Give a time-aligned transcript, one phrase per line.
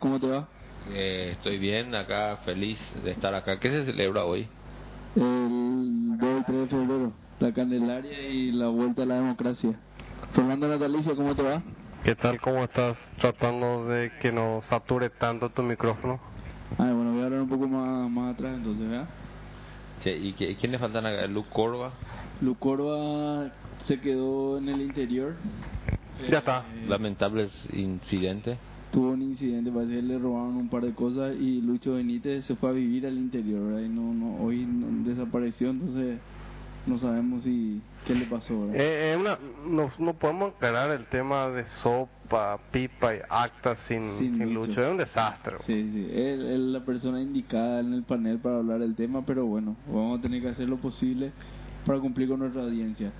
[0.00, 0.48] ¿cómo te va?
[0.88, 3.58] Eh, estoy bien, acá feliz de estar acá.
[3.58, 4.46] ¿Qué se celebra hoy?
[5.16, 9.72] El 2 y 3 de febrero, la Candelaria y la vuelta a la democracia.
[10.34, 11.62] Fernando Natalicia, ¿cómo te va?
[12.04, 12.40] ¿Qué tal?
[12.40, 12.96] ¿Cómo estás?
[13.20, 16.20] Tratando de que no sature tanto tu micrófono.
[16.78, 19.08] Ah, bueno, voy a hablar un poco más, más atrás entonces, ¿verdad?
[20.02, 21.26] Che, ¿Y qué- quién le faltan acá?
[21.26, 21.92] Luke Corva.
[22.40, 23.50] Lucorba
[23.86, 25.36] se quedó en el interior.
[26.30, 26.66] Ya está.
[26.74, 28.58] Eh, Lamentables incidente.
[28.96, 32.56] Tuvo un incidente, parece que le robaron un par de cosas y Lucho Benítez se
[32.56, 33.82] fue a vivir al interior, ¿verdad?
[33.82, 36.18] Y no, no, hoy no- desapareció, entonces
[36.86, 38.70] no sabemos si qué le pasó.
[38.72, 44.16] Eh, eh, una, no, no podemos aclarar el tema de sopa, pipa y acta sin,
[44.18, 44.68] Sin sin Lucho.
[44.68, 44.82] Lucho.
[44.82, 45.56] Es un desastre.
[45.66, 49.76] Sí, sí, es la persona indicada en el panel para hablar del tema, pero bueno,
[49.86, 51.32] vamos a tener que hacer lo posible
[51.84, 53.12] para cumplir con nuestra audiencia.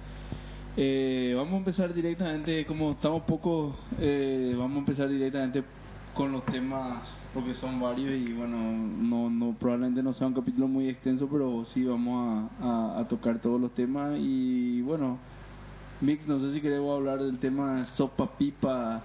[0.76, 5.64] Eh, vamos a empezar directamente, como estamos poco, eh, vamos a empezar directamente
[6.12, 10.66] con los temas, porque son varios y bueno, no, no probablemente no sea un capítulo
[10.68, 12.64] muy extenso, pero sí vamos a,
[12.96, 15.18] a- a tocar todos los temas y bueno,
[16.02, 19.02] Mix, no sé si queremos hablar del tema sopa pipa.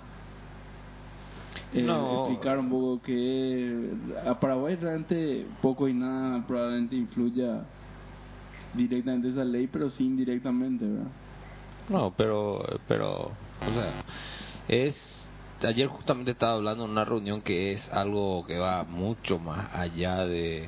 [1.73, 2.17] Eh, No.
[2.17, 3.91] explicar un poco que
[4.25, 7.63] a Paraguay realmente poco y nada probablemente influya
[8.73, 11.11] directamente esa ley, pero sí indirectamente, ¿verdad?
[11.91, 13.91] No, pero, pero, o sea,
[14.67, 14.95] es.
[15.63, 20.25] Ayer justamente estaba hablando en una reunión que es algo que va mucho más allá
[20.25, 20.67] de,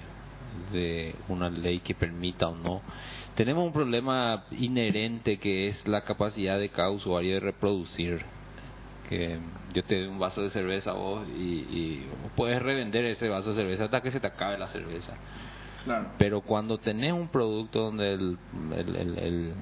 [0.71, 2.81] de una ley que permita o no.
[3.33, 8.21] Tenemos un problema inherente que es la capacidad de cada usuario de reproducir.
[9.09, 9.39] Que
[9.73, 13.49] yo te doy un vaso de cerveza a vos y, y puedes revender ese vaso
[13.49, 15.13] de cerveza hasta que se te acabe la cerveza.
[15.85, 16.09] Claro.
[16.19, 18.37] Pero cuando tenés un producto donde el,
[18.77, 19.53] el- el- el-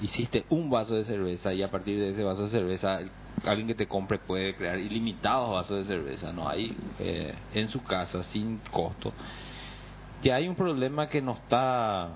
[0.00, 3.00] hiciste un vaso de cerveza y a partir de ese vaso de cerveza
[3.44, 7.82] alguien que te compre puede crear ilimitados vasos de cerveza, no hay eh, en su
[7.82, 9.12] casa sin costo.
[10.22, 12.10] Ya hay un problema que no está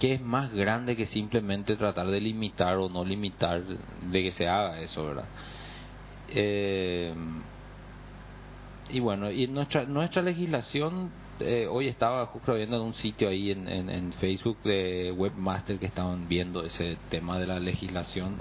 [0.00, 4.48] que es más grande que simplemente tratar de limitar o no limitar de que se
[4.48, 5.26] haga eso, ¿verdad?
[6.28, 7.14] Eh,
[8.88, 13.50] y bueno, y nuestra nuestra legislación, eh, hoy estaba justo viendo en un sitio ahí
[13.50, 18.36] en, en, en Facebook de Webmaster que estaban viendo ese tema de la legislación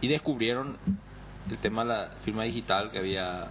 [0.00, 0.76] y descubrieron
[1.50, 3.50] el tema de la firma digital que había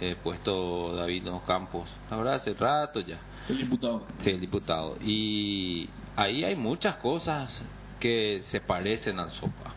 [0.00, 3.18] eh, puesto David Los Campos, la verdad, hace rato ya.
[3.48, 4.06] El diputado.
[4.20, 4.96] Sí, el diputado.
[5.00, 7.62] Y ahí hay muchas cosas
[8.00, 9.72] que se parecen al SOPA.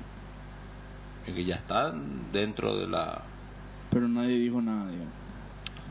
[1.27, 3.22] Y que ya están dentro de la...
[3.91, 5.13] Pero nadie dijo nada, digamos.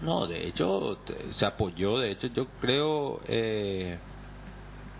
[0.02, 0.98] No, de hecho,
[1.30, 1.98] se apoyó.
[1.98, 3.98] De hecho, yo creo eh,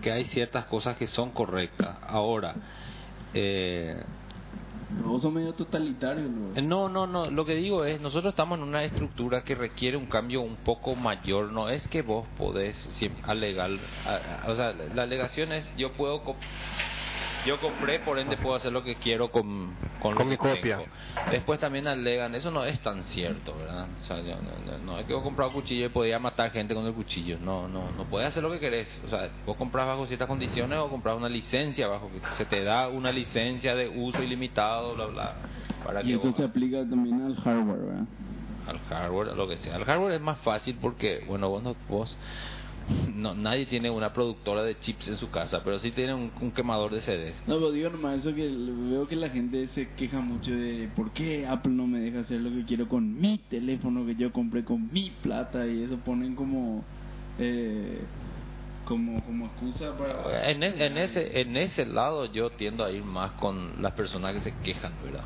[0.01, 1.97] que hay ciertas cosas que son correctas.
[2.07, 2.55] Ahora,
[3.33, 4.03] eh,
[5.03, 6.61] vos sos medio totalitario, ¿no?
[6.61, 7.29] no, no, no.
[7.31, 10.95] Lo que digo es, nosotros estamos en una estructura que requiere un cambio un poco
[10.95, 11.51] mayor.
[11.51, 12.89] No es que vos podés
[13.23, 13.71] alegar,
[14.05, 16.23] a- a- o sea, la alegación es, yo puedo,
[17.47, 20.37] yo compré, por ende puedo hacer lo que quiero con, con, lo Con que mi
[20.37, 20.77] copia.
[20.77, 20.87] tengo.
[21.31, 23.87] Después también alegan, eso no es tan cierto, ¿verdad?
[24.01, 26.73] O sea, yo- no, no- es que vos comprás un cuchillo y podías matar gente
[26.75, 27.37] con el cuchillo.
[27.39, 29.01] No, no, no puedes hacer lo que querés.
[29.05, 32.63] O sea, vos compras bajo ciertas condiciones o compras una licencia bajo que se te
[32.63, 35.35] da una licencia de uso ilimitado, bla, bla.
[35.83, 38.05] Para Y que eso vos- se aplica también al hardware, ¿verdad?
[38.67, 39.77] al hardware, a lo que sea.
[39.77, 42.17] El hardware es más fácil porque, bueno, vos, no, vos
[43.13, 46.51] no, nadie tiene una productora de chips en su casa, pero sí tiene un, un
[46.51, 47.41] quemador de CDs.
[47.47, 51.11] No, pero digo nomás eso que veo que la gente se queja mucho de por
[51.11, 54.63] qué Apple no me deja hacer lo que quiero con mi teléfono que yo compré
[54.63, 56.83] con mi plata y eso ponen como
[57.39, 58.01] eh,
[58.85, 63.03] como como excusa para En, e- en ese en ese lado yo tiendo a ir
[63.03, 65.25] más con las personas que se quejan, ¿verdad?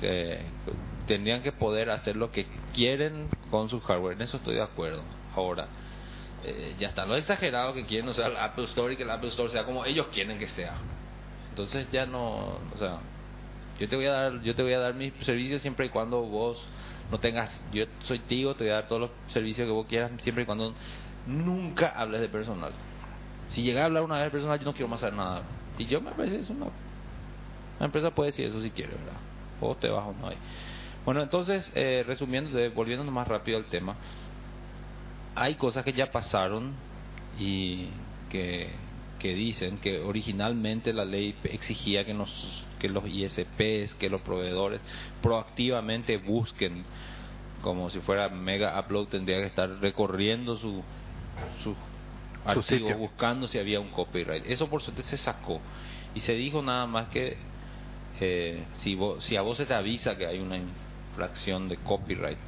[0.00, 0.40] Que
[1.06, 5.02] tendrían que poder hacer lo que quieren con su hardware, en eso estoy de acuerdo.
[5.34, 5.68] Ahora,
[6.44, 9.28] eh, ya están los exagerados que quieren usar el Apple Store y que el Apple
[9.30, 10.74] Store sea como ellos quieren que sea.
[11.50, 12.98] Entonces ya no, o sea,
[13.78, 16.20] yo te voy a dar, yo te voy a dar mis servicios siempre y cuando
[16.22, 16.62] vos
[17.10, 20.10] no tengas, yo soy tío, te voy a dar todos los servicios que vos quieras
[20.22, 20.74] siempre y cuando
[21.26, 22.72] nunca hables de personal.
[23.50, 25.42] Si llegas a hablar una vez de personal, yo no quiero más saber nada.
[25.78, 26.66] Y yo me parece eso una,
[27.78, 29.20] la empresa puede decir eso si quiere, ¿verdad?
[29.60, 30.36] O te vas o no hay.
[31.04, 33.96] Bueno, entonces, eh, resumiendo, volviendo más rápido al tema,
[35.34, 36.74] hay cosas que ya pasaron
[37.38, 37.88] y
[38.30, 38.70] que
[39.18, 44.80] que dicen que originalmente la ley exigía que, nos, que los ISPs, que los proveedores
[45.20, 46.84] proactivamente busquen,
[47.62, 50.82] como si fuera Mega Upload, tendría que estar recorriendo su,
[51.62, 51.74] su
[52.44, 52.98] archivo, sitio.
[52.98, 54.44] buscando si había un copyright.
[54.46, 55.60] Eso por suerte se sacó.
[56.14, 57.36] Y se dijo nada más que
[58.20, 62.38] eh, si, vos, si a vos se te avisa que hay una infracción de copyright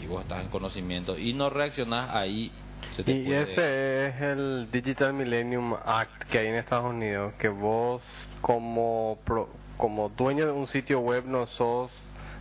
[0.00, 2.52] y vos estás en conocimiento y no reaccionás ahí,
[2.96, 3.42] se te Y puede...
[3.42, 8.02] ese es el Digital Millennium Act que hay en Estados Unidos, que vos
[8.40, 11.90] como pro- como dueño de un sitio web no sos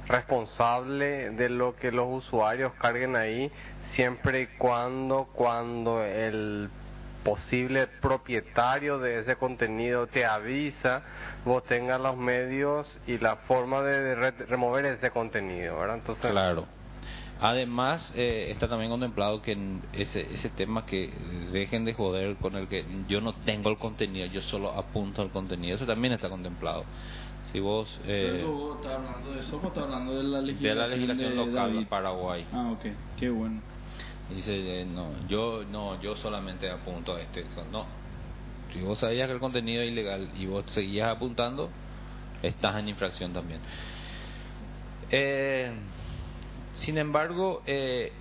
[0.07, 3.51] responsable de lo que los usuarios carguen ahí,
[3.95, 6.69] siempre y cuando cuando el
[7.23, 11.03] posible propietario de ese contenido te avisa,
[11.45, 15.97] vos tengas los medios y la forma de re- remover ese contenido, ¿verdad?
[15.97, 16.65] Entonces, Claro.
[17.43, 21.11] Además, eh, está también contemplado que en ese, ese tema que
[21.51, 25.31] dejen de joder con el que yo no tengo el contenido, yo solo apunto al
[25.31, 25.75] contenido.
[25.75, 26.85] Eso también está contemplado.
[27.51, 27.99] Si vos...
[28.05, 30.77] Pero Eh, eso vos estás hablando de eso, vos estás hablando de la de legislación,
[30.77, 31.85] la legislación de local de.
[31.87, 32.45] Paraguay.
[32.53, 32.85] Ah, ok,
[33.17, 33.59] qué bueno.
[34.29, 37.43] Dice, eh, no, yo no, yo solamente apunto a este.
[37.71, 37.87] No.
[38.71, 41.69] Si vos sabías que el contenido es ilegal y vos seguías apuntando,
[42.43, 43.59] estás en infracción también.
[45.09, 45.71] Eh,
[46.73, 48.11] sin embargo, eh,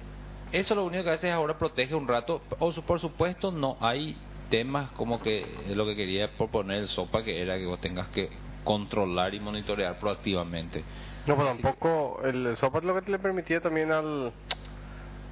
[0.52, 2.42] eso lo único que hace es ahora protege un rato.
[2.58, 4.16] O por supuesto, no hay
[4.48, 8.30] temas como que lo que quería proponer el SOPA, que era que vos tengas que
[8.64, 10.84] controlar y monitorear proactivamente.
[11.26, 14.32] No, pero que- tampoco el software lo que le permitía también al,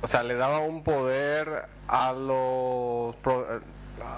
[0.03, 3.47] o sea, le daba un poder a los pro-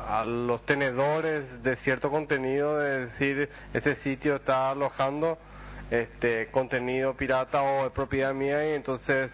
[0.09, 5.39] a los tenedores de cierto contenido de decir ese sitio está alojando
[5.91, 9.31] este contenido pirata o es propiedad mía y entonces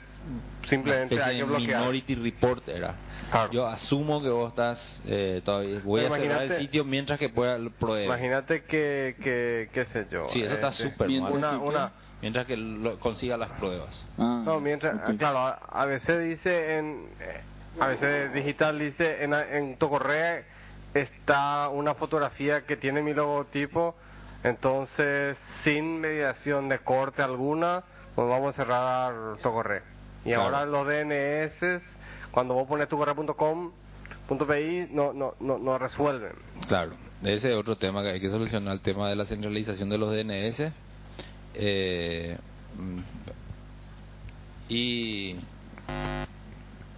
[0.66, 1.80] simplemente hay que de bloquear.
[1.80, 2.94] Minority Report era.
[3.30, 3.52] Claro.
[3.52, 5.80] Yo asumo que vos estás eh, todavía.
[5.84, 8.04] Voy Pero a cerrar el sitio mientras que pueda prueba.
[8.04, 10.28] Imagínate que, que qué sé yo.
[10.30, 11.38] Sí, eso está este, súper mientras mal.
[11.38, 11.92] Una, que- una,
[12.22, 13.90] Mientras que lo- consiga las pruebas.
[14.16, 17.40] Ah, No, mientras, claro, a, a veces dice en, eh,
[17.78, 20.42] a veces digital dice en, en tu correo
[20.94, 23.96] está una fotografía que tiene mi logotipo,
[24.48, 27.82] entonces sin mediación de corte alguna,
[28.14, 29.82] pues vamos a cerrar tu correo.
[30.24, 30.42] Y Claro.
[30.42, 31.82] ahora los DNS,
[32.30, 36.32] cuando vos pones tu correo.com.pi, no, no, no, no resuelven.
[36.68, 36.92] Claro.
[37.22, 40.10] Ese es otro tema que hay que solucionar, el tema de la centralización de los
[40.10, 40.72] DNS.
[41.54, 42.36] Eh,
[42.76, 42.98] mm,
[44.68, 45.36] y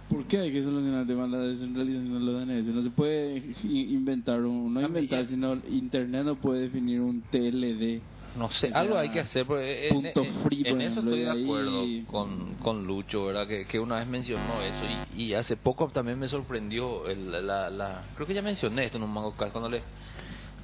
[0.09, 2.65] ¿Por qué hay que solucionar el tema de la descentralización de los DNS?
[2.75, 8.01] No se puede inventar un, no inventar, sino Internet no puede definir un TLD.
[8.35, 9.45] no sé, algo hay que hacer.
[9.45, 13.47] Porque en, punto en- free, en eso estoy de ahí- acuerdo con, con Lucho, ¿verdad?
[13.47, 14.83] Que, que una vez mencionó eso
[15.15, 17.07] y, y hace poco también me sorprendió.
[17.07, 19.81] El, la, la, creo que ya mencioné esto en un mango cuando le,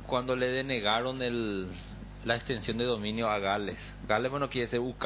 [0.07, 1.68] cuando le denegaron el,
[2.25, 3.77] la extensión de dominio a Gales.
[4.07, 5.06] Gales, bueno, quiere ser UK.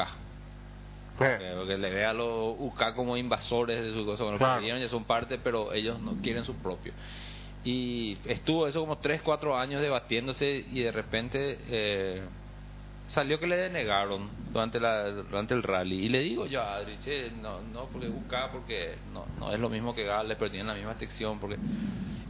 [1.21, 4.23] Eh, Porque le ve a los UK como invasores de su cosa.
[4.23, 4.65] Bueno, Claro.
[4.65, 6.93] ya son parte, pero ellos no quieren su propio.
[7.63, 12.21] Y estuvo eso como 3, 4 años debatiéndose y de repente eh,
[13.07, 16.05] salió que le denegaron durante, la, durante el rally.
[16.05, 19.59] Y le digo yo a Adri, che, no, no, porque UK, porque no, no es
[19.59, 21.57] lo mismo que Gales, pero tienen la misma extensión, porque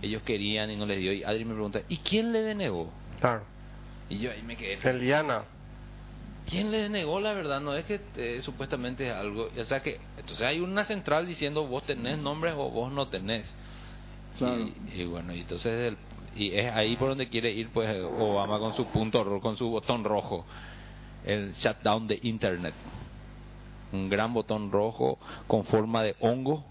[0.01, 1.13] ellos querían y no les dio.
[1.13, 2.91] Y Adri me pregunta, ¿y quién le denegó?
[3.19, 3.43] claro.
[4.11, 4.79] Y yo ahí me quedé.
[4.89, 5.43] El Diana.
[6.47, 7.59] ¿Quién le denegó la verdad?
[7.61, 9.49] No es que eh, supuestamente es algo.
[9.55, 9.99] O sea que.
[10.17, 13.53] Entonces hay una central diciendo vos tenés nombres o vos no tenés.
[14.37, 14.59] Claro.
[14.59, 15.71] Y, y bueno, y entonces.
[15.93, 15.97] el-
[16.35, 20.03] y es ahí por donde quiere ir pues Obama con su punto con su botón
[20.03, 20.45] rojo.
[21.25, 22.73] El shutdown de Internet.
[23.91, 25.17] Un gran botón rojo
[25.47, 26.63] con forma de hongo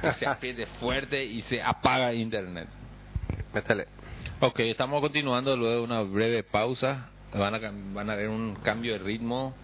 [0.00, 2.68] que se apriete fuerte y se apaga Internet.
[3.52, 3.86] Métele.
[4.40, 7.10] Ok, estamos continuando luego de una breve pausa.
[7.34, 7.60] Van a,
[7.94, 9.54] van a ver un cambio de ritmo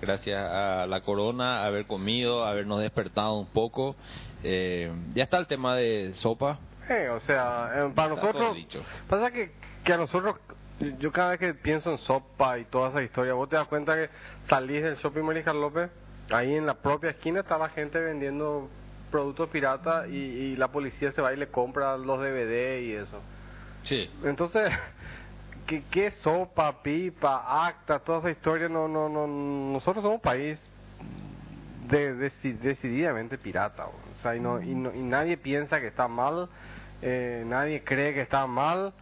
[0.00, 3.96] gracias a la corona, haber comido, habernos despertado un poco.
[4.42, 6.58] Eh, ya está el tema de sopa.
[6.88, 8.82] Eh, o sea, eh, para Está nosotros, dicho.
[9.08, 9.50] pasa que,
[9.84, 10.36] que a nosotros,
[10.98, 13.94] yo cada vez que pienso en sopa y toda esa historia, vos te das cuenta
[13.96, 14.08] que
[14.48, 15.90] salís del shopping Mariscal López,
[16.30, 18.68] ahí en la propia esquina está la gente vendiendo
[19.10, 23.20] productos piratas y, y la policía se va y le compra los DVD y eso.
[23.82, 24.08] Sí.
[24.24, 24.70] Entonces,
[25.66, 28.68] ¿qué, qué sopa, pipa, acta, toda esa historia?
[28.68, 30.58] No, no, no, nosotros somos un país
[31.88, 36.08] de, deci- decididamente pirata, o sea, y, no, y, no- y nadie piensa que está
[36.08, 36.48] mal,
[37.02, 38.92] eh, nadie cree que está mal,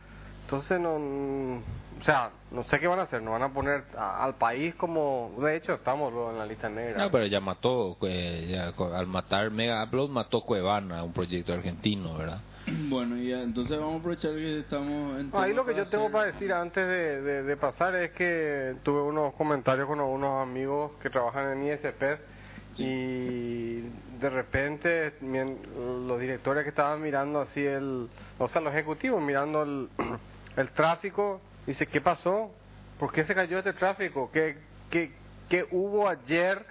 [0.43, 4.35] entonces no, o sea, no sé qué van a hacer, nos van a poner al
[4.35, 7.05] país como, de hecho estamos en la lista negra.
[7.05, 12.19] No, pero ya mató, eh, ya al matar Mega Upload mató Cuevana, un proyecto argentino,
[12.19, 12.41] ¿verdad?
[12.89, 16.27] Bueno, y entonces vamos a aprovechar que estamos en Ahí lo que yo tengo para
[16.27, 21.11] decir antes de, de- de pasar es que tuve unos comentarios con unos amigos que
[21.11, 22.03] trabajan en ISP
[22.77, 23.81] y
[24.21, 29.89] de repente los directores que estaban mirando así el, o sea, los ejecutivos mirando el,
[30.57, 32.51] el tráfico, dice, ¿qué pasó?
[32.99, 34.31] ¿Por qué se cayó este tráfico?
[34.33, 34.57] ¿Qué,
[34.91, 35.13] qué,
[35.49, 36.65] qué hubo ayer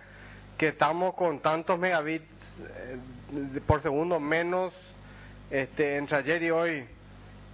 [0.58, 2.26] que estamos con tantos megabits
[2.80, 2.98] eh,
[3.66, 4.74] por segundo menos
[5.54, 6.84] este entre ayer y hoy?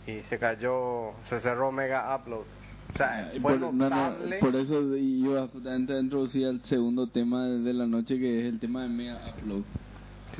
[0.07, 2.45] Y se cayó, se cerró Mega Upload.
[2.93, 4.37] O sea, fue por, no, no, notable.
[4.39, 8.59] por eso iba justamente a introducir el segundo tema de la noche que es el
[8.59, 9.61] tema de Mega Upload.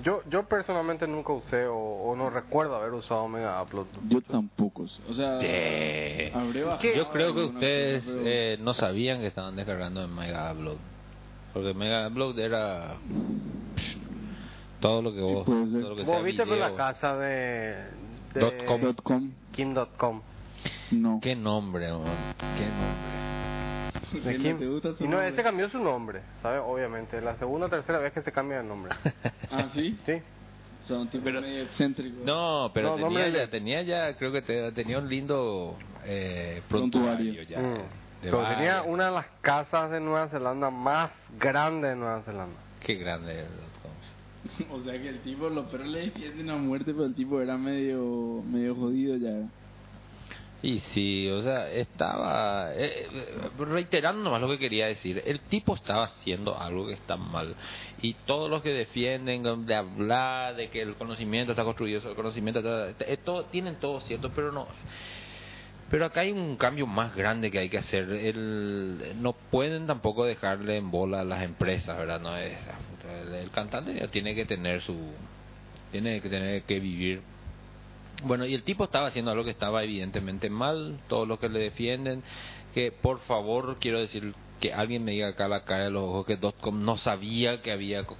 [0.04, 3.88] Yo, yo personalmente nunca usé o, o no recuerdo haber usado Mega Upload.
[4.08, 4.86] Yo tampoco.
[5.10, 10.16] O sea, Yo creo que ustedes cosa, pero- eh, no sabían que estaban descargando en
[10.16, 10.78] Mega Upload.
[11.54, 12.96] Porque Mega Upload era
[14.80, 15.82] todo lo que vos, puede ser.
[15.82, 17.76] todo lo que sea Vos viste por la casa de,
[18.34, 18.82] de Dot com.
[18.82, 20.22] Dot com, Kim.com.
[20.92, 21.20] no.
[21.22, 22.36] Qué nombre, man.
[22.58, 23.20] qué nombre.
[24.24, 24.60] De ¿No Kim.
[24.60, 25.30] te gusta su Y no, nombre?
[25.30, 26.62] ese cambió su nombre, ¿sabes?
[26.66, 27.22] Obviamente.
[27.22, 28.92] La segunda o tercera vez que se cambia de nombre.
[29.52, 29.98] Ah, ¿sí?
[30.06, 30.14] ¿Sí?
[30.84, 32.18] O sea, un tipo medio excéntrico.
[32.24, 36.62] No, pero No, tenía, nombre ya, tenía ya, creo que te- tenía un lindo eh,
[36.70, 37.42] Prontuario.
[37.44, 37.60] ya.
[37.60, 37.74] Mm.
[37.74, 37.82] de
[38.22, 41.10] Pero tenía una de las casas de Nueva Zelanda más
[41.40, 42.60] grandes de Nueva Zelanda.
[42.80, 43.48] Qué grande el.
[44.72, 47.58] O sea que el tipo, los perros le defienden a muerte, pero el tipo era
[47.58, 49.48] medio, medio jodido ya.
[50.62, 55.24] Y sí, o sea, estaba eh, eh, reiterando nomás lo que quería decir.
[55.26, 57.56] El tipo estaba haciendo algo que está mal.
[58.02, 62.60] Y todos los que defienden de hablar de que el conocimiento está construido el conocimiento,
[62.60, 63.18] está- eh,
[63.52, 64.68] tienen todo cierto, pero no.
[65.90, 68.12] Pero acá hay un cambio más grande que hay que hacer.
[68.12, 72.20] El, no pueden tampoco dejarle en bola a las empresas, ¿verdad?
[72.20, 72.58] No es,
[73.10, 74.96] el, cantante tiene que tener su,
[75.92, 77.22] tiene que tener que vivir
[78.24, 81.60] bueno, y el tipo estaba haciendo algo que estaba evidentemente mal, todos los que le
[81.60, 82.22] defienden,
[82.74, 86.26] que por favor quiero decir que alguien me diga acá la cara de los ojos
[86.26, 88.18] que Dotcom no sabía que había co-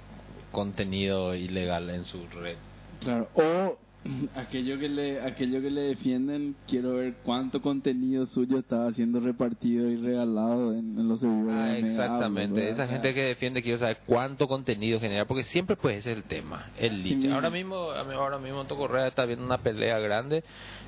[0.52, 2.56] contenido ilegal en su red.
[3.00, 3.28] Claro.
[3.34, 3.78] O
[4.34, 9.88] aquello que le, aquello que le defienden, quiero ver cuánto contenido suyo estaba siendo repartido
[9.88, 11.54] y regalado en, en los servidores.
[11.54, 16.12] Ah, exactamente, esa gente que defiende quiero saber cuánto contenido genera, porque siempre pues ese
[16.12, 17.16] es el tema, el leech.
[17.16, 17.34] mismo.
[17.34, 20.44] Ahora mismo, ahora mismo Anto Correa está viendo una pelea grande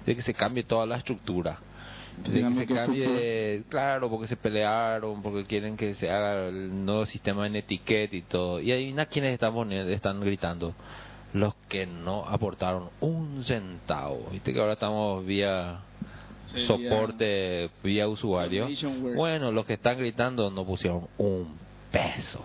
[0.07, 1.59] de que se cambie toda la estructura.
[2.19, 7.07] De que se cambie, claro, porque se pelearon, porque quieren que se haga el nuevo
[7.07, 8.61] sistema en etiqueta y todo.
[8.61, 10.75] Y hay una quienes están están gritando,
[11.33, 14.29] los que no aportaron un centavo.
[14.33, 15.81] Viste que ahora estamos vía
[16.47, 18.67] Sería- soporte, vía usuario.
[19.17, 21.57] Bueno, los que están gritando no pusieron un
[21.91, 22.45] peso.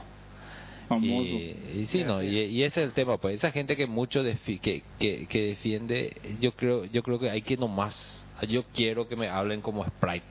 [1.06, 4.24] Y, y sí, no, y, y ese es el tema, pues esa gente que mucho
[4.24, 9.10] defi- que, que, que defiende, yo creo yo creo que hay que nomás, yo quiero
[9.10, 10.24] que me hablen como Sprite,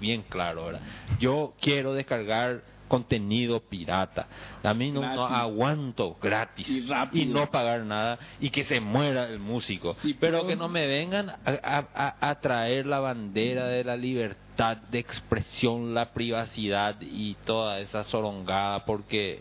[0.00, 0.82] bien claro, ¿verdad?
[1.18, 4.26] Yo quiero descargar contenido pirata,
[4.64, 6.68] a mí no, aguanto gratis
[7.12, 10.68] Y no pagar nada y que se muera el músico, Sí, pero pero- que no
[10.68, 16.96] me vengan a, a- a- traer la bandera de la libertad de expresión, la privacidad
[17.00, 19.40] y toda esa sorongada porque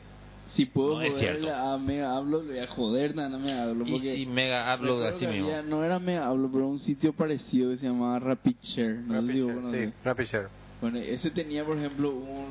[0.53, 1.53] Si puedo No cierto.
[1.55, 3.87] a Mega Upload, le voy a joder nada a Mega Upload.
[3.87, 5.45] Y si Mega así mismo.
[5.47, 8.95] había- no era Mega Upload, pero un sitio parecido que se llamaba Rapid Share.
[8.97, 9.35] No Rapid.
[9.35, 10.47] Share, sí, Rapid Share.
[10.81, 12.47] Bueno, ese tenía, por ejemplo, un,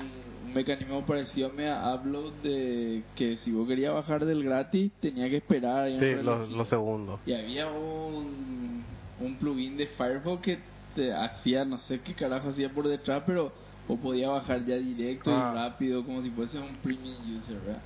[0.49, 5.29] un mecanismo parecido a Mega Upload de que si vos querías bajar del gratis, tenía
[5.29, 5.89] que esperar.
[5.99, 7.21] Sí, los, segundos.
[7.27, 8.83] Y había un,
[9.21, 10.59] un plugin de Firefox que
[10.95, 13.53] te hacía, no sé qué carajo hacía por detrás, pero
[13.87, 15.51] vos podías bajar ya directo Ah.
[15.53, 17.83] y rápido, como si fuese un premium user, ¿verdad?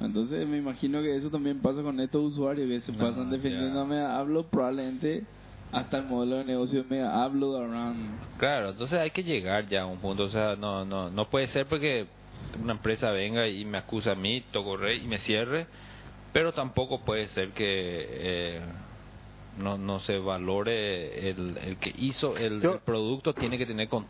[0.00, 3.74] Entonces me imagino que eso también pasa con estos usuarios que se No, pasan defendiendo
[3.74, 3.80] ya.
[3.82, 5.24] a Mega Upload, probablemente
[5.74, 8.18] hasta el modelo de negocio de Mega Upload habrán...
[8.38, 11.46] Claro, entonces hay que llegar ya a un punto, o sea, no no no puede
[11.48, 12.06] ser porque
[12.62, 15.66] una empresa venga y me acusa a mí, toco rey y me cierre,
[16.32, 17.64] pero tampoco puede ser que
[18.10, 18.60] eh,
[19.58, 23.88] no no se valore el, el que hizo el, Yo- el producto tiene que tener
[23.88, 24.06] con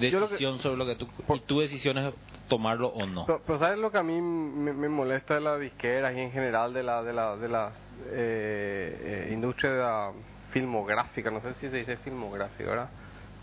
[0.00, 2.14] Yo lo que- decisión sobre lo que tú y tu decisión es
[2.48, 3.26] tomarlo o no.
[3.26, 6.32] Pero, pero ¿sabes lo que a mí me, me molesta de las disqueras y en
[6.32, 7.72] general de la de la de la
[8.12, 10.12] eh, eh, industria de la
[10.50, 12.88] filmográfica, no sé si se dice filmográfica, ¿verdad?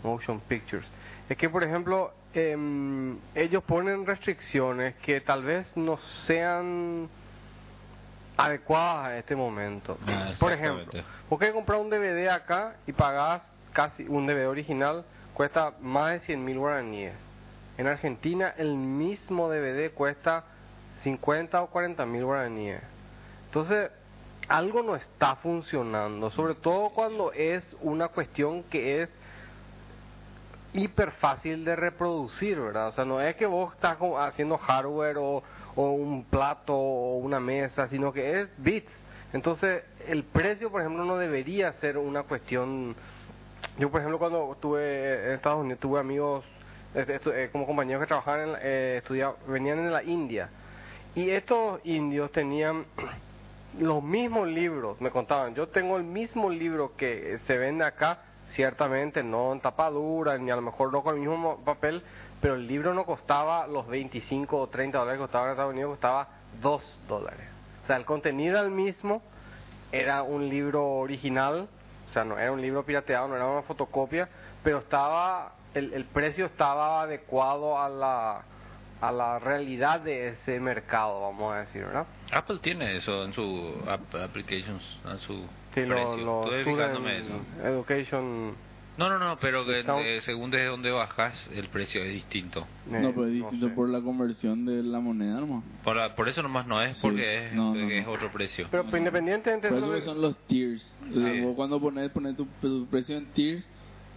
[0.02, 0.86] Motion Pictures.
[1.28, 7.08] Es que, por ejemplo, em, ellos ponen restricciones que tal vez no sean
[8.36, 9.98] adecuadas a este momento.
[10.06, 10.86] Ah, por ejemplo,
[11.28, 16.20] vos querés comprar un DVD acá y pagás casi un DVD original, cuesta más de
[16.20, 17.14] 100 mil guaraníes.
[17.76, 20.44] En Argentina el mismo DVD cuesta
[21.02, 22.80] 50 o 40 mil guaraníes.
[23.46, 23.90] Entonces,
[24.48, 29.10] algo no está funcionando, sobre todo cuando es una cuestión que es
[30.72, 32.88] hiper fácil de reproducir, ¿verdad?
[32.88, 35.42] O sea, no es que vos estás haciendo hardware o,
[35.76, 38.92] un plato o una mesa, sino que es bits.
[39.32, 42.96] Entonces, el precio, por ejemplo, no debería ser una cuestión...
[43.78, 46.44] Yo, por ejemplo, cuando estuve en Estados Unidos, tuve amigos
[46.94, 50.48] este, eh, como compañeros que trabajaban, en, eh, estudiaban, venían de la India.
[51.14, 52.84] Y estos indios tenían
[53.78, 55.54] los mismos libros, me contaban.
[55.54, 58.18] Yo tengo el mismo libro que se vende acá,
[58.52, 62.02] ciertamente no en tapadura, ni a lo mejor no con el mismo mo- papel,
[62.40, 65.90] pero el libro no costaba los 25 o 30 dólares que costaba en Estados Unidos,
[65.90, 66.28] costaba
[66.60, 67.46] 2 dólares.
[67.84, 69.22] O sea, el contenido era el mismo,
[69.92, 71.68] era un libro original,
[72.08, 74.28] o sea, no era un libro pirateado, no era una fotocopia,
[74.62, 78.42] pero estaba, el, el precio estaba adecuado a la,
[79.00, 82.06] a la realidad de ese mercado, vamos a decir, ¿verdad?
[82.32, 85.34] Apple tiene eso en su app applications, en su
[85.74, 86.16] Sí, lo, precio.
[86.16, 87.40] lo Student fijándome eso.
[87.64, 88.54] Education.
[88.96, 92.66] No, no, no, pero que eh, según desde donde bajas, el precio es distinto.
[92.90, 93.72] eh, no, pero es distinto sé.
[93.74, 95.62] por la conversión de la moneda, nomás.
[95.84, 97.02] Por, por eso nomás no es, Sí.
[97.02, 98.12] porque es, No, no, porque es no.
[98.12, 98.66] otro precio.
[98.72, 100.84] Pero pues, independientemente de eso son los tiers.
[101.10, 103.64] O sea, vos cuando pones, pones tu, tu precio en tiers,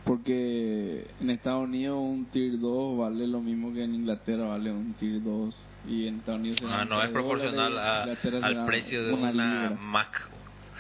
[0.04, 4.94] porque en Estados Unidos un tier 2 vale lo mismo que en Inglaterra vale un
[4.94, 5.56] tier 2.
[5.88, 9.78] Y en Estados Unidos Ah, no es proporcional dólares, a- Inglaterra al precio de una.
[9.82, 10.30] Mac,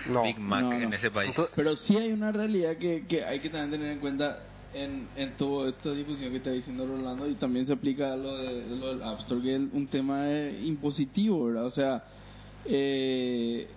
[0.09, 0.23] no.
[0.23, 0.75] Big Mac No, no.
[0.79, 1.35] en ese país.
[1.55, 4.39] Pero sí hay una realidad que, que hay que también tener en cuenta
[4.73, 8.37] en, en toda esta discusión que está diciendo Rolando y también se aplica a lo,
[8.37, 11.65] de, lo del App Store, que es un tema eh, impositivo, ¿verdad?
[11.65, 12.03] O sea,
[12.65, 13.67] eh,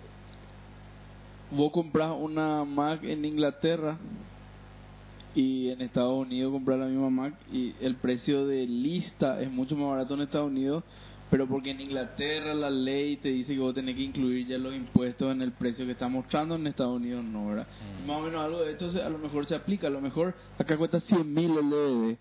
[1.51, 3.97] vos compras una Mac en Inglaterra
[5.35, 9.75] y en Estados Unidos compras la misma Mac y el precio de lista es mucho
[9.75, 10.83] más barato en Estados Unidos,
[11.29, 14.73] pero porque en Inglaterra la ley te dice que vos tenés que incluir ya los
[14.73, 17.67] impuestos en el precio que está mostrando, en Estados Unidos no, ¿verdad?
[18.03, 18.07] Mm.
[18.07, 20.33] Más o menos algo de esto se- a lo mejor se aplica, a lo mejor
[20.57, 22.17] acá cuesta 100 mil el.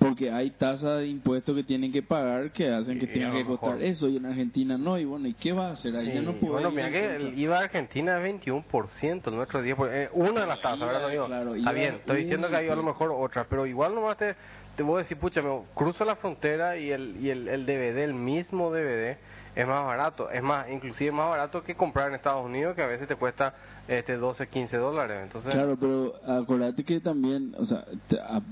[0.00, 3.28] Porque hay tasas de impuestos que tienen que pagar que hacen que Y a tenga
[3.28, 4.98] lo que costar mejor- eso y en Argentina no.
[4.98, 5.94] Y bueno, ¿y qué va a hacer?
[5.94, 9.36] Ahí ya no puede bueno, ir mira que el IVA de Argentina es 21%, el
[9.36, 9.88] nuestro 10%.
[9.92, 11.26] Eh, una de las tasas, ¿verdad?
[11.26, 14.34] Claro, bien, estoy diciendo que hay a lo mejor otras, pero igual nomás te,
[14.74, 17.98] te voy a decir, pucha, me cruzo la frontera y el, y el, el DVD,
[18.04, 19.18] el mismo DVD,
[19.56, 20.30] es más barato.
[20.30, 23.54] Es más, inclusive más barato que comprar en Estados Unidos, que a veces te cuesta
[23.88, 25.18] este 12, 15 dólares.
[25.24, 27.84] Entonces, Claro, pero acordate que también, o sea,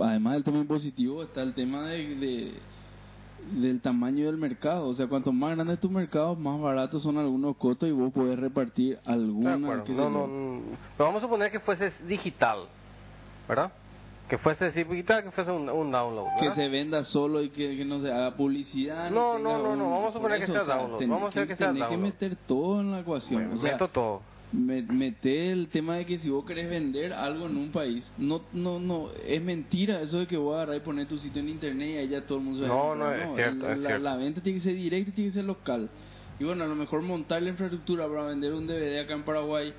[0.00, 2.54] además del tema impositivo está el tema de, de-
[3.52, 4.88] del tamaño del mercado.
[4.88, 8.12] O sea, cuanto más grande es tu mercado, más baratos son algunos costos y vos
[8.12, 9.56] podés repartir alguna.
[9.84, 10.62] qué sé No, no, no,
[10.96, 12.64] pero vamos a suponer que fuese digital,
[13.48, 13.70] ¿verdad?
[14.28, 16.26] Que fuese digital, que fuese un, un download.
[16.38, 19.10] que se venda solo y que, que no se haga publicidad.
[19.10, 21.68] No, no, no, no, vamos a suponer que sea download, vamos a hacer que sea
[21.68, 22.12] tenés que download.
[22.12, 23.48] meter todo en la ecuación.
[23.48, 24.20] Me- o sea, meto todo.
[24.52, 28.42] me- meter el tema de que si vos querés vender algo en un país, no,
[28.52, 31.88] no, no, es mentira eso de que vos agarrar y poner tu sitio en internet
[31.88, 33.78] y ahí ya todo el mundo se va a No, no, es cierto, la, es
[33.78, 34.04] la- cierto.
[34.04, 35.88] la venta tiene que ser directa, tiene que ser local.
[36.38, 39.72] Y bueno, a lo mejor montar la infraestructura para vender un DVD acá en Paraguay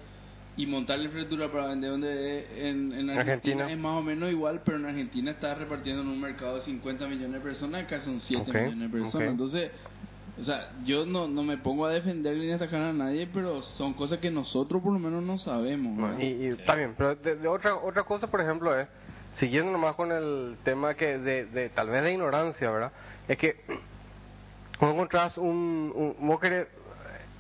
[0.60, 3.72] y montar la infraestructura para vender DVD en, en Argentina, Argentina.
[3.72, 7.08] es más o menos igual, pero en Argentina está repartiendo en un mercado de 50
[7.08, 9.30] millones de personas, acá son 7 Ok, millones de personas.
[9.30, 9.72] Entonces,
[10.38, 13.62] o sea, yo no, no me pongo a defender ni a atacar a nadie, pero
[13.62, 15.98] son cosas que nosotros por lo menos no sabemos.
[15.98, 18.88] No, y, y está bien, pero de, de otra otra cosa, por ejemplo, es,
[19.40, 22.92] siguiendo nomás con el tema que de, de tal vez de ignorancia, ¿verdad?
[23.30, 23.62] Es que
[24.80, 26.68] vos encontrás un, un vos querés-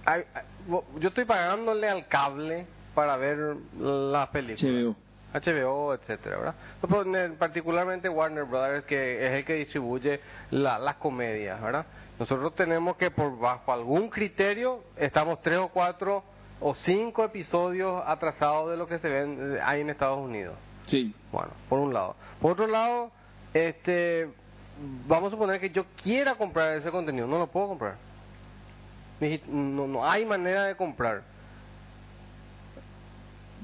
[0.06, 2.66] hay- hay- vos- yo estoy pagándole al cable
[3.00, 4.62] para ver las películas.
[4.62, 4.96] HBO.
[5.34, 6.56] HBO, etcétera, ¿verdad?
[6.82, 10.20] Pero, particularmente Warner Brothers, que es el que distribuye
[10.52, 11.86] la- las comedias, ¿verdad?
[12.20, 16.24] Nosotros tenemos que, por bajo algún criterio, estamos tres o cuatro
[16.60, 20.56] o cinco episodios atrasados de lo que se ven eh, hay en Estados Unidos.
[20.88, 21.16] Sí.
[21.32, 22.18] Bueno, por un lado.
[22.42, 23.10] Por otro lado,
[23.54, 24.28] este,
[25.08, 27.96] vamos a suponer que yo quiera comprar ese contenido, no lo puedo comprar.
[29.48, 31.22] No, no hay manera de comprar.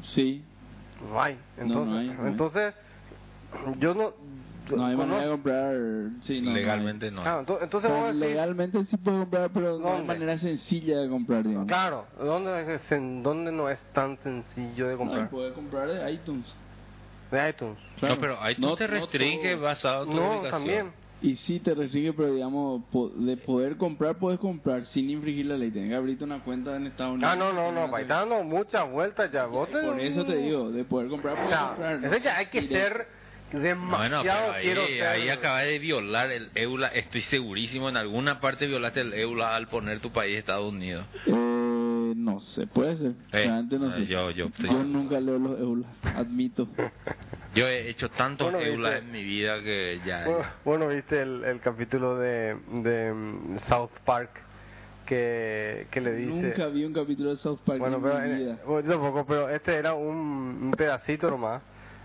[0.03, 0.43] Sí.
[1.09, 1.37] No hay.
[1.57, 2.31] No, Entonces, no hay, no hay.
[2.31, 2.73] entonces
[3.79, 4.13] yo no.
[4.69, 5.75] yo No hay manera de comprar.
[6.23, 6.61] Sí, no, no hay.
[6.61, 7.21] Legalmente no.
[7.21, 11.09] O entonces vamos a decir- legalmente sí puedo comprar, pero no hay manera sencilla de
[11.09, 11.67] comprar, digamos.
[11.67, 15.29] Claro, ¿dónde, es- en dónde no es tan sencillo de No, comprar?
[15.29, 16.45] puede comprar de iTunes.
[17.31, 17.77] De iTunes.
[17.99, 18.15] Claro.
[18.15, 19.61] No, pero iTunes No- te no restringe todo.
[19.63, 20.51] basado en tu No, ubicación.
[20.51, 20.91] también.
[21.21, 25.57] Y sí te restringe, pero digamos, po- de poder comprar, puedes comprar sin infringir la
[25.57, 25.71] ley.
[25.71, 27.31] Tienes que abrirte una cuenta en Estados Unidos.
[27.33, 29.45] Ah, no, no, no, está dando muchas vueltas ya.
[29.45, 31.99] Vos te- Por eso te digo, de poder comprar, O puedes sea, comprar.
[32.01, 32.07] ¿no?
[32.07, 33.07] eso ya hay que ser
[33.53, 35.07] demasiado Bueno, quiero ahí, ser.
[35.07, 36.87] ahí acabas de violar el EULA.
[36.89, 41.05] Estoy segurísimo, en alguna parte violaste el EULA al poner tu país Estados Unidos.
[42.25, 43.13] Eh, no sé, puede ser.
[43.33, 43.47] Eh,
[43.79, 44.05] no eh, sé.
[44.07, 46.67] yo- yo- Yo nunca leo los eulas, admito.
[47.53, 49.05] Yo he hecho tantos Bueno, eulas viste.
[49.05, 50.25] en mi vida que ya...
[50.25, 54.31] Bueno, bueno, viste el, el capítulo de, de mm, South Park
[55.05, 56.31] que, que le dice...
[56.47, 58.59] Nunca vi un capítulo de South Park Bueno, en pero mi en- vida.
[58.65, 61.61] bueno, yo tampoco, pero este era un, un pedacito nomás,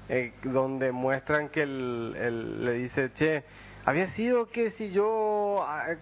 [0.08, 3.42] eh, donde muestran que el, el- le dice, che,
[3.86, 5.96] había sido que si yo ah, eh,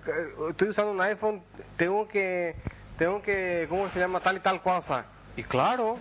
[0.51, 1.43] estoy usando un iPhone,
[1.77, 2.57] tengo que,
[2.99, 4.21] tengo que, ¿cómo se llama?
[4.21, 5.07] Tal y tal cosa.
[5.37, 5.99] Y claro,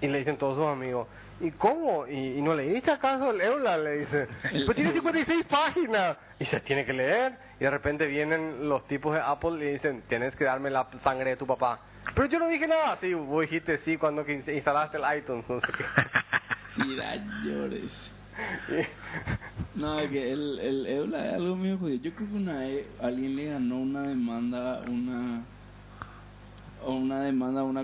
[0.00, 1.08] y le dicen todos sus amigos,
[1.40, 2.06] ¿y cómo?
[2.06, 3.76] ¿Y, y no leíste acaso el Eula?
[3.76, 4.28] Le dice,
[4.64, 6.16] pues tiene 56 páginas.
[6.38, 7.36] Y se tiene que leer.
[7.58, 11.30] Y de repente vienen los tipos de Apple y dicen, tienes que darme la sangre
[11.30, 11.80] de tu papá.
[12.14, 12.96] Pero yo no dije nada.
[13.00, 15.44] Sí, vos dijiste sí cuando que instalaste el iTunes.
[15.48, 15.84] No sé qué.
[16.84, 17.90] Mira, llores.
[19.74, 22.02] No, que el, el Eula es algo medio jodido.
[22.02, 25.44] Yo creo que una vez alguien le ganó una demanda, una
[26.82, 27.82] o una demanda a una,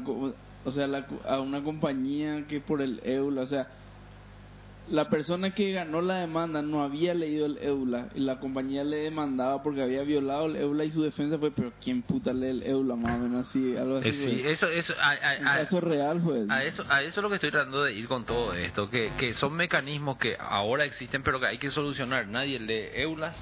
[0.65, 3.69] o sea, la a una compañía que por el Eula, o sea,
[4.87, 8.97] la persona que ganó la demanda no había leído el Eula y la compañía le
[8.99, 12.63] demandaba porque había violado el Eula y su defensa fue, pero ¿quién puta lee el
[12.65, 12.95] Eula?
[12.95, 14.09] Más o menos así, algo así.
[14.11, 17.23] Eh, sí, eso, eso, a, a- Un a- caso real a eso, a eso es
[17.23, 20.85] lo que estoy tratando de ir con todo esto, que, que son mecanismos que ahora
[20.85, 22.27] existen pero que hay que solucionar.
[22.29, 23.35] Nadie lee eulas,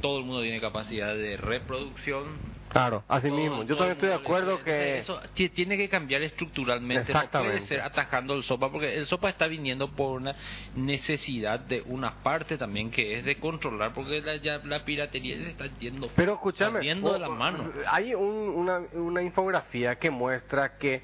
[0.00, 2.26] todo el mundo tiene capacidad de reproducción.
[2.72, 3.62] Claro, así todo- mismo.
[3.64, 4.98] Yo también estoy de acuerdo que...
[5.00, 9.28] Eso ti- tiene que cambiar estructuralmente, no puede ser atajando el SOPA, porque el SOPA
[9.28, 10.34] está viniendo por una
[10.74, 15.50] necesidad de una parte también que es de controlar, porque la, ya, la piratería se
[15.50, 17.70] está yendo Pero escúchame, de la mano.
[17.86, 21.02] hay un- una, una infografía que muestra que,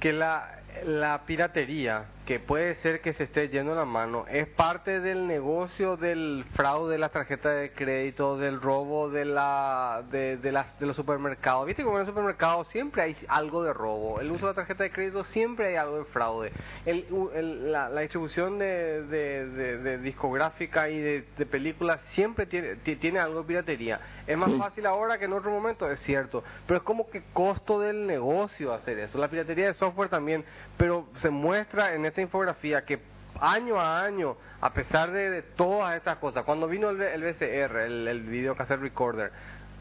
[0.00, 5.00] que la, la piratería, que puede ser que se esté yendo la mano, es parte
[5.00, 10.52] del negocio del fraude de las tarjetas de crédito, del robo de, la, de, de,
[10.52, 11.64] las, de los supermercados.
[11.66, 14.20] Viste como en el supermercado siempre hay algo de robo.
[14.20, 16.52] El uso de la tarjeta de crédito siempre hay algo de fraude.
[16.84, 23.20] El, el- la, la distribución de, de, discográfica y de, películas siempre tiene, ti- tiene
[23.20, 24.00] algo de piratería.
[24.26, 24.58] Es más Sí.
[24.58, 26.44] fácil ahora que en otro momento, es cierto.
[26.66, 29.16] Pero es como que costo del negocio hacer eso.
[29.16, 30.44] La piratería de software también.
[30.76, 32.98] Pero se muestra en esta infografía que
[33.40, 38.08] año a año, a pesar de, todas estas cosas, cuando vino el, el VCR, el,
[38.08, 39.30] el Video Cassette Recorder,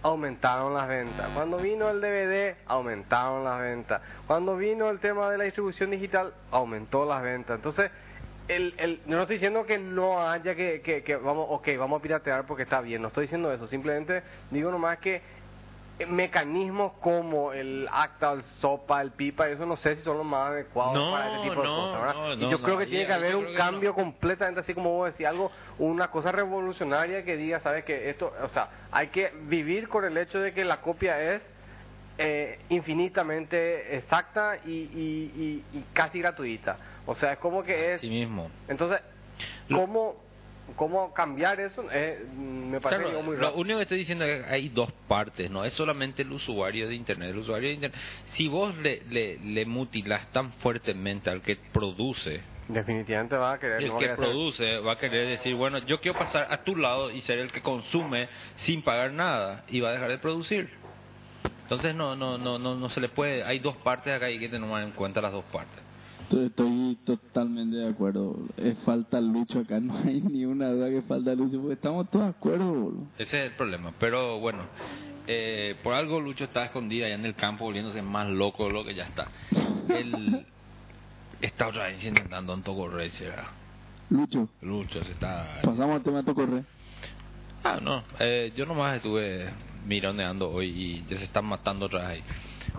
[0.03, 1.27] aumentaron las ventas.
[1.33, 4.01] Cuando vino el DVD, aumentaron las ventas.
[4.27, 7.55] Cuando vino el tema de la distribución digital, aumentó las ventas.
[7.55, 7.89] Entonces,
[8.47, 12.03] el, el, no estoy diciendo que no haya que, que, que vamos, ok, vamos a
[12.03, 15.21] piratear porque está bien, no estoy diciendo eso, simplemente digo nomás que
[16.05, 20.51] mecanismos como el ACTA, el SOPA, el PIPA, eso no sé si son los más
[20.51, 22.13] adecuados No, para este tipo de no, cosas, ¿verdad?
[22.15, 25.25] no, y yo creo que tiene que haber un cambio completamente así como vos decís,
[25.25, 30.05] algo, una cosa revolucionaria que diga, sabes que esto, o sea, hay que vivir con
[30.05, 31.41] el hecho de que la copia es
[32.19, 36.77] eh, infinitamente exacta y, y, y, y casi gratuita.
[37.05, 37.99] O sea, es como que es...
[37.99, 38.49] Así mismo.
[38.67, 38.99] Entonces,
[39.71, 40.15] ¿cómo,
[40.75, 41.85] cómo cambiar eso?
[41.91, 43.55] Eh, me parece Claro, muy lo raro.
[43.55, 46.95] único que estoy diciendo es que hay dos partes, no es solamente el usuario de
[46.95, 47.29] internet.
[47.31, 52.41] El usuario de internet, si vos le, le, le mutilas tan fuertemente al que produce,
[52.67, 53.81] Definitivamente va a querer...
[53.81, 56.75] el no que hacer- produce va a querer decir, bueno, yo quiero pasar a tu
[56.75, 58.27] lado y ser el que consume
[58.57, 60.69] sin pagar nada y va a dejar de producir.
[61.63, 64.39] Entonces no no no no no se le puede, hay dos partes acá y hay
[64.39, 65.81] que tener en cuenta las dos partes.
[66.29, 68.35] Estoy, totalmente de acuerdo.
[68.57, 72.25] Es falta lucho acá, no hay ni una duda que falta lucho, porque estamos todos
[72.25, 73.07] de acuerdo, boludo.
[73.17, 73.93] Ese es el problema.
[73.99, 74.63] Pero bueno,
[75.27, 78.83] eh, por algo Lucho está escondida allá en el campo volviéndose más loco de lo
[78.83, 79.27] que ya está.
[79.89, 80.45] Él
[81.41, 83.51] está otra vez intentando Antocorre, será.
[84.09, 85.59] Lucho, Lucho se está...
[85.63, 86.63] pasamos al tema de Tocorre.
[87.63, 89.49] Ah, no, eh, yo nomás estuve
[89.85, 92.23] mironeando hoy y ya se están matando otra vez ahí.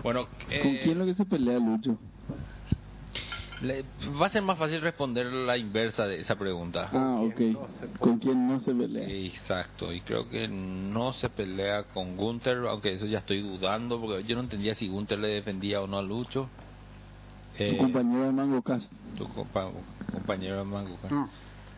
[0.01, 1.99] Bueno, eh, ¿Con quién es lo que se pelea Lucho?
[3.61, 3.83] Le-
[4.19, 6.89] va a ser más fácil responder la inversa de esa pregunta.
[6.93, 7.39] Ah, ok.
[7.39, 7.67] no?
[7.99, 9.07] ¿Con quién no se pelea?
[9.09, 14.23] Exacto, y creo que no se pelea con Gunther, aunque eso ya estoy dudando, porque
[14.23, 16.49] yo no entendía si Gunther le defendía o no a Lucho.
[17.57, 18.89] Tu Eh, compañero de Mango Cast.
[19.17, 19.71] tu compa-
[20.11, 20.97] compañero de Mango.
[21.09, 21.25] Mm.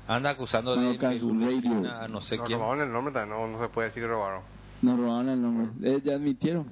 [0.07, 2.59] Anda acusando de a no sé Nos quién.
[2.59, 4.41] robaron el nombre, no, no se puede decir que robaron.
[4.81, 5.67] Nos robaron el nombre.
[5.89, 6.65] Eh, ya admitieron.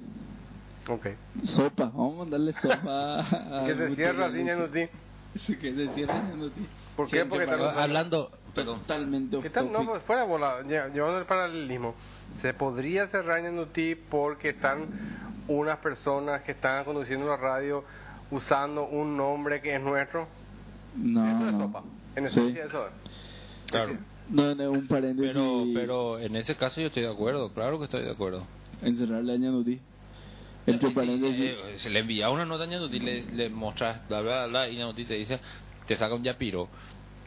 [0.88, 1.06] Ok.
[1.44, 1.84] Sopa.
[1.86, 3.20] Vamos a mandarle sopa
[3.62, 3.64] a...
[3.66, 4.42] que se cierra así.
[4.42, 4.88] Ñanuti.
[5.46, 6.66] Sí, que se cierra Ñanuti.
[6.96, 7.24] ¿Por qué?
[7.24, 8.80] Porque también- Hablando, perdón.
[8.80, 9.70] Totalmente ¿Qué tal?
[9.72, 11.94] No, pues fuera bola, lle- llevando el paralelismo.
[12.42, 14.86] Se podría cerrar Ñanuti porque están
[15.48, 17.84] unas personas que están conduciendo la radio
[18.30, 20.26] usando un nombre que es nuestro.
[20.96, 21.66] No, eso es no.
[21.66, 21.82] sopa.
[22.16, 22.40] En Sí.
[22.40, 22.92] esencia, eso es.
[23.70, 23.96] Claro.
[24.28, 25.32] No, no, un paréntesis.
[25.32, 28.44] Pero, pero en ese caso yo estoy de acuerdo, claro que estoy de acuerdo.
[28.82, 29.80] Encerrarle a Ñanuti.
[31.18, 34.68] Sí, eh, se le envía una nota a Ñanduti, le, le mostras bla bla bla
[34.68, 35.40] y Ñanduti te dice,
[35.86, 36.68] te saca un yapiro.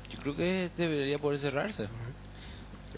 [0.09, 1.87] Yo creo que debería poder cerrarse.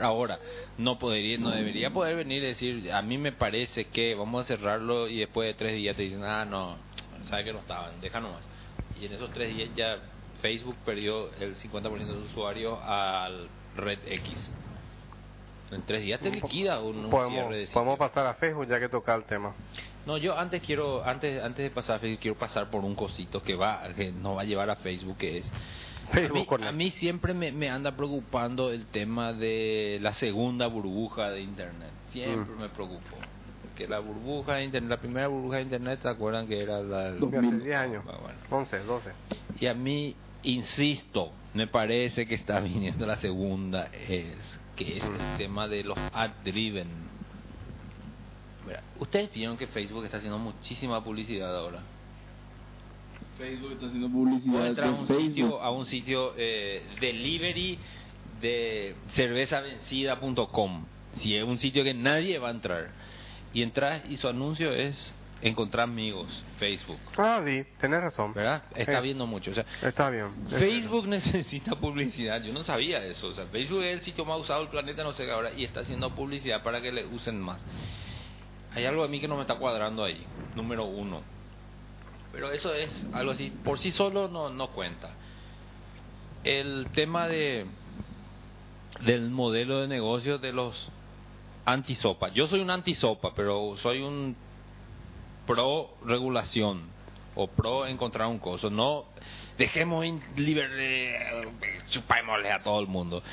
[0.01, 0.39] Ahora,
[0.77, 4.47] no podría, no debería poder venir y decir, a mí me parece que vamos a
[4.47, 6.75] cerrarlo y después de tres días te dicen, ah, no,
[7.23, 8.41] sabe que no estaban, deja nomás.
[8.99, 9.99] Y en esos tres días ya
[10.41, 14.51] Facebook perdió el 50% de sus usuarios al Red X.
[15.71, 17.73] En tres días te liquida un, un podemos, cierre de sitio.
[17.73, 19.53] podemos pasar a Facebook ya que toca el tema.
[20.05, 23.41] No, yo antes quiero, antes, antes de pasar a Facebook, quiero pasar por un cosito
[23.41, 25.51] que va, que nos va a llevar a Facebook, que es
[26.11, 30.67] Facebook a mí, a mí siempre me, me anda preocupando el tema de la segunda
[30.67, 31.89] burbuja de Internet.
[32.11, 32.59] Siempre Mm.
[32.61, 33.17] me preocupó.
[33.75, 37.11] Que la burbuja de Internet, la primera burbuja de Internet, ¿se acuerdan que era la...
[37.11, 37.63] Dos Ya hace mil.
[37.63, 38.03] 10 años.
[38.07, 38.37] Ah, bueno.
[38.51, 39.09] 11, 12.
[39.59, 45.11] Y a mí, insisto, me parece que está viniendo la segunda, es que es el
[45.11, 45.37] Mm.
[45.37, 46.87] tema de los ad-driven.
[48.65, 51.81] Mira, Ustedes vieron que Facebook está haciendo muchísima publicidad ahora.
[53.37, 55.23] Facebook está haciendo publicidad entras a un Facebook.
[55.27, 57.77] sitio, a un sitio eh, delivery
[58.41, 60.85] de cervezavencida.com.
[61.17, 62.89] Si es un sitio que nadie va a entrar.
[63.53, 64.95] Y entras y su anuncio es
[65.41, 66.99] encontrar amigos, Facebook.
[67.17, 68.33] Ah, sí, tenés razón.
[68.33, 68.63] ¿Verdad?
[68.75, 69.03] Está Sí.
[69.03, 69.51] viendo mucho.
[69.51, 70.27] O sea, Está bien.
[70.49, 72.41] Facebook necesita publicidad.
[72.41, 73.27] Yo no sabía eso.
[73.27, 75.63] O sea, Facebook es el sitio más usado del planeta, no sé qué ahora, y
[75.63, 77.61] está haciendo publicidad para que le usen más.
[78.75, 80.23] Hay algo a mí que no me está cuadrando ahí.
[80.55, 81.21] Número uno.
[82.31, 83.49] Pero eso es algo así.
[83.63, 85.11] Por sí solo no, no cuenta.
[86.43, 87.65] El tema de
[89.01, 90.89] del modelo de negocio de los
[91.65, 92.29] antisopa.
[92.29, 94.35] Yo soy un antisopa, pero soy un
[95.47, 96.83] pro regulación
[97.35, 98.69] o pro encontrar un coso.
[98.69, 99.05] No
[99.57, 101.47] dejemos liber, eh,
[101.89, 103.23] chupémosle a todo el mundo.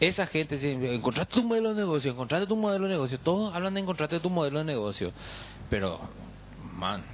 [0.00, 3.74] Esa gente, si encontraste tu modelo de negocio, encontraste tu modelo de negocio, todos hablan
[3.74, 5.12] de encontrarte tu modelo de negocio,
[5.70, 6.00] pero,
[6.74, 7.04] man,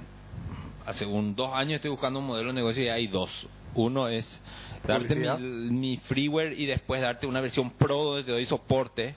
[0.85, 3.47] hace un dos años estoy buscando un modelo de negocio y hay dos.
[3.75, 4.41] Uno es
[4.85, 5.27] darte mi,
[5.69, 9.15] mi freeware y después darte una versión pro donde te doy soporte.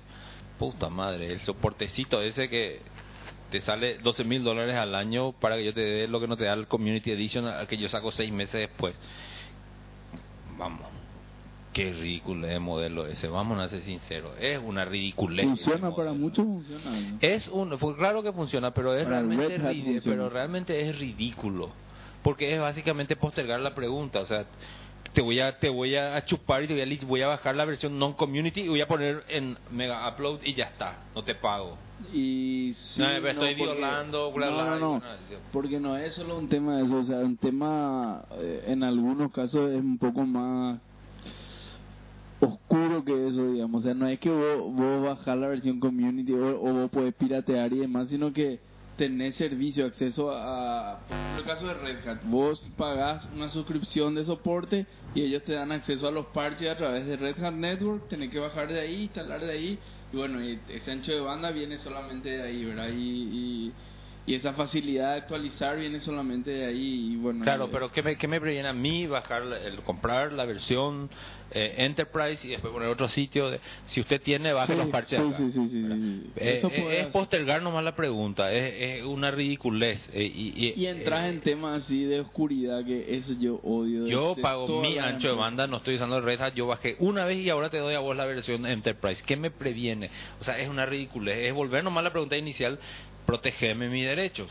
[0.58, 2.80] Puta madre, el soportecito ese que
[3.50, 6.36] te sale 12 mil dólares al año para que yo te dé lo que no
[6.36, 8.94] te da el Community Edition al que yo saco seis meses después.
[10.56, 10.86] Vamos,
[11.72, 15.46] qué ridículo es el modelo ese, vamos a ser sinceros, es una ridiculez.
[15.46, 16.90] Funciona para muchos, funciona.
[17.00, 17.18] ¿no?
[17.20, 20.02] Es un, pues claro que funciona, pero es Para realmente funciona.
[20.04, 21.70] pero realmente es ridículo,
[22.22, 24.44] porque es básicamente postergar la pregunta, o sea,
[25.14, 27.64] te voy a te voy a chupar y te voy a, voy a bajar la
[27.66, 31.34] versión non community y voy a poner en mega upload y ya está, no te
[31.34, 31.76] pago.
[32.12, 35.02] Y sí, No, pero estoy porque- violando, bla, no, bla, no, no,
[35.52, 39.30] porque no es solo un tema de eso, o sea, un tema eh, en algunos
[39.32, 40.78] casos es un poco más
[42.46, 46.32] oscuro que eso, digamos, o sea, no es que vos, vos bajás la versión community
[46.32, 48.58] o, vos podés piratear y demás, sino que
[48.96, 54.24] tenés servicio, acceso a, ejemplo, el caso de Red Hat, vos pagás una suscripción de
[54.24, 58.08] soporte y ellos te dan acceso a los parches a través de Red Hat Network,
[58.08, 59.78] tenés que bajar de ahí, instalar de ahí,
[60.12, 62.88] y bueno, ese ancho de banda viene solamente de ahí, ¿verdad?
[62.88, 63.72] Y, y,
[64.24, 67.42] y esa facilidad de actualizar viene solamente de ahí, y bueno.
[67.42, 71.10] Claro, eh, pero ¿qué me, qué me previene a mí bajar, el, comprar la versión
[71.50, 73.50] eh, Enterprise y después poner otro sitio?
[73.50, 75.36] De, si usted tiene, baje Sí, los parches sí, acá.
[75.38, 76.22] sí.
[76.36, 77.10] Eh, eh, es hacer.
[77.12, 80.08] postergar nomás la pregunta, es, es una ridiculez.
[80.12, 84.04] eh, y, y, Y entras eh, en temas así de oscuridad que eso yo odio.
[84.04, 87.24] de- Yo de pago mi ancho de banda, no estoy usando Red yo bajé una
[87.24, 89.22] vez y ahora te doy a vos la versión Enterprise.
[89.26, 90.10] ¿Qué me previene?
[90.40, 92.78] O sea, es una ridiculez, es volver nomás a la pregunta inicial,
[93.26, 94.48] protegerme mis derechos.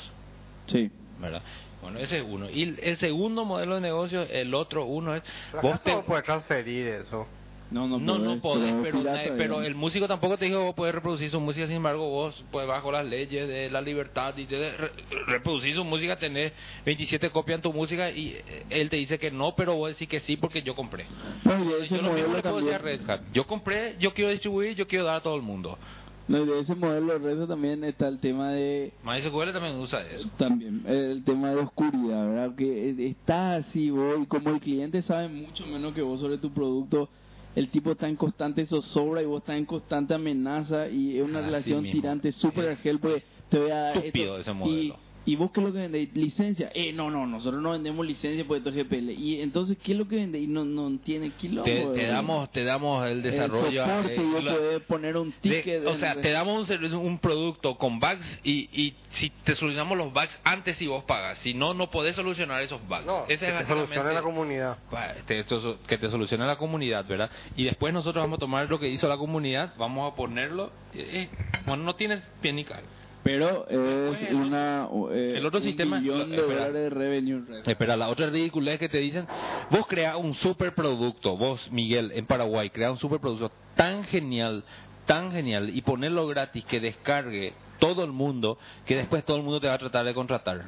[0.68, 0.90] Sí.
[1.20, 1.42] ¿verdad?
[1.82, 2.50] Bueno, ese es uno.
[2.50, 5.24] Y el- el segundo modelo de negocio, el otro uno es...
[5.62, 7.28] Vos te, no puede transferir eso.
[7.72, 10.66] No, no, no, no podés, pero, pirata, na- pero el músico tampoco te dijo que
[10.66, 14.36] vos podés reproducir su música, sin embargo vos, pues bajo las leyes de la libertad
[14.38, 14.92] y de re-
[15.28, 16.52] reproducir su música, tenés
[16.86, 20.10] 27 copias en tu música y eh, él te dice que no, pero vos decís
[20.10, 21.06] que sí porque yo compré.
[21.84, 23.22] Ese Yo lo mismo modelo le puedo decir a Red Hat.
[23.34, 25.78] Yo compré, yo quiero distribuir, yo quiero dar a todo el mundo.
[26.28, 30.02] No, y de ese modelo de Hat también está el tema de MySQL también usa
[30.10, 30.30] eso.
[30.38, 32.56] también el tema de oscuridad, ¿verdad?
[32.56, 36.52] Que está así vos y como el cliente sabe mucho menos que vos sobre tu
[36.52, 37.10] producto,
[37.56, 41.40] el tipo está en constante zozobra y vos estás en constante amenaza y es una
[41.40, 42.00] Así relación mismo.
[42.02, 44.38] tirante súper argel porque te voy a dar esto.
[44.38, 44.78] ese modelo.
[44.78, 44.94] Y,
[45.26, 46.14] y vos qué es lo que vendéis?
[46.16, 46.72] Licencia.
[46.74, 49.12] Eh, no, no, nosotros no vendemos licencia por esto es GPL.
[49.12, 50.50] Y entonces, ¿qué es lo que vendéis?
[50.50, 51.64] No, no tiene quilombo.
[51.64, 53.84] Te, te damos te damos el desarrollo.
[53.84, 55.86] El soporte, eh, y vos la- poner un de- ticket.
[55.86, 59.98] o en- sea, te damos un, un producto con bugs y, y si te solucionamos
[59.98, 61.38] los bugs antes si vos pagas.
[61.40, 63.06] Si no, no podés solucionar esos bugs.
[63.06, 64.78] No, Ese que es te solucione la comunidad.
[65.28, 65.46] Te-
[65.88, 67.30] que te solucione la comunidad, ¿verdad?
[67.56, 70.72] Y después nosotros vamos a tomar lo que hizo la comunidad, vamos a ponerlo.
[70.94, 72.82] eh, eh, bueno, no tienes pie ni cal.
[73.24, 74.88] Pero es una.
[75.12, 76.54] eh, el otro un sistema- millón de espera.
[76.68, 77.44] dólares de revenue.
[77.66, 79.28] Espera, la otra ridiculez que te dicen,
[79.70, 84.64] vos creas un superproducto, vos Miguel, en Paraguay, creas un superproducto tan genial,
[85.06, 89.60] tan genial, y ponerlo gratis que descargue todo el mundo, que después todo el mundo
[89.62, 90.64] te va a tratar de contratar.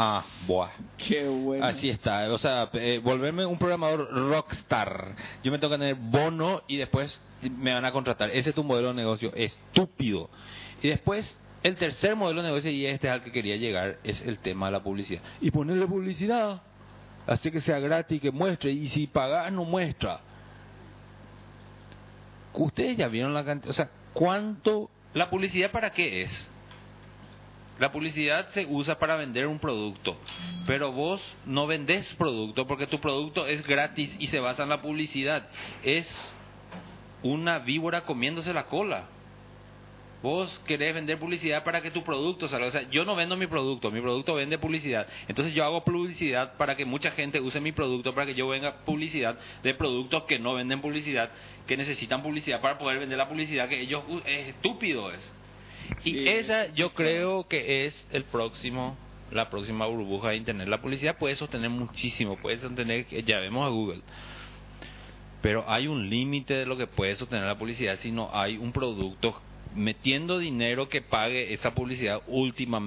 [0.00, 0.70] Ah, buah.
[0.96, 1.64] Qué bueno.
[1.66, 5.14] Así está, o sea, eh, volverme un programador rockstar.
[5.42, 8.30] Yo me tengo que tener bono y después me van a contratar.
[8.30, 10.30] Ese es tu modelo de negocio estúpido.
[10.82, 14.20] Y después, el tercer modelo de negocio, y este es al que quería llegar, es
[14.24, 15.22] el tema de la publicidad.
[15.40, 16.62] Y ponerle publicidad,
[17.26, 20.20] así que sea gratis, que muestre, y si pagas, no muestra.
[22.54, 24.90] Ustedes ya vieron la cantidad, o sea, ¿cuánto?
[25.14, 26.50] ¿La publicidad para qué es?
[27.78, 30.16] La publicidad se usa para vender un producto,
[30.66, 34.82] pero vos no vendés producto porque tu producto es gratis y se basa en la
[34.82, 35.48] publicidad.
[35.84, 36.12] Es
[37.22, 39.04] una víbora comiéndose la cola.
[40.20, 42.66] Vos querés vender publicidad para que tu producto salga.
[42.66, 45.06] O sea, yo no vendo mi producto, mi producto vende publicidad.
[45.28, 48.78] Entonces yo hago publicidad para que mucha gente use mi producto, para que yo venga
[48.84, 51.30] publicidad de productos que no venden publicidad,
[51.68, 54.02] que necesitan publicidad para poder vender la publicidad que ellos...
[54.26, 55.20] Es estúpido es.
[56.04, 58.96] Y Sí, esa yo creo que es el próximo,
[59.30, 60.66] la próxima burbuja de internet.
[60.66, 64.02] La publicidad puede sostener muchísimo, puede sostener, ya vemos a Google.
[65.42, 68.72] Pero hay un límite de lo que puede sostener la publicidad si no hay un
[68.72, 69.40] producto
[69.74, 72.80] metiendo dinero que pague esa publicidad última,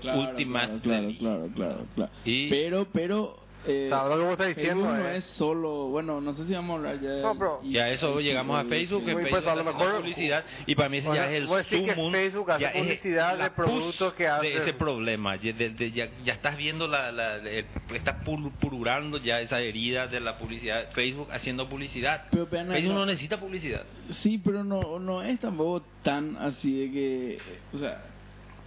[0.00, 2.12] Claro, última claro, claro, claro, claro, claro.
[2.24, 3.49] Y- Pero, pero.
[3.66, 5.70] Eh, lo que vos estás diciendo Facebook no es- es solo.
[5.88, 7.10] Bueno, no sé si vamos a hablar ya.
[7.10, 10.00] de- No, pero- eso llegamos a Facebook, que Facebook pues, a lo está haciendo mejor-
[10.00, 11.46] publicidad y para mí ese Bueno, ya es el
[11.94, 15.70] sumum, Facebook hace ya es publicidad de productos que hace- de ese problema, ya, de-
[15.70, 18.16] de- ya, ya estás viendo la, la, el- estás
[18.60, 22.24] pururando ya esa herida de la publicidad, Facebook haciendo publicidad.
[22.30, 23.84] Pero, vean, Facebook no- no necesita publicidad.
[24.08, 27.38] Sí, pero no, no es tampoco tan así de que.
[27.74, 28.04] O sea,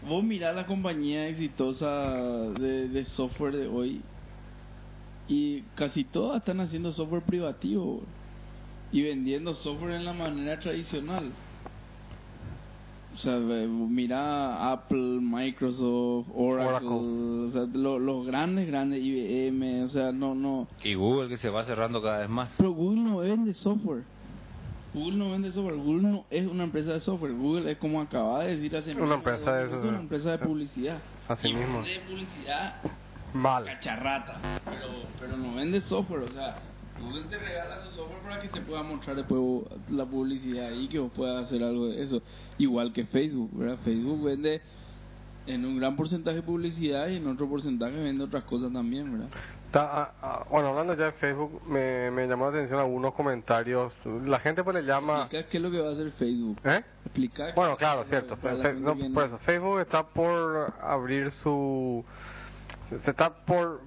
[0.07, 2.13] vos mirás la compañía exitosa
[2.59, 4.01] de, de software de hoy
[5.27, 8.01] y casi todas están haciendo software privativo
[8.91, 11.31] y vendiendo software en la manera tradicional.
[13.13, 17.47] O sea, mira Apple, Microsoft, Oracle, Oracle.
[17.47, 20.67] o sea, lo- los grandes, grandes IBM, o sea, no, no.
[20.83, 22.51] Y Google que se va cerrando cada vez más.
[22.57, 24.03] Pero Google no vende software.
[24.95, 25.75] Google no vende software.
[25.77, 27.33] Google no es una empresa de software.
[27.33, 30.97] Google es como acaba de decir hace Una empresa de eso, una empresa de publicidad.
[31.27, 31.81] Así mismo.
[31.83, 32.81] Vende publicidad
[33.33, 33.65] Mal.
[33.65, 34.87] cacharrata, pero,
[35.19, 36.21] pero no vende software.
[36.23, 36.55] O sea,
[37.01, 39.41] Google te regala su software para que te pueda mostrar después
[39.89, 42.21] la publicidad y que vos puedas hacer algo de eso.
[42.57, 43.77] Igual que Facebook, ¿verdad?
[43.83, 44.61] Facebook vende
[45.47, 49.27] en un gran porcentaje publicidad y en otro porcentaje vende otras cosas también, ¿verdad?
[50.51, 53.91] Bueno, hablando ya de Facebook, me, me llamó la atención algunos comentarios.
[54.23, 55.27] La gente pues le llama...
[55.29, 56.59] Qué es lo que va a hacer Facebook.
[56.63, 56.83] ¿Eh?
[57.55, 58.37] Bueno, claro, cierto.
[58.37, 62.05] Fe- no- por eso, Facebook está por abrir su...
[63.03, 63.81] Se está por...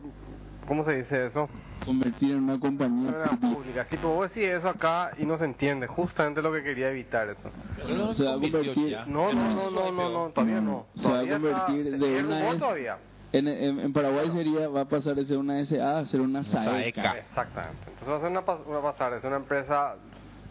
[0.66, 1.49] ¿Cómo se dice eso?
[1.85, 3.87] convertir en una compañía Una pública.
[3.88, 7.29] Si tú vos decís eso acá y no se entiende, justamente lo que quería evitar
[7.29, 7.49] eso.
[7.87, 10.87] Bueno, se va a convertir No, no, no, no, no, no, todavía no.
[10.97, 12.99] Se va a convertir está- de ¿es una todavía?
[13.33, 16.42] en, en, en Paraguay sería va a pasar de ser una SA a ser una
[16.42, 17.03] SAECA.
[17.03, 17.19] SAECA.
[17.19, 17.79] Exactamente.
[17.87, 19.95] Entonces va a ser una, va a pasar, es una empresa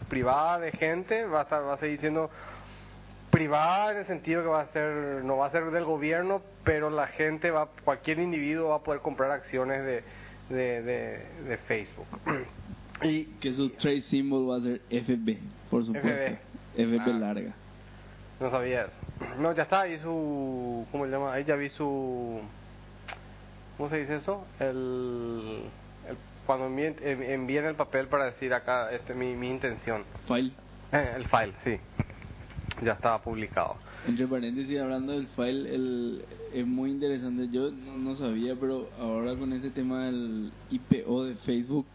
[0.08, 2.30] privada de gente, va a estar, va a seguir siendo
[3.40, 6.88] privada en el sentido que va a ser, no va a ser del gobierno, pero
[6.88, 10.02] la gente va, cualquier individuo va a poder comprar acciones de,
[10.48, 12.06] de, de, de Facebook.
[13.02, 15.36] y Que su trade symbol va a ser FB,
[15.70, 16.08] por supuesto.
[16.08, 16.38] FB.
[16.82, 17.18] FB Ah.
[17.18, 17.52] larga.
[18.40, 18.96] no sabía eso.
[19.38, 21.34] No, ya está ahí su, ¿cómo se llama?
[21.34, 22.40] Ahí ya vi su,
[23.76, 24.46] ¿cómo se dice eso?
[24.60, 25.64] El,
[26.08, 30.04] el- cuando envíen, en- envíen el papel para decir acá, este mi, mi intención.
[30.26, 30.52] File.
[30.92, 31.78] Eh, el file, sí.
[32.82, 33.76] Ya estaba publicado.
[34.06, 37.48] Entre paréntesis, hablando del file, el, es muy interesante.
[37.50, 41.86] Yo no, no sabía, pero ahora con este tema del IPO de Facebook,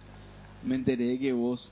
[0.63, 1.71] me enteré de que vos,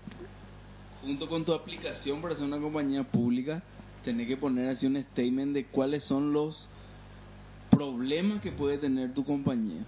[1.02, 3.64] junto con tu aplicación para ser una compañía pública,
[4.04, 6.70] tenés que poner así un statement de cuáles son los
[7.70, 9.84] problemas que puede tener tu compañía.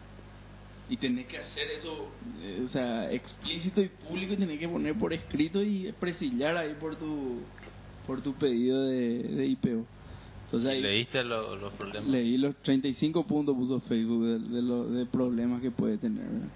[0.90, 2.10] Y tenés que hacer eso,
[2.42, 6.76] eh, o sea, explícito y público, y tenés que poner por escrito y presillar ahí
[6.80, 7.40] por tu
[8.06, 9.86] por tu pedido de, de IPO.
[10.46, 12.10] Entonces ahí ¿Leíste lo- los problemas?
[12.10, 16.26] leí los 35 puntos puso Facebook de, de, lo- de problemas que puede tener.
[16.26, 16.48] ¿verdad?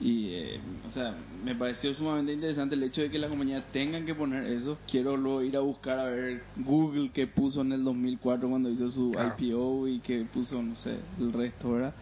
[0.00, 4.04] Y, eh, o sea, me pareció sumamente interesante el hecho de que las compañías tengan
[4.04, 4.76] que poner eso.
[4.90, 8.90] Quiero luego ir a buscar a ver Google que puso en el 2004 cuando hizo
[8.90, 9.34] su Claro.
[9.38, 11.94] IPO y que puso, no sé, el resto, ¿verdad?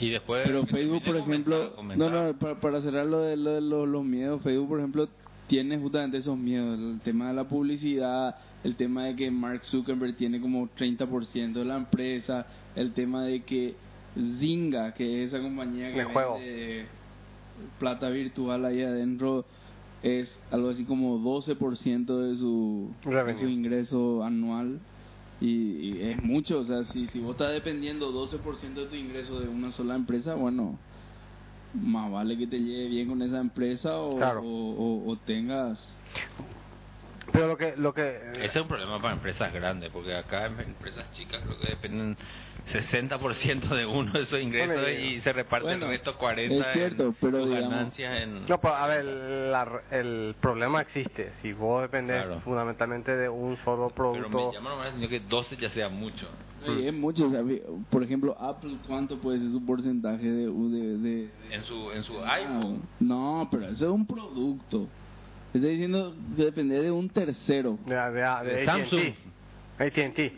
[0.00, 0.42] Y después...
[0.44, 4.04] Pero Facebook, por ejemplo, no, no, para, para cerrar lo de, lo de los, los
[4.04, 5.08] miedos, Facebook, por ejemplo,
[5.48, 10.14] tiene justamente esos miedos, el tema de la publicidad, el tema de que Mark Zuckerberg
[10.16, 12.46] tiene como 30% de la empresa,
[12.76, 13.74] el tema de que
[14.38, 16.86] Zynga, que es esa compañía que vende
[17.78, 19.44] plata virtual ahí adentro,
[20.02, 24.80] es algo así como 12% de su, de su ingreso anual.
[25.40, 29.38] Y, y es mucho, o sea, si, si vos estás dependiendo 12% de tu ingreso
[29.40, 30.78] de una sola empresa, bueno,
[31.74, 34.40] más vale que te lleve bien con esa empresa o, Claro.
[34.42, 34.44] o,
[35.04, 35.78] o- o tengas...
[37.30, 40.58] Pero lo que, lo que, Ese es un problema para empresas grandes, porque acá en
[40.60, 42.16] empresas chicas creo que dependen
[42.66, 46.72] 60% de uno de esos ingresos Bueno, y se reparte bueno, el resto 40 es
[46.72, 48.46] cierto, en pero sus digamos- ganancias en...
[48.48, 51.32] no, pero a ver, la- el problema existe.
[51.42, 52.40] Si vos dependés Claro.
[52.40, 56.30] fundamentalmente de un solo pero producto, me llama la atención que 12 ya sea mucho.
[56.66, 60.46] Y es mucho, o sea, vi- por ejemplo, Apple, ¿cuánto puede ser su porcentaje de...
[60.46, 62.82] de, de- En su, en su Ah, iPhone.
[63.00, 64.88] No, pero eso es un producto.
[65.54, 67.78] Estoy diciendo que depende de un tercero.
[67.86, 69.00] de, de, de De Samsung.
[69.78, 70.04] AT&T.
[70.04, 70.32] AT&T.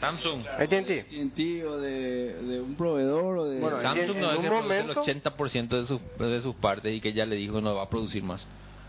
[0.00, 0.40] Samsung.
[0.58, 1.00] AT&T.
[1.00, 3.60] AT&T o de, de un proveedor o de...
[3.60, 6.54] Bueno, Samsung en- no en es que produce momento- el 80% de sus, de sus
[6.56, 8.44] partes y que ya le dijo no va a producir más.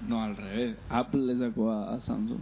[0.08, 0.78] No, al revés.
[0.90, 2.40] Apple le sacó a, a Samsung.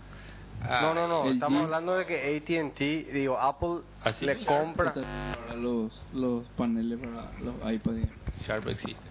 [0.63, 1.25] No, no, no.
[1.27, 2.83] el Estamos G- hablando de que AT&T,
[3.13, 4.93] digo, Apple Así le que compra.
[4.93, 8.09] Para los, los paneles para los iPads.
[8.45, 9.01] Sharp existe.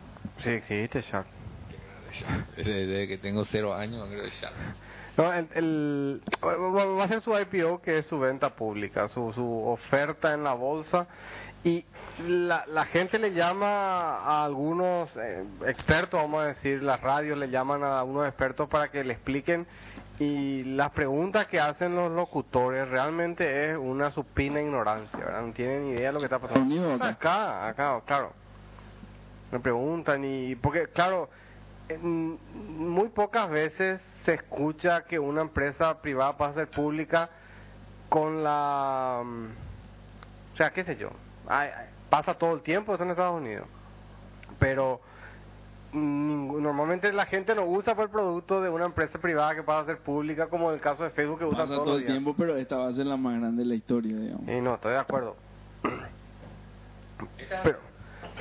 [0.43, 1.27] Sí, existe Sharp.
[2.57, 4.55] Desde, desde que tengo cero años creo que Sharp.
[5.17, 9.67] No, el, el- va a ser su IPO, que es su venta pública, su, su
[9.67, 11.07] oferta en la bolsa.
[11.65, 11.85] Y
[12.29, 17.49] la, la gente le llama a algunos eh, expertos, vamos a decir, las radios le
[17.49, 19.67] llaman a algunos expertos para que le expliquen.
[20.19, 25.43] Y las preguntas que hacen los locutores realmente es una supina ignorancia, ¿verdad?
[25.43, 26.65] No tienen ni idea de lo que está pasando.
[27.05, 27.69] Acá.
[27.69, 28.33] Acá, claro.
[29.53, 31.29] Me preguntan y porque claro,
[31.89, 32.39] en-
[32.79, 37.29] muy pocas veces se escucha que una empresa privada pasa a ser pública
[38.09, 39.47] con la mm,
[40.55, 41.11] o sea, qué sé yo.
[41.47, 43.67] Ay, ay, pasa todo el tiempo eso en Estados Unidos.
[44.59, 45.01] Pero
[45.97, 49.87] normalmente la gente no usa por el producto de una empresa privada que pasa a
[49.87, 52.13] ser pública como en el caso de Facebook que usa todo los el días.
[52.13, 54.49] tiempo, pero esta va a ser la más grande de la historia, digamos.
[54.49, 55.37] Y no, estoy de acuerdo.
[57.65, 57.79] Pero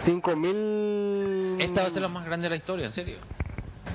[0.06, 1.58] 5 mil...
[1.62, 3.18] Esta va a ser la más grande de la historia, en serio.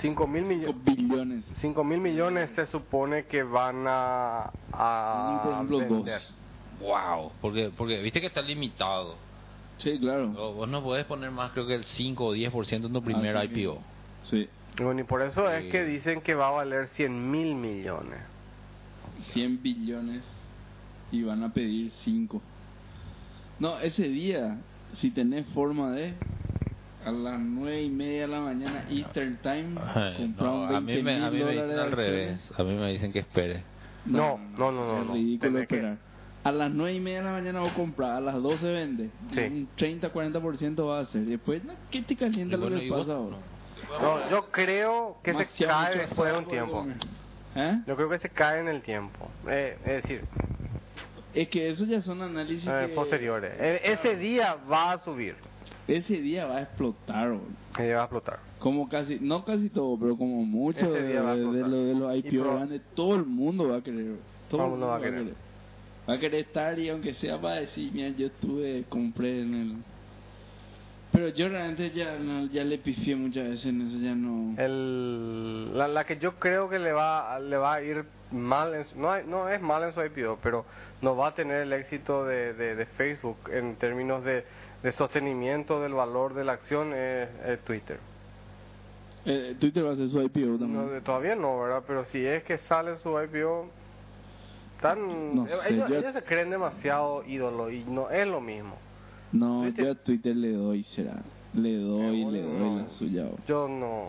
[0.01, 0.85] 5 mil Cinco millones.
[0.85, 1.45] billones.
[1.61, 6.21] 5 mil millones se supone que van a, a Por ejemplo, vender.
[6.21, 6.37] dos.
[6.81, 7.33] Wow.
[7.43, 9.17] Porque, porque viste que está limitado.
[9.81, 10.33] Sí, claro.
[10.37, 13.37] O Vos no podés poner más, creo que el 5 o 10% en tu primer
[13.37, 13.79] Así IPO.
[14.25, 14.49] Sí.
[14.81, 15.71] Bueno, y por eso es Sí.
[15.71, 18.21] que dicen que va a valer 100 mil millones.
[19.33, 20.23] 100 billones
[21.13, 22.41] y van a pedir 5.
[23.59, 24.59] No, ese día,
[24.95, 26.15] si tenés forma de,
[27.05, 29.75] a las 9 y media de la mañana, Eastern Time,
[30.17, 32.41] comprar no, un a mí me, a mí me dólares dicen al revés.
[32.57, 33.63] A mí me dicen que espere.
[34.07, 35.13] No, no, no, no, Es no.
[35.15, 35.99] ridículo Tenés que- esperar.
[36.43, 39.11] A las 9 y media de la mañana vos compras, a las 12 vende.
[39.35, 39.41] Sí.
[39.41, 41.23] Un 30-40% va a hacer.
[41.23, 43.37] Y después, no, ¿qué te calienta Y lo bueno, que pasa ahora?
[44.01, 46.87] No, yo creo que se cae después de un tiempo.
[47.57, 47.81] ¿Eh?
[47.87, 49.29] Yo creo que se cae en el tiempo.
[49.49, 50.23] Eh, es decir,
[51.35, 53.53] Es que eso ya son análisis eh, que posteriores.
[53.61, 55.35] E- ese día va a subir.
[55.89, 57.29] ese día va a explotar.
[57.29, 57.41] bro.
[57.75, 58.39] Ese día va a explotar.
[58.61, 61.69] Como casi, no casi todo, pero como mucho de, de- de explotar.
[61.69, 64.17] lo- de los IPO grandes, todo el mundo va a querer.
[64.49, 65.15] Todo el mundo va a querer.
[65.15, 65.50] Va a querer
[66.15, 69.75] estar y aunque sea para decir, mira, yo estuve, compré en el...
[71.13, 74.55] Pero yo realmente ya, no- ya le pifié muchas veces en eso, ya no...
[74.61, 78.85] El, la, la que yo creo que le va, le va a ir mal, en
[78.95, 80.65] no, hay- no es mal en su IPO, pero
[81.03, 84.45] no va a tener el éxito de, de, de Facebook en términos de,
[84.85, 87.99] de sostenimiento del valor de la acción es, es Twitter.
[89.27, 90.95] Eh, Twitter va a hacer su IPO también.
[90.95, 91.83] No, todavía no, ¿verdad?
[91.87, 93.69] Pero si es que sale su IPO,
[94.81, 98.75] tan, No sé, ellos, yo- ellos se creen demasiado ídolo y no es lo mismo.
[99.33, 101.23] No, yo a Twitter le doy, será.
[101.55, 102.77] Le doy, Eh, le doy no.
[102.79, 103.25] la suya.
[103.25, 103.37] bro.
[103.47, 104.09] Yo no.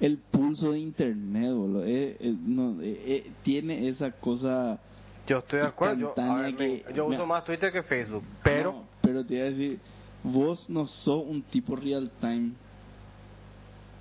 [0.00, 1.84] El pulso de internet, boludo.
[1.84, 4.78] eh, eh, no, eh, eh, tiene esa cosa...
[5.26, 5.94] Yo estoy de acuerdo.
[5.96, 7.18] Yo, a Instantánea ver, que- me- yo mira.
[7.20, 9.78] uso más Twitter que Facebook, pero No, pero te iba a decir,
[10.24, 12.52] vos no sos un tipo real time.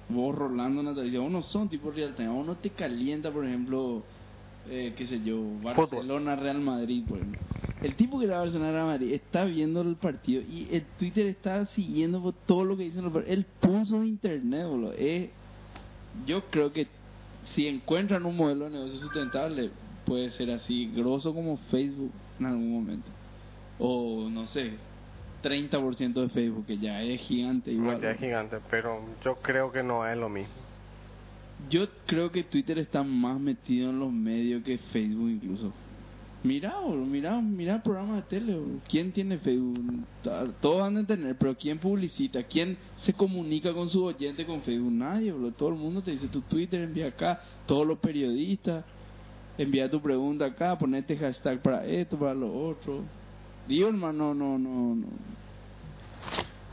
[0.09, 2.30] Vos Rolando Natalia, vos no sos un tipo real time.
[2.30, 4.03] A vos no te calienta, por ejemplo,
[4.70, 7.41] eh, qué sé yo, Barcelona, Real Madrid, por ejemplo.
[7.82, 11.66] El tipo que era Barcelona, Real Madrid, está viendo el partido y el Twitter está
[11.68, 13.38] siguiendo por todo lo que dicen los partidos.
[13.38, 14.93] El pulso de internet, boludo.
[14.93, 15.30] Es,
[16.26, 16.88] yo creo que
[17.45, 19.72] si encuentran un modelo de negocio sustentable,
[20.05, 23.09] puede ser así, grosso como Facebook en algún momento.
[23.80, 24.74] O no sé,
[25.41, 27.99] 30% de Facebook, que ya es gigante igual.
[27.99, 30.53] ya es gigante, pero yo creo que no es lo mismo.
[31.70, 35.72] Yo creo que Twitter está más metido en los medios que Facebook incluso.
[36.43, 38.55] Mira, boludo, mira, mira programas de tele.
[38.55, 38.80] boludo.
[38.89, 39.80] ¿Quién tiene Facebook?
[40.59, 42.41] Todos van a tener, pero ¿quién publicita?
[42.43, 44.91] ¿Quién se comunica con su oyente con Facebook?
[44.91, 45.51] Nadie, boludo.
[45.51, 47.39] Todo el mundo te dice tu Twitter, envía acá.
[47.68, 48.84] Todos los periodistas,
[49.57, 53.03] envía tu pregunta acá, ponete hashtag para esto, para lo otro.
[53.68, 55.07] Digo, hermano, no, no, no.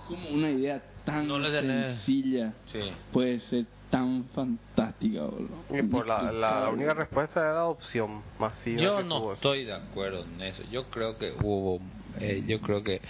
[0.08, 2.78] Como una idea tan No sencilla Sí.
[3.12, 5.64] puede ser tan fantástica, boludo.
[5.70, 8.80] Y por la, la, única respuesta era la adopción masiva.
[8.80, 9.32] Yo no tuvo.
[9.34, 10.62] estoy de acuerdo en eso.
[10.70, 11.80] Yo creo que hubo,
[12.20, 13.00] eh, yo creo que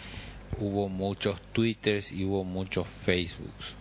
[0.59, 3.75] hubo muchos Twitters y hubo muchos Facebooks.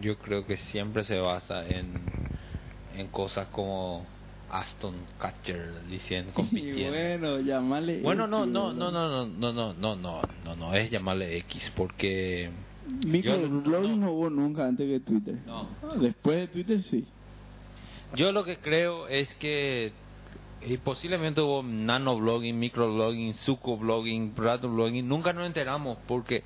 [0.00, 1.90] Yo creo que siempre se basa en,
[2.96, 4.06] en cosas como
[4.50, 6.90] Aston Catcher diciendo Y compitiendo.
[6.90, 8.00] bueno, llamale.
[8.00, 8.90] Bueno, no, no, boludo.
[8.90, 12.50] no, no, no, no, no, no, no, no, es llamarle X porque
[13.06, 15.36] Microblogging Yo- no hubo nunca antes que Twitter.
[15.46, 15.68] No.
[15.82, 17.06] Ah, Después de Twitter sí.
[18.16, 19.92] Yo lo que creo es que
[20.66, 26.42] y posiblemente hubo nanoblogging, microblogging, sucoblogging, blogging, nunca nos enteramos porque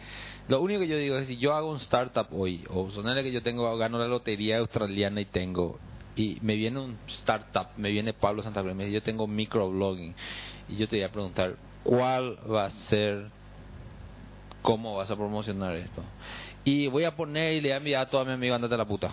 [0.46, 3.32] lo único que yo digo es si yo hago un startup hoy o sonale que
[3.32, 5.80] yo tengo gano la lotería australiana y tengo
[6.14, 10.14] y me viene un startup, me viene Pablo Santana y me dice yo tengo microblogging
[10.68, 13.30] y yo te voy a preguntar cuál va a ser
[14.64, 16.02] cómo vas a promocionar esto
[16.64, 18.78] y voy a poner y le voy a enviar a toda mi amiga andate a
[18.78, 19.12] la puta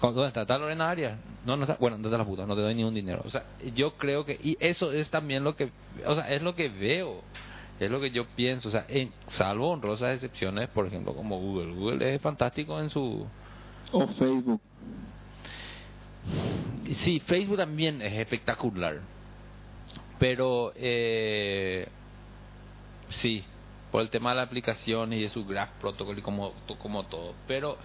[0.00, 0.42] ¿Dónde está?
[0.42, 1.18] ¿Está Lorena Arias?
[1.46, 1.76] No, no está.
[1.80, 3.22] Bueno, andate a la puta, no te doy ni un dinero.
[3.24, 3.44] O sea,
[3.74, 4.38] yo creo que.
[4.42, 5.70] Y eso es también lo que.
[6.06, 7.22] O sea, es lo que veo.
[7.80, 8.68] Es lo que yo pienso.
[8.68, 11.74] O sea, en, salvo honrosas excepciones, por ejemplo, como Google.
[11.74, 13.26] Google es fantástico en su.
[13.92, 14.60] O Facebook.
[16.92, 19.00] Sí, Facebook también es espectacular.
[20.18, 20.72] Pero.
[20.76, 21.88] Eh,
[23.08, 23.44] sí,
[23.94, 27.32] por el tema de la aplicación y de su Graph Protocol y como, como todo.
[27.46, 27.78] Pero.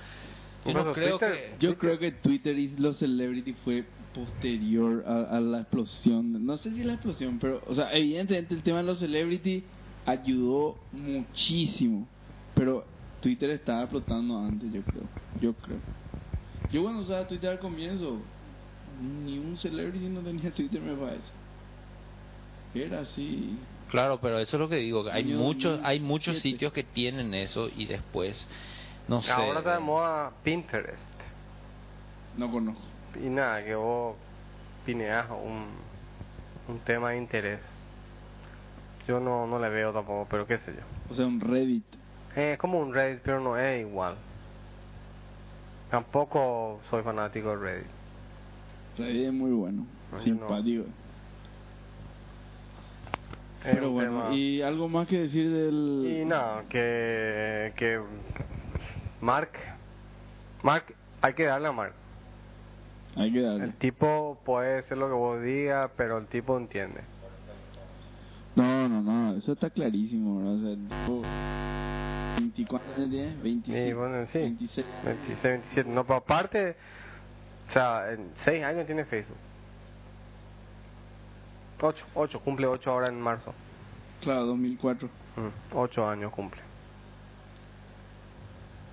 [0.66, 1.64] Yo no creo Twitter- que.
[1.64, 3.84] Yo creo que Twitter y los celebrity fue
[4.16, 6.44] posterior a, a la explosión.
[6.48, 9.64] No sé si la explosión, pero, o sea, evidentemente el tema de los celebrity
[10.08, 12.08] ayudó muchísimo.
[12.56, 12.86] Pero
[13.22, 15.04] Twitter estaba explotando antes, yo creo.
[15.40, 15.78] Yo creo.
[16.72, 18.18] Yo cuando usaba Twitter al comienzo,
[19.24, 21.22] ni un celebrity no tenía Twitter, me parece.
[22.74, 23.60] Era así.
[23.90, 26.42] Claro, pero eso es lo que digo, que hay muchos hay muchos 2007.
[26.42, 28.48] sitios que tienen eso y después
[29.08, 29.32] no sé.
[29.32, 31.00] Ahora está de moda Pinterest.
[32.38, 32.82] No conozco.
[33.16, 34.16] Y nada, que vos
[34.86, 35.66] pineas un,
[36.68, 37.60] un tema de interés.
[39.08, 40.82] Yo no, no le veo tampoco, pero qué sé yo.
[41.12, 41.84] O sea, un Reddit.
[42.36, 44.16] Eh, Es como un Reddit, pero no es igual.
[45.90, 47.88] Tampoco soy fanático de Reddit.
[48.98, 49.86] Reddit es muy bueno.
[50.12, 50.84] No, simpático.
[50.84, 50.88] Es
[53.64, 56.18] Pero bueno, tema- ¿y algo más que decir del...?
[56.22, 58.00] Y nada, que, que
[59.22, 59.52] Mark,
[60.64, 60.86] Mark,
[61.22, 61.94] hay que darle a Mark.
[63.16, 63.66] Hay que darle.
[63.66, 67.02] El tipo puede ser lo que vos digas, pero el tipo entiende.
[68.56, 70.54] No, no, no, eso está clarísimo, ¿verdad?
[70.56, 71.22] O sea, el tipo...
[72.38, 74.40] 24 años tiene, 25, Y bueno, sí.
[74.40, 74.88] 26.
[75.04, 75.90] 26, 27.
[75.90, 76.76] No, pero aparte,
[77.70, 79.38] o sea, en 6 años tiene Facebook.
[81.82, 83.54] 8, 8, cumple 8 ahora en marzo.
[84.22, 85.10] Claro, 2004.
[85.74, 86.62] 8 años cumple.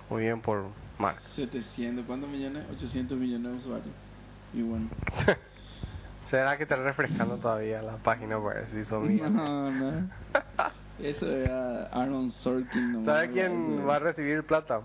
[0.09, 0.65] Muy bien por
[0.97, 1.21] Mark.
[1.35, 2.65] 700, ¿cuántos millones?
[2.71, 3.95] 800 millones de usuarios.
[4.53, 4.87] Y bueno.
[6.31, 9.29] ¿Será que está refrescando todavía la página para ver si son mías?
[9.31, 10.09] No, no.
[10.99, 12.93] Eso era Aaron Sorkin.
[12.93, 14.81] nomás, ¿Sabe quién va a recibir plata?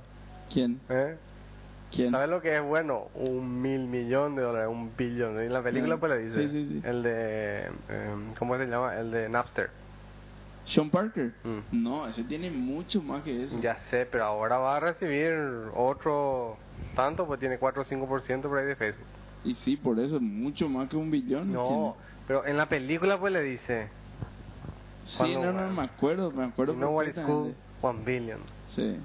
[0.52, 0.80] ¿Quién?
[0.88, 1.16] ¿Eh?
[1.94, 2.10] ¿Quién?
[2.10, 3.08] ¿Sabes lo que es bueno?
[3.14, 5.38] Un mil millón de dólares, un billón.
[5.40, 6.42] En la película Ah, pues le dice.
[6.42, 6.88] sí, sí, sí.
[6.88, 7.66] El de...
[7.66, 8.96] em, ¿Cómo se llama?
[8.98, 9.70] El de Napster.
[10.64, 11.32] ¿Sean Parker?
[11.44, 11.82] Mm.
[11.82, 13.58] No, ese tiene mucho más que eso.
[13.60, 15.32] Ya sé, pero ahora va a recibir
[15.74, 16.56] otro
[16.94, 19.06] tanto, pues tiene 4 o 5% por ahí de Facebook.
[19.44, 21.52] Y sí, por eso, mucho más que un billón.
[21.52, 21.96] No,
[22.28, 23.88] pero en la película pues le dice.
[25.04, 27.52] Sí, no, no, me acuerdo, me acuerdo you know what is cool?
[27.82, 28.38] 1 billion.
[28.76, 28.96] Sí.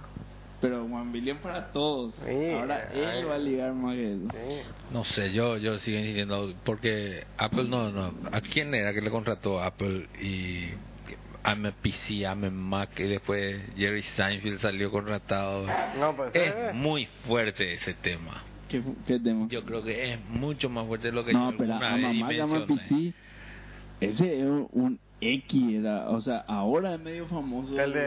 [0.60, 2.16] Pero One Billion para todos.
[2.26, 2.99] Sí, Ahora ay.
[3.20, 4.28] él va a ligar más que eso.
[4.32, 4.70] Sí.
[4.91, 9.12] No sé, yo yo sigo insistiendo porque Apple no no, ¿a quién era que le
[9.12, 10.70] contrató Apple y
[11.45, 15.68] I'm a PC, I'm a Mac y después Jerry Seinfeld salió contratado?
[15.99, 18.43] No, pues Es eh, muy fuerte ese tema.
[18.68, 19.47] ¿Qué, qué tema?
[19.49, 21.95] Yo creo que es mucho más fuerte de lo que no, yo pero alguna a
[21.95, 22.66] vez mamá llama.
[22.66, 23.14] PC.
[24.01, 27.80] Ese es un X, era, o sea, ahora es medio famoso.
[27.80, 27.99] El de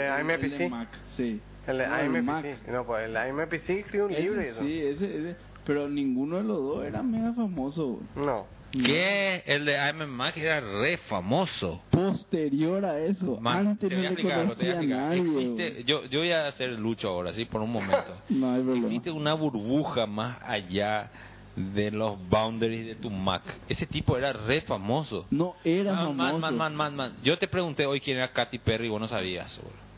[0.59, 1.41] de Mac, sí.
[1.67, 2.05] El de No.
[2.19, 2.69] IMPC.
[2.69, 4.61] No, pues el IMPC escribió un Ese libro y eso.
[4.63, 5.37] Sí, ese, ese.
[5.67, 8.01] Pero ninguno de los dos era mega famoso.
[8.17, 8.47] No.
[8.73, 9.43] ¿Qué?
[9.47, 11.83] El de I'm a Mac era re famoso.
[11.91, 15.01] Posterior a eso, Man, antes te no voy a le explicar te voy a conocía
[15.01, 15.27] a explicar.
[15.27, 15.41] nadie.
[15.65, 18.17] Existe, yo, yo voy a hacer lucho ahora, sí, por un momento.
[18.29, 18.87] No hay problema.
[18.87, 21.11] Existe una burbuja más allá
[21.57, 23.43] de los boundaries de tu Mac.
[23.69, 25.27] Ese tipo era re famoso.
[25.33, 26.15] No era Ah, famoso.
[26.15, 27.13] man, man, man, man, man.
[27.25, 29.57] Yo te pregunté hoy quién era Katy Perry y vos no sabías.
[29.57, 29.90] boludo.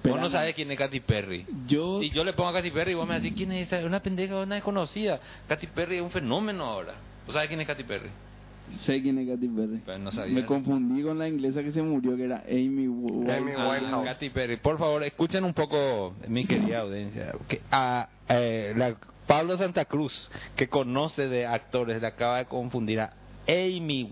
[0.00, 1.44] Pero Vos no sabes quién es Katy Perry.
[1.66, 3.78] Yo, Y yo le pongo a Katy Perry y vos me decís quién es esa.
[3.80, 5.20] Es una pendeja, una desconocida.
[5.48, 6.94] Katy Perry es un fenómeno ahora.
[7.26, 8.08] ¿Vos sabes quién es Katy Perry?
[8.78, 9.80] sé quién es Katy Perry.
[9.84, 10.34] Pero no sabía.
[10.34, 13.38] Me confundí con la inglesa que se murió, que era Amy Winehouse.
[13.38, 14.04] Amy Ah, Winehouse.
[14.06, 14.56] Katy Perry.
[14.56, 17.34] Por favor, escuchen un poco, mi querida audiencia.
[17.48, 23.00] Que, a, eh, la- Pablo Santa Cruz, que conoce de actores, le acaba de confundir
[23.00, 23.12] a
[23.46, 24.10] Amy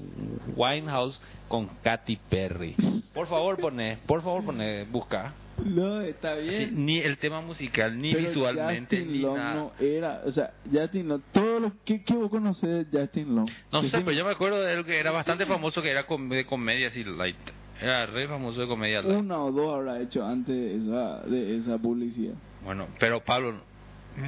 [0.56, 2.74] Winehouse con Katy Perry.
[3.14, 5.32] Por favor, poné, por favor, poné, busca.
[5.64, 6.86] No, está Sí, bien.
[6.86, 9.54] ni el tema musical, ni Pero visualmente, Justin ni Long nada.
[9.54, 13.48] no era, o sea, Justin Long, todo lo que, que vos conocés de Justin Long.
[13.72, 14.04] No sé, Decime.
[14.04, 16.88] pero yo me acuerdo de él que era bastante famoso, que era com- de comedia
[16.88, 17.36] así light.
[17.80, 19.18] Era re famoso de comedia light.
[19.18, 22.34] Una o dos habrá hecho antes de esa, de esa publicidad.
[22.64, 23.54] Bueno, pero Pablo,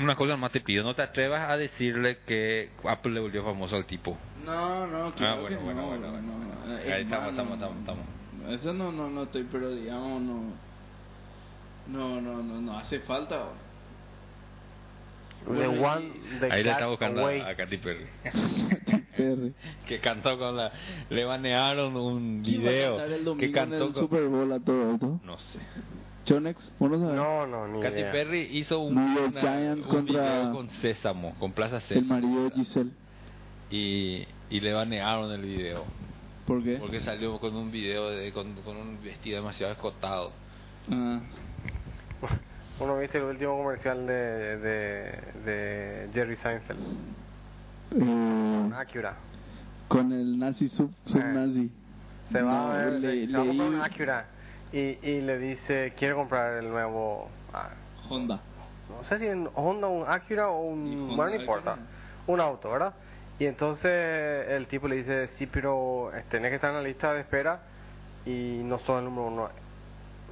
[0.00, 3.76] una cosa más te pido, no te atrevas a decirle que Apple le volvió famoso
[3.76, 4.16] al tipo.
[4.46, 6.94] No, no, claro claro que que bueno, no, bueno, bueno, no, bueno.
[6.94, 8.06] Ahí estamos, estamos, estamos, estamos.
[8.60, 10.71] Eso no, no, no estoy, pero digamos, no.
[11.88, 13.44] No, no, no, no hace falta.
[15.44, 17.40] The Bueno, one, the Ahí le está buscando away.
[17.40, 18.06] a, Katy Perry.
[19.16, 19.52] Perry.
[19.86, 20.72] que cantó con la...
[21.10, 23.94] Le banearon un ¿Quién va a video el que domingo en cantó el con...
[23.94, 25.20] Super Bowl a todo esto?
[25.24, 25.58] No sé.
[26.24, 27.16] Chonex, ¿vos no sabés?
[27.16, 28.12] No, no, ni Katy idea.
[28.12, 32.06] Perry hizo un, una- Giants un contra- video con Sésamo, con Plaza El Sésamo.
[32.14, 32.90] marido de Giselle.
[33.70, 35.84] Y, y le banearon el video.
[36.46, 36.76] ¿Por qué?
[36.76, 40.32] Porque salió con un video de, con, con un vestido demasiado escotado.
[40.90, 41.20] Ah,
[42.82, 46.80] Uno viste el último comercial de, de, de Jerry Seinfeld.
[47.94, 49.14] eh, Acura.
[49.88, 51.70] con el nazi sub, subnazi.
[52.32, 54.26] Se va No, a ver, le- se va a comprar un leí- Acura.
[54.72, 57.28] Y, y le dice, quiere comprar el nuevo...
[57.52, 57.68] ah,
[58.08, 58.40] Honda.
[58.88, 60.86] no sé si un Honda, un Acura o un...
[61.10, 61.72] Honda, Bueno, no importa.
[61.72, 61.86] Acura.
[62.26, 62.94] Un auto, ¿verdad?
[63.38, 67.12] Y entonces el tipo le dice, sí, pero eh, tenés que estar en la lista
[67.12, 67.60] de espera
[68.24, 69.48] y no sos el número uno,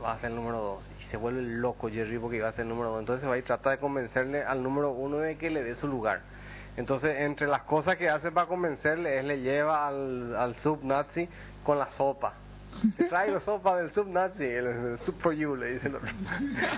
[0.00, 0.78] vas a ser el número dos.
[1.10, 3.00] Se vuelve loco Jerry porque iba a ser el número dos.
[3.00, 6.20] Entonces va y trata de convencerle al número uno de que le dé su lugar.
[6.76, 11.28] Entonces, entre las cosas que hace para convencerle es le lleva al, al sub-nazi
[11.64, 12.34] con la sopa.
[12.96, 16.08] Te traigo sopa del sub-nazi, el, el dice el otro.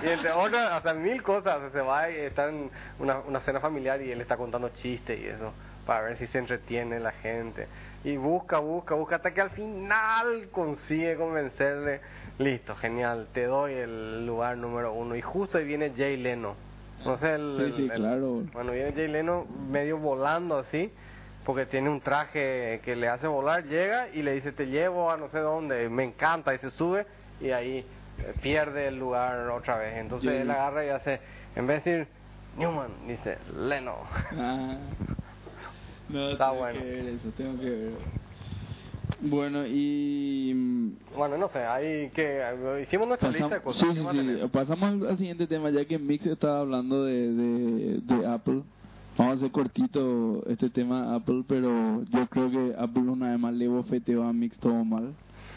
[0.03, 4.01] Y entre otras, hasta mil cosas, se va y está en una, una cena familiar
[4.01, 5.53] y él está contando chistes y eso,
[5.87, 7.69] para ver si se entretiene la gente.
[8.05, 12.01] Y busca, busca, busca, hasta que al final consigue convencerle.
[12.39, 15.15] Listo, genial, te doy el lugar número uno.
[15.15, 16.55] Y justo ahí viene Jay Leno.
[17.05, 18.43] No sé, el, Sí, el- sí, el- claro.
[18.53, 20.93] bueno, viene Jay Leno medio volando así,
[21.45, 25.17] porque tiene un traje que le hace volar, llega y le dice, te llevo a
[25.17, 27.07] no sé dónde, me encanta, y se sube
[27.41, 27.79] y ahí
[28.25, 29.97] eh, pierde el lugar otra vez.
[29.97, 31.21] Entonces Jay- él agarra y hace,
[31.57, 32.13] en vez de decir
[32.57, 33.97] Newman, dice Leno.
[34.33, 34.77] Ah.
[36.09, 36.79] No, Está tengo bueno.
[36.81, 37.93] que ver eso, tengo que ver.
[39.23, 40.53] Bueno, y...
[40.55, 43.89] mm, Bueno, no sé, ahí que eh, hicimos nuestra lista de Pasamos, cosas.
[43.97, 44.49] sí, ¿qué sí, sí.
[44.53, 48.63] Pasamos al, siguiente tema, ya que Mix estaba hablando de, de, de Apple.
[49.17, 53.39] Vamos a hacer cortito este tema de Apple, pero yo creo que Apple una vez
[53.39, 55.13] más le bofeteó a Mix todo mal.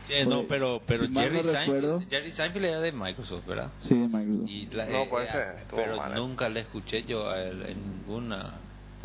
[0.09, 3.71] Eh, no, pero, pero Jerry, no Seinfeld, Jerry Seinfeld era de Microsoft, ¿verdad?
[3.87, 4.49] Sí, de Microsoft.
[4.49, 6.15] Y la- No, eh, eh, estuvo pero mal, eh.
[6.17, 8.53] nunca le escuché yo a él en ninguna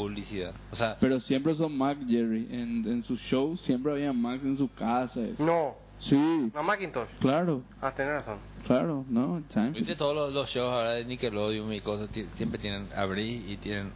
[0.05, 0.53] publicidad.
[0.73, 2.47] O sea, Pero siempre son Mac, Jerry.
[2.51, 5.21] En, en sus shows siempre había Mac en su casa.
[5.21, 5.45] eso.
[5.45, 6.17] No, Sí,
[6.55, 7.09] no Macintosh.
[7.21, 8.39] claro, Ah, tenés razón.
[8.67, 9.75] claro, no, Seinfeld.
[9.77, 13.57] viste todos los, los shows ahora de Nickelodeon y cosas, ti- siempre tienen abrí y
[13.59, 13.93] tienen...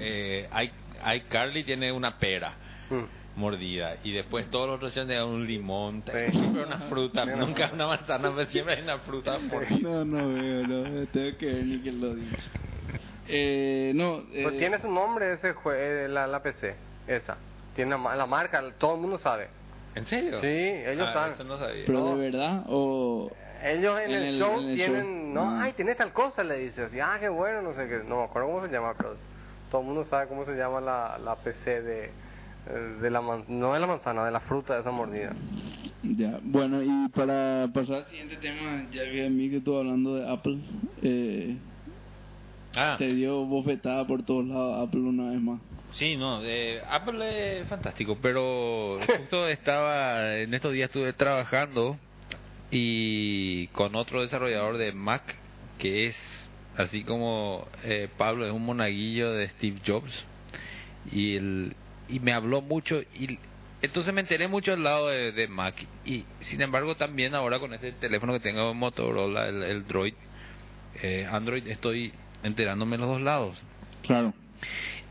[0.00, 0.72] Eh, hay,
[1.04, 2.52] hay Carly tiene una pera
[2.90, 3.40] Mm.
[3.40, 6.12] mordida y después todos los otros tienen un limón, Sí.
[6.32, 9.78] siempre una fruta, Sí, nunca una manzana, pero siempre hay una fruta mordida.
[9.88, 12.26] No, no veo, no, tengo que ver Nickelodeon.
[13.28, 16.74] Eh, no, eh, Pues tiene su nombre ese jue- eh, la, la PC,
[17.06, 17.36] esa.
[17.74, 19.48] Tiene la, ma- la marca, todo el mundo sabe.
[19.94, 20.40] ¿En serio?
[20.40, 21.32] Sí, ellos Ah, saben.
[21.34, 21.84] Eso no sabía.
[21.86, 22.16] pero no.
[22.16, 23.30] de verdad o
[23.64, 25.34] Ellos en, En el, el- show en el tienen, show.
[25.34, 25.62] no, Ah.
[25.64, 28.24] ay, tenés tal cosa, le dice así, ah, qué bueno, no sé qué, no me
[28.24, 29.16] acuerdo cómo se llama, pero
[29.70, 33.44] todo el mundo sabe cómo se llama la, la PC de, eh, de la man-
[33.48, 35.32] no de la manzana, de la fruta de esa mordida.
[36.02, 40.58] ya, bueno y para pasar al siguiente tema, ya que Mix estuvo hablando de Apple,
[41.02, 41.56] eh,
[42.76, 45.60] Ah, te dio bofetada por todos lados Apple una vez más.
[45.94, 51.96] sí, no, eh, Apple es fantástico, pero justo estaba, en estos días estuve trabajando
[52.70, 55.22] y con otro desarrollador de Mac
[55.78, 56.16] que es,
[56.76, 60.24] así como eh, Pablo es un monaguillo de Steve Jobs
[61.12, 61.74] y, el,
[62.08, 63.38] y me habló mucho y
[63.82, 65.74] entonces me enteré mucho al lado de, de Mac
[66.04, 70.14] y sin embargo también ahora con este teléfono que tengo Motorola, el, el Droid,
[71.02, 72.12] eh, Android, estoy
[72.42, 73.56] enterándome en los dos lados.
[74.02, 74.32] Claro.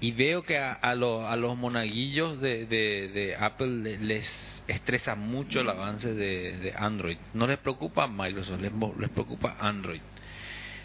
[0.02, 4.64] Y veo que a, a, los- a los monaguillos de, de, de Apple le- les
[4.68, 7.18] estresa mucho el avance de, de Android.
[7.34, 8.72] No les preocupa Microsoft, les,
[9.12, 10.02] preocupa Android.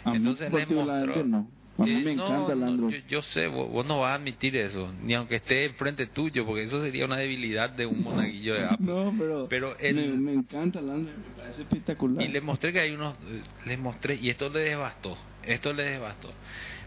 [0.05, 1.47] A Entonces les mostró- no.
[1.77, 2.93] A mí Eh, me no, encanta no, Android.
[3.03, 6.45] yo, yo sé, vos, vos no vas a admitir eso, ni aunque esté enfrente tuyo,
[6.45, 8.77] porque eso sería una debilidad de un monaguillo de Apple.
[8.85, 9.15] No,
[9.49, 12.23] pero, me, me encanta el Android, me parece espectacular.
[12.23, 15.91] Y les mostré que hay unos, eh, les mostré, y esto les devastó, esto les
[15.91, 16.33] devastó.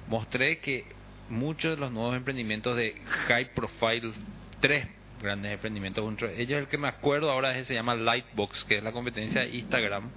[0.09, 0.85] Mostré que
[1.29, 2.95] muchos de los nuevos emprendimientos de
[3.29, 4.13] high profile,
[4.61, 4.87] tres
[5.23, 8.83] grandes emprendimientos, entre ellos el que me acuerdo ahora es, se llama Lightbox, que es
[8.83, 10.11] la competencia de Instagram.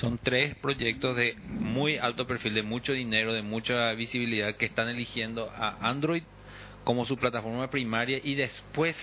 [0.00, 4.88] Son tres proyectos de muy alto perfil, de mucho dinero, de mucha visibilidad, que están
[4.88, 6.22] eligiendo a Android
[6.82, 8.96] como su plataforma primaria y después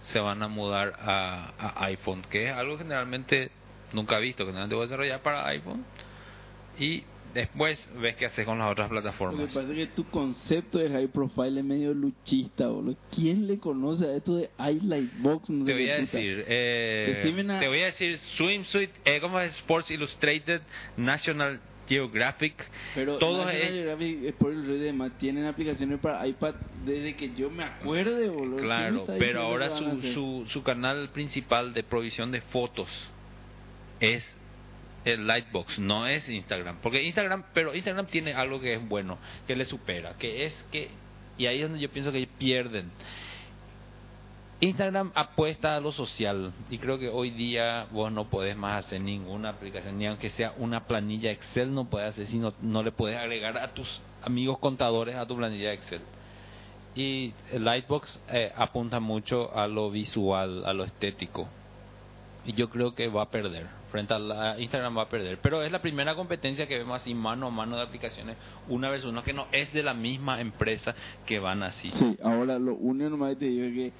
[0.00, 3.50] se van a mudar a, a iPhone, que es algo generalmente
[3.92, 5.84] nunca visto, que generalmente voy a desarrollar para iPhone
[6.78, 7.04] y
[7.34, 9.46] después ves qué haces con las otras Lo que plataformas.
[9.52, 12.96] pasa es que tu concepto de high profile es medio luchista, boludo.
[13.14, 15.50] ¿Quién le conoce a esto de Highlight Box?
[15.50, 16.18] No Te voy a puta.
[16.18, 19.52] decir, eh, una- te voy a decir Swimsuit, eh, ¿cómo es?
[19.58, 20.62] Sports Illustrated,
[20.96, 22.54] National Geographic,
[22.96, 26.54] Pero todos National eh, Geographic, Sport Illustrated tienen aplicaciones para iPad
[26.84, 28.56] desde que yo me acuerde, boludo.
[28.56, 32.88] ¿Quién me Claro, pero ahora su, su, su canal principal de provisión de fotos
[34.00, 34.24] es
[35.06, 36.78] el Lightbox, no es Instagram.
[36.82, 40.90] Porque Instagram, pero Instagram tiene algo que es bueno, que le supera, que es que,
[41.38, 42.90] y ahí es donde yo pienso que pierden.
[44.58, 49.00] Instagram apuesta a lo social y creo que hoy día vos no podés más hacer
[49.02, 53.18] ninguna aplicación, ni aunque sea una planilla Excel no puedes hacer, sino no le puedes
[53.18, 56.00] agregar a tus amigos contadores a tu planilla Excel.
[56.96, 61.46] Y Lightbox eh, apunta mucho a lo visual, a lo estético.
[62.46, 63.66] Y yo creo que va a perder.
[63.96, 65.38] Frente a la, Instagram va a perder.
[65.40, 68.36] Pero es la primera competencia que vemos así mano a mano de aplicaciones,
[68.68, 70.94] una vez uno, que no es de la misma empresa
[71.24, 71.90] que van así.
[71.94, 73.92] Sí, ahora lo único nomás que te digo es que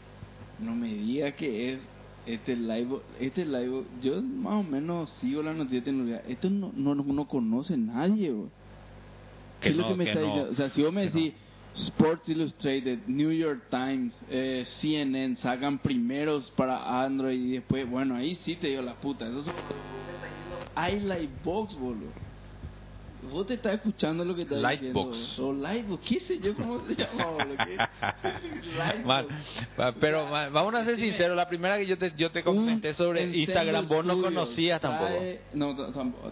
[0.58, 1.88] no me diga que es
[2.26, 6.72] este live, este live, yo más o menos sigo la noticia de tecnología, esto no,
[6.76, 8.50] no, no, no conoce nadie, bro.
[9.60, 10.52] ¿Qué Que es lo que me que está no, diciendo?
[10.52, 11.32] O sea, si vos me decís
[11.76, 18.34] Sports Illustrated, New York Times, eh, CNN sacan primeros para Android y después, bueno, ahí
[18.44, 19.54] sí te digo la puta, eso son
[20.74, 22.25] Highlight Box, boludo.
[23.30, 25.16] Vos te estás escuchando lo que estás Lightbox.
[25.18, 25.48] diciendo.
[25.48, 27.56] O Lightbox, qué sé yo cómo se llama, boludo.
[27.64, 27.76] ¿Qué?
[28.78, 29.06] Lightbox.
[29.06, 29.26] Man,
[29.78, 32.94] va- pero man, vamos a ser sinceros, la primera que yo te, yo te comenté
[32.94, 35.10] sobre Instagram, vos no conocías tampoco.
[35.10, 35.74] trae- No,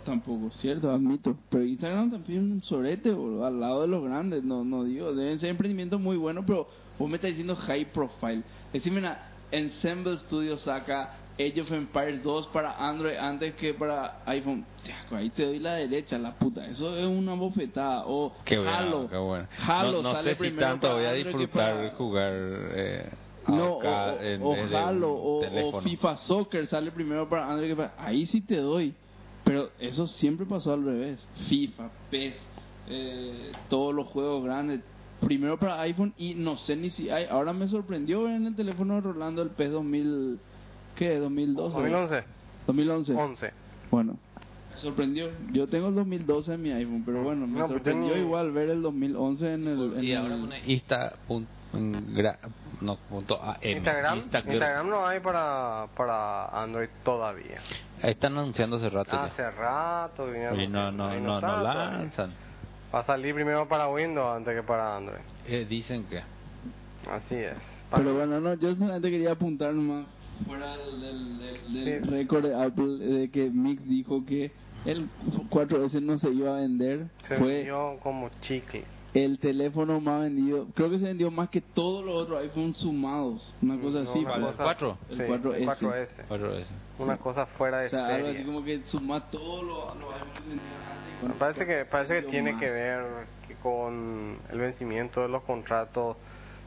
[0.05, 1.36] tampoco, cierto, admito.
[1.51, 4.42] Pero Instagram también es un sorete, boludo, al lado de los grandes.
[4.45, 6.68] No, no digo, deben ser emprendimientos muy buenos, pero
[6.99, 8.42] vos me estás diciendo high profile.
[8.72, 14.64] Decime una, Ensemble Studios saca Age of Empires 2 para Android antes que para iPhone.
[15.11, 16.64] Ahí te doy la derecha, la puta.
[16.66, 18.05] Eso es una bofetada.
[18.07, 19.09] O Qué bueno, Halo.
[19.11, 19.49] qué bueno.
[19.66, 23.11] Halo no no sale sé si tanto voy a disfrutar para- jugar eh,
[23.49, 25.80] no, acá o, en, o Halo o.
[25.82, 27.95] FIFA Soccer sale primero para Android que para...
[27.99, 28.95] Ahí sí te doy.
[29.45, 31.18] Pero eso siempre pasó al revés.
[31.49, 32.35] FIFA, PES,
[32.89, 34.80] eh, todos los juegos grandes.
[35.20, 37.26] Primero para iPhone y no sé ni si hay...
[37.26, 40.39] Ahora me sorprendió ver en el teléfono de Rolando el PES 2000...
[40.97, 41.18] ¿Qué?
[41.18, 41.76] 2012.
[41.78, 42.24] 2011,
[42.66, 43.12] 2011.
[43.14, 43.53] 11.
[43.90, 44.16] Bueno,
[44.70, 45.30] me sorprendió.
[45.53, 48.53] Yo tengo el 2012 en mi iPhone, pero bueno, me No, pero sorprendió tengo- igual
[48.53, 49.95] ver el 2011 en el...
[49.99, 51.14] En y el- ahora pone Insta
[51.72, 52.38] gra-
[52.80, 54.53] no, punto AM, Instagram, Instagram.
[54.55, 57.59] Instagram no hay para, para Android todavía.
[58.03, 59.24] Están anunciando hace rato ya.
[59.24, 61.74] Hace rato vinieron Y no, no, no, está no todavía.
[61.99, 62.32] lanzan.
[62.95, 65.18] Va a salir primero para Windows antes que para Android.
[65.49, 66.18] Eh, dicen que.
[67.11, 67.55] Así es.
[67.95, 70.07] Pero bueno, no, yo solamente quería apuntar nomás
[70.47, 72.11] fuera del, del, del- Sí.
[72.11, 74.53] récord de Apple de que Mix dijo que
[74.85, 75.09] el
[75.51, 77.07] 4S no se iba a vender.
[77.28, 78.85] se Fue vendió como chicle.
[79.14, 80.66] el teléfono más vendido.
[80.74, 83.55] Creo que se vendió más que todos los otros iPhones sumados.
[83.62, 84.18] Una cosa No, así.
[84.18, 84.49] una fue.
[84.51, 84.99] ¿El cuatro?
[85.09, 85.55] El sí, 4S.
[85.57, 86.09] el 4S.
[86.28, 86.66] Otra vez.
[86.99, 88.41] Una cosa fuera de O sea, algo serie.
[88.41, 90.61] así como que suma todos los, los iPhones
[91.20, 92.61] que Me parece que parece que tiene más.
[92.61, 93.05] que ver
[93.49, 96.16] que con el vencimiento de los contratos.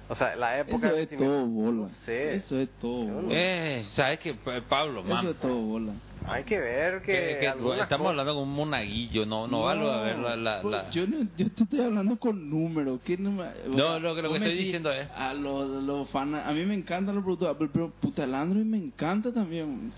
[0.10, 1.78] O sea, la época Eso es todo bola.
[1.78, 1.90] No.
[2.08, 3.28] Eso es todo no- bola.
[3.32, 4.34] Eh, ¿sabes qué?
[4.36, 5.28] Pa- Pablo, Eso man.
[5.28, 5.94] es todo bola.
[6.30, 9.90] Hay que ver que, Que- que estamos cosas- hablando con un monaguillo, no, no, vale
[9.90, 13.00] a ver la, la, pues, la- Yo, no, yo te estoy hablando con números.
[13.06, 13.52] ¿qué número?
[13.70, 16.74] No, lo que- lo que estoy diciendo es- A los, los fans, a mí me
[16.74, 19.94] encantan los productos Apple, pero puta, el Android me encanta también.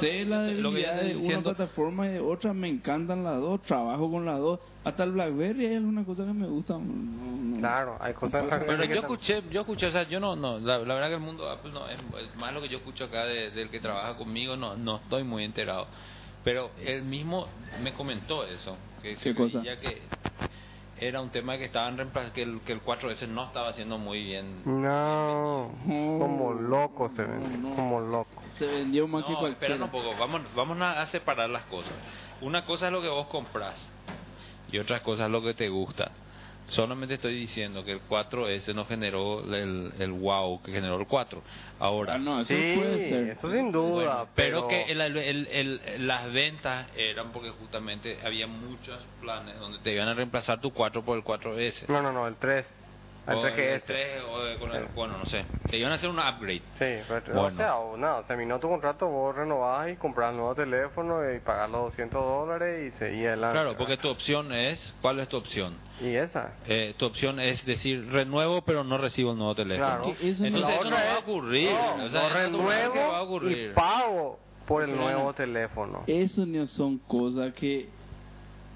[0.00, 4.24] sé la debilidad de una plataforma y de otra, me encantan las dos, trabajo con
[4.24, 4.60] las dos.
[4.84, 6.80] Hasta el Blackberry hay algunas cosas que me gustan.
[7.58, 10.58] Claro, hay cosas Pero Pero que yo escuché, yo escuché, o sea, yo no, no,
[10.58, 12.78] la, la verdad que el mundo de Apple no es, es más lo que yo
[12.78, 15.86] escucho acá de- del que trabaja conmigo, no, no estoy muy enterado.
[16.44, 17.46] Pero él mismo
[17.82, 19.58] me comentó eso, que ¿Qué se cosa?
[19.58, 20.00] veía que
[21.00, 24.22] era un tema que estaban reemplaz- que el, que el 4S no estaba haciendo muy
[24.24, 24.62] bien.
[24.64, 27.74] No, como loco se ven, No, no.
[27.76, 28.42] como loco.
[28.58, 29.74] Se vendió más que No, cualquiera.
[29.74, 31.92] espera un poco, vamos, vamos a a separar las cosas.
[32.40, 33.74] Una cosa es lo que vos compras
[34.72, 36.10] y otra cosa es lo que te gusta.
[36.68, 41.42] Solamente estoy diciendo que el 4S no generó el, el wow que generó el 4.
[41.80, 43.28] Ahora, Ah, no, eso Sí, puede ser.
[43.30, 48.18] eso sin duda, Bueno, pero, pero, que el- el- el- las ventas eran porque justamente
[48.24, 51.86] había muchos planes donde te iban a reemplazar tu 4 por el 4S.
[51.88, 52.66] No, no, no, el 3,
[53.28, 53.74] el O 3GS.
[53.74, 54.90] el 3 o con el- Sí.
[54.94, 55.44] bueno, no sé.
[55.68, 56.62] Te iban a hacer un upgrade.
[56.78, 57.42] Sí, pero, Bueno.
[57.48, 61.70] o sea, o nada, terminó tu contrato, vos renovás y compras nuevo teléfono y pagas
[61.70, 63.52] los 200 dólares y seguís adelante.
[63.60, 65.76] Claro, porque tu opción es, ¿cuál es tu opción?
[66.00, 66.54] Y esa.
[66.66, 69.86] Eh, tu opción es decir, renuevo pero no recibo el nuevo teléfono.
[69.86, 70.16] Claro.
[70.18, 71.70] Que eso no- Entonces eso no va a ocurrir.
[71.72, 73.70] No, o sea, no va a renuevo ocurrir.
[73.70, 76.04] y pago por el nuevo teléfono.
[76.06, 77.88] Eso no son cosas que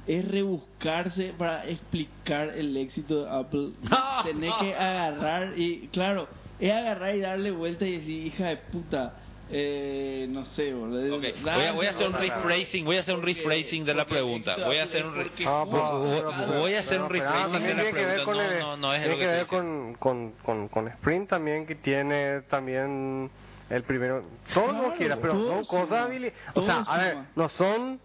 [0.06, 3.70] es rebuscarse para explicar el éxito de Apple.
[4.24, 4.58] Tenés no.
[4.60, 6.28] que agarrar y, claro,
[6.58, 9.14] es agarrar y darle vuelta y decir, hija de puta,
[9.54, 11.18] eh, no sé, boludo.
[11.18, 14.52] Voy a, voy a hacer un rephrasing, voy a hacer un rephrasing de la pregunta.
[14.52, 15.14] éxito Voy a hacer un
[15.46, 18.24] Ah, voy- a hacer un rephrasing también de la tiene que ver pregunta.
[18.24, 20.88] con No, el- no, no es tiene lo que que ver con, con, con, con
[20.88, 23.30] Sprint también que tiene también
[23.70, 24.24] el primero
[24.54, 26.08] todo lo Claro, que quiera pero son cosas
[26.54, 27.26] o sea a ver suma.
[27.36, 28.00] no son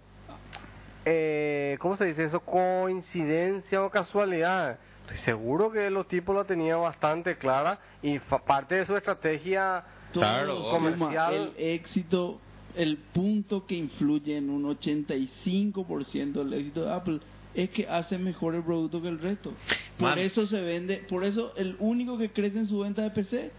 [1.10, 2.42] eh, ¿cómo se dice eso?
[2.42, 8.86] coincidencia o casualidad estoy seguro que los tipos la tenían bastante clara y parte de
[8.86, 11.54] su estrategia todo Claro, comercial.
[11.58, 12.40] el éxito,
[12.76, 17.20] el punto que influye en un 85% del éxito de Apple
[17.56, 19.54] es que hace mejor el producto que el resto.
[19.98, 20.20] Por Man.
[20.20, 23.52] eso se vende, por eso el único que crece en su venta de PC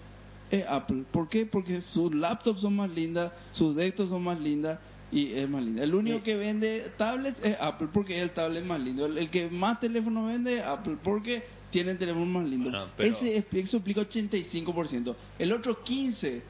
[0.51, 1.05] es Apple.
[1.11, 1.47] ¿Por qué?
[1.47, 4.79] Porque sus laptops son más lindas, sus desktops son más lindas
[5.11, 5.83] y es más linda.
[5.83, 9.07] El único que vende tablets es Apple porque el tablet más lindo.
[9.07, 12.71] El, el que más teléfono vende es Apple porque tiene el teléfono más lindo.
[12.71, 15.15] Bueno, pero- Ese eso explica 85%.
[15.39, 16.43] El otro 15%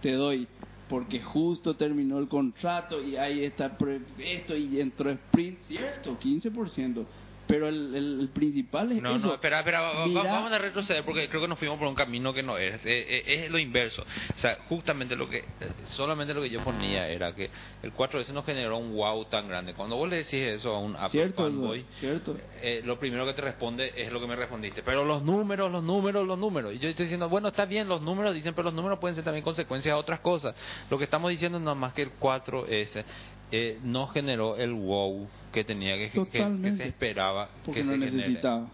[0.00, 0.48] te doy
[0.88, 3.76] porque justo terminó el contrato y ahí está
[4.18, 7.04] esto y entró Sprint, cierto, 15%.
[7.52, 9.26] Pero el, el, el principal es No, eso.
[9.26, 12.32] no, espera, espera, Mira- vamos a retroceder porque creo que nos fuimos por un camino
[12.32, 12.80] que no es.
[12.86, 14.00] Eh, es lo inverso.
[14.02, 15.44] O sea, justamente lo que,
[15.84, 17.50] solamente lo que yo ponía era que
[17.82, 19.74] el 4S no generó un wow tan grande.
[19.74, 22.36] Cuando vos le decís eso a un Apple Cierto, fanboy, cierto.
[22.62, 24.82] eh, lo primero que te responde es lo que me respondiste.
[24.82, 26.72] Pero los números, los números, los números.
[26.72, 29.24] Y yo estoy diciendo, bueno, está bien, los números dicen, pero los números pueden ser
[29.24, 30.54] también consecuencias de otras cosas.
[30.88, 33.04] Lo que estamos diciendo es nada más que el 4S
[33.52, 37.92] eh, no generó el wow que tenía que, que- que, se esperaba Porque que no
[37.92, 38.16] se genere.
[38.16, 38.70] necesitaba.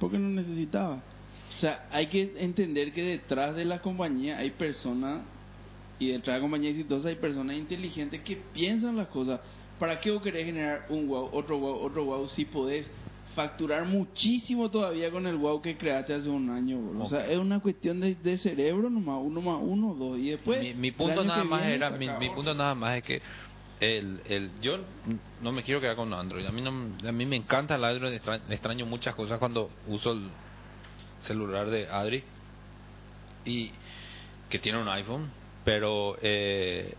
[0.00, 1.02] Porque no necesitaba.
[1.54, 5.22] O sea, hay que entender que detrás de la compañía hay personas,
[5.98, 9.40] y detrás de la compañía exitosa hay personas inteligentes que piensan las cosas.
[9.78, 12.86] ¿Para qué vos querés generar un wow, otro wow, otro wow, si podés
[13.34, 16.78] facturar muchísimo todavía con el wow que creaste hace un año?
[16.78, 17.04] boludo?
[17.04, 20.74] O sea, es una cuestión de, de cerebro nomás, uno más uno, dos, y después...
[20.74, 23.22] mi, punto nada más viene era mi punto nada más es que
[23.80, 24.78] el, el yo
[25.42, 26.70] no me quiero quedar con Android a mí no
[27.08, 30.30] a mí me encanta el Android extra- extraño muchas cosas cuando uso el
[31.22, 32.24] celular de Adri
[33.44, 33.72] y
[34.48, 35.30] que tiene un iPhone
[35.64, 36.94] pero eh,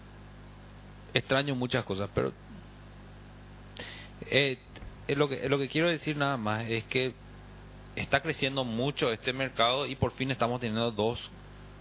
[1.13, 2.31] extraño muchas cosas pero
[4.29, 4.59] eh,
[5.09, 7.13] lo que lo que quiero decir nada más es que
[7.95, 11.19] está creciendo mucho este mercado y por fin estamos teniendo dos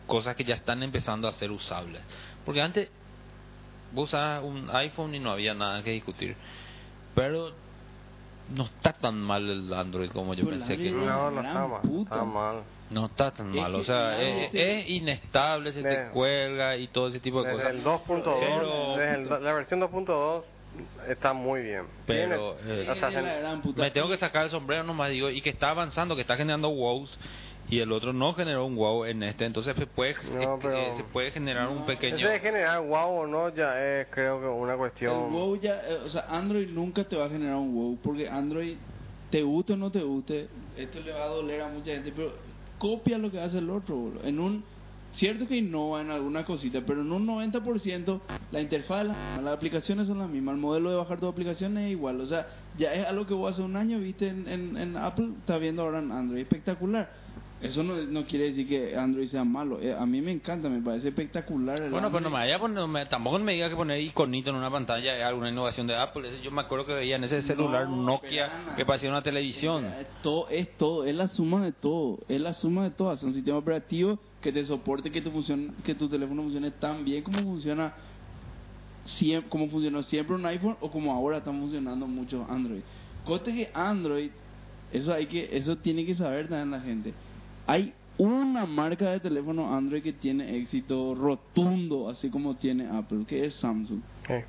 [0.07, 2.01] cosas que ya están empezando a ser usables.
[2.45, 2.89] Porque antes
[3.97, 6.37] vos usabas un iPhone y no había nada que discutir.
[7.15, 7.51] Pero
[8.55, 11.31] no está tan mal el Android como yo pensé que no.
[11.33, 12.15] no, está mal, puta.
[12.15, 12.57] está mal.
[12.91, 13.75] No está tan mal.
[13.75, 17.75] O sea, es, inestable, se te cuelga y todo ese tipo de Desde cosas.
[17.77, 20.45] el 2.2, Pero- desde el- la versión 2.2
[21.09, 21.85] está muy bien.
[22.07, 23.11] Pero, eh, o sea.
[23.77, 26.69] Me tengo que sacar el sombrero nomás, digo, y que está avanzando, que está generando
[26.69, 27.19] wows
[27.69, 31.05] y el otro no generó un wow en este, entonces se puede, No, eh, se
[31.05, 32.17] puede generar un pequeño...
[32.17, 35.33] Eso de generar wow o no ya es creo que una El cuestión.
[35.33, 38.77] WoW ya, eh, o sea, Android nunca te va a generar un WoW, porque Android,
[39.31, 42.33] te guste o no te guste, esto le va a doler a mucha gente, pero
[42.79, 43.97] copia lo que hace el otro.
[43.97, 44.25] boludo.
[44.25, 44.62] En un,
[45.12, 48.21] cierto que innova en alguna cosita, pero en un 90%
[48.53, 52.21] la interfaz, las aplicaciones son las mismas, el modelo de bajar tu aplicación es igual,
[52.21, 52.47] o sea,
[52.79, 55.83] ya es algo que vos hace un año viste en, en, en Apple, está viendo
[55.83, 57.26] ahora en Android, espectacular.
[57.67, 60.81] Eso no, no quiere decir que Android sea malo, eh, a mí me encanta, me
[60.81, 61.81] parece espectacular.
[61.83, 62.33] el Bueno, pues no Android.
[62.33, 65.17] me vaya a poner, no me- tampoco me diga que poner iconito en una pantalla
[65.17, 66.41] es alguna innovación de Apple.
[66.43, 69.85] Yo me acuerdo que veía en ese celular No, Nokia pero, que parecía una televisión.
[69.85, 73.12] Es todo, es todo, es la suma de todo, es la suma de todo.
[73.12, 77.05] Es un sistema operativo que te soporte que tu función, que tu teléfono funcione tan
[77.05, 77.95] bien como funciona
[79.05, 82.81] siempre, como funcionó siempre un iPhone o como ahora están funcionando muchos Android.
[83.25, 84.31] Coste que Android
[84.93, 87.12] Eso hay que, eso tiene que saber también la gente.
[87.67, 93.47] Hay una marca de teléfono Android que tiene éxito rotundo, así como tiene Apple, que
[93.47, 94.01] es Samsung.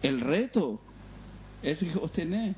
[0.02, 0.80] El reto
[1.62, 2.56] es que vos tenés.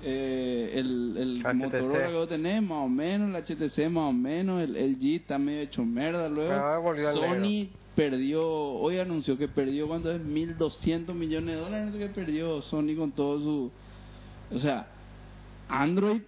[0.00, 1.54] Eh, el el HTC.
[1.54, 5.38] Motorola que vos tenés, más o menos, el HTC más o menos, el LG está
[5.38, 6.52] medio hecho merda luego.
[6.52, 6.80] Ah,
[7.14, 10.20] Sony perdió, hoy anunció que perdió, ¿cuánto es?
[10.20, 13.72] 1.200 millones de dólares, qué perdió Sony con todo su...
[14.54, 14.86] O sea,
[15.68, 16.22] Android,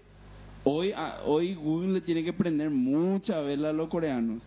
[0.64, 4.42] hoy a- hoy Google le tiene que prender mucha vela a los coreanos.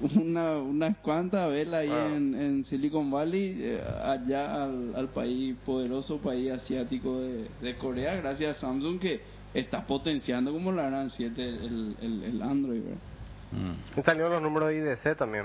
[0.16, 2.12] Una, unas cuantas velas ahí Ah.
[2.14, 8.16] en, en Silicon Valley, eh, allá al, al país, poderoso país asiático de, de Corea,
[8.16, 9.20] gracias a Samsung que
[9.54, 12.98] está potenciando como la gran 7 el, el, el Android, ¿verdad?
[13.52, 14.00] Mm.
[14.00, 15.44] Y salieron los números de IDC también.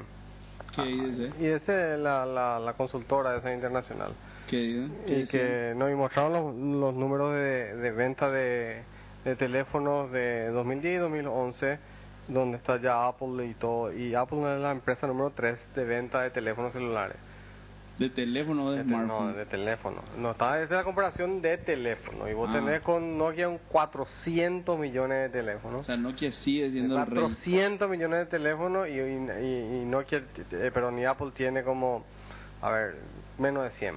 [0.75, 1.31] ¿Qué dice?
[1.39, 4.11] IDC es la, la, la consultora esa internacional.
[4.49, 4.87] ¿Qué?
[5.05, 5.27] ¿Qué Y dice?
[5.31, 8.81] que nos mostraron los, los números de, de venta de,
[9.27, 11.79] de teléfonos de 2010 y 2011,
[12.29, 13.91] donde está ya Apple y todo.
[13.93, 17.17] Y Apple es la empresa número 3 de venta de teléfonos celulares.
[17.99, 19.35] ¿De teléfono o de, De te- no, smartphone?
[19.35, 20.01] de teléfono.
[20.19, 22.29] No, está, es la comparación de teléfono.
[22.29, 22.53] Y vos Ah.
[22.59, 25.81] tenés con Nokia un 400 millones de teléfonos.
[25.81, 27.15] O sea, Nokia sigue siendo el rey.
[27.23, 30.19] 400 millones de teléfonos y, y, y- y Nokia,
[30.51, 32.05] eh, perdón, y Apple tiene como,
[32.61, 32.95] a ver,
[33.39, 33.95] menos de 100.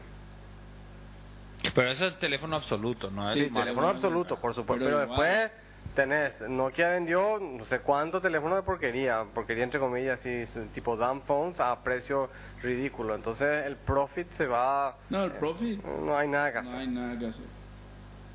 [1.75, 3.31] Pero eso es teléfono absoluto, ¿no?
[3.31, 4.85] Es Sí, teléfono absoluto, por supuesto.
[4.85, 5.51] Pero después
[5.95, 10.45] tenés, Nokia vendió no sé cuántos teléfonos de porquería, porquería entre comillas, así,
[10.75, 12.31] tipo dumb phones a precio
[12.63, 13.15] ridículo.
[13.15, 14.97] Entonces el profit se va...
[15.11, 15.83] No, el profit.
[15.85, 16.73] No hay nada que hacer.
[16.73, 17.45] No hay nada que hacer.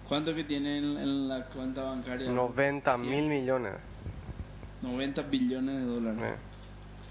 [0.08, 2.30] ¿Cuánto que tiene en, en la cuenta bancaria?
[2.30, 3.74] 90 mil millones.
[4.82, 6.20] 90 billones de dólares.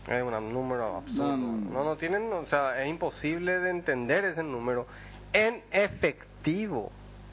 [0.09, 1.25] Eh, Es un número absurdo.
[1.25, 1.71] No, no, no.
[1.71, 4.87] no, no tienen, o sea, es imposible de entender ese número
[5.35, 6.91] en efectivo,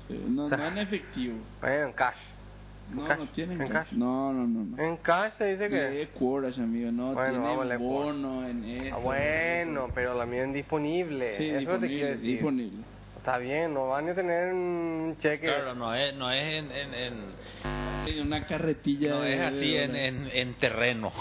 [0.09, 1.37] Sí, no, no en efectivo.
[1.63, 2.15] eh, en cash.
[2.93, 3.19] No, cash?
[3.19, 3.87] no tienen ¿En cash.
[3.87, 3.93] cash?
[3.93, 4.75] No, no, no.
[4.75, 4.83] no.
[4.83, 6.01] En cash se dice que...
[6.01, 6.91] Es Courage, amigo.
[6.91, 8.95] No, Bueno, tiene bono en esto.
[8.97, 11.37] Ah, bueno, pero la mía es disponible.
[11.37, 12.21] Sí, Eso te disponible, quiero decir.
[12.33, 12.83] disponible.
[13.15, 15.45] Está bien, no van a tener un cheque.
[15.45, 19.11] Claro, no es, no es en, en, en- una carretilla.
[19.11, 21.11] no de- es así de en, en, en terreno.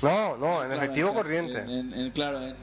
[0.00, 1.58] No, no, en Claro, efectivo en- corriente.
[1.58, 2.54] En, en- en- claro, en, en,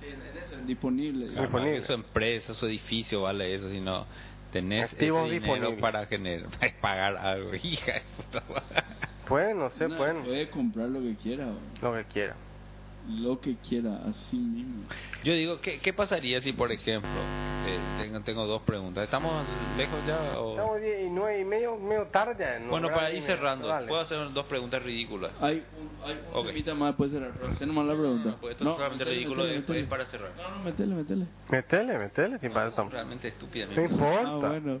[0.00, 1.28] sí, en eso, en disponible.
[1.28, 1.50] digamos.
[1.50, 1.82] Disponible.
[1.82, 4.06] Su empresa, su edificio vale eso, si no
[4.52, 8.84] tenés Activos ese dinero para generar, para pagar algo, hija de puta madre.
[9.26, 10.22] Pueden, no sé, No, pueden.
[10.22, 11.90] Puede comprar lo que quiera, bro.
[11.90, 12.36] Lo que quiera.
[13.08, 14.84] Lo que quiera, así mismo.
[15.22, 17.10] Yo digo, ¿qué, qué pasaría si, por ejemplo,
[17.66, 19.44] eh, tengo, tengo dos preguntas, ¿estamos
[19.76, 20.38] lejos ya?
[20.40, 20.52] O...
[20.52, 22.58] Estamos diez y nueve y medio, medio tarde ya.
[22.60, 22.70] ¿no?
[22.70, 23.88] Bueno, para ir cerrando, dale.
[23.88, 25.32] ¿puedo hacer dos preguntas ridículas?
[25.40, 26.46] Hay un, hay un Ok.
[26.46, 28.28] temita más después de cerrar, pero nomás la pregunta.
[28.30, 29.90] No, pues esto es totalmente metele, ridículo metele, después metele.
[29.90, 30.32] para cerrar.
[30.36, 31.26] No, no, metele, metele.
[31.50, 32.92] Metele, metele, sin para eso estamos.
[32.92, 33.82] Realmente No estúpidamente.
[33.84, 34.22] importa.
[34.28, 34.80] Ah, bueno.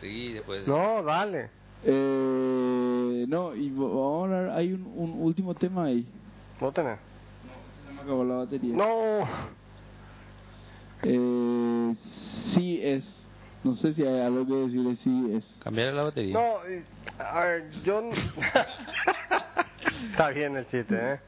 [0.00, 0.66] Sí, después.
[0.66, 1.50] No, dale.
[1.84, 6.06] Eh, no, y a hablar, hay un, un último tema ahí.
[6.60, 6.98] Vos tenés.
[8.08, 8.74] Acabó la batería.
[8.74, 9.28] No.
[11.02, 11.94] Eh,
[12.54, 13.04] sí es.
[13.62, 15.44] No sé si hay algo que decirle sí es.
[15.62, 16.32] Cambiar la batería.
[16.32, 16.82] No, eh,
[17.18, 18.08] a ver, yo...
[20.12, 21.20] Está bien el chiste, ¿eh?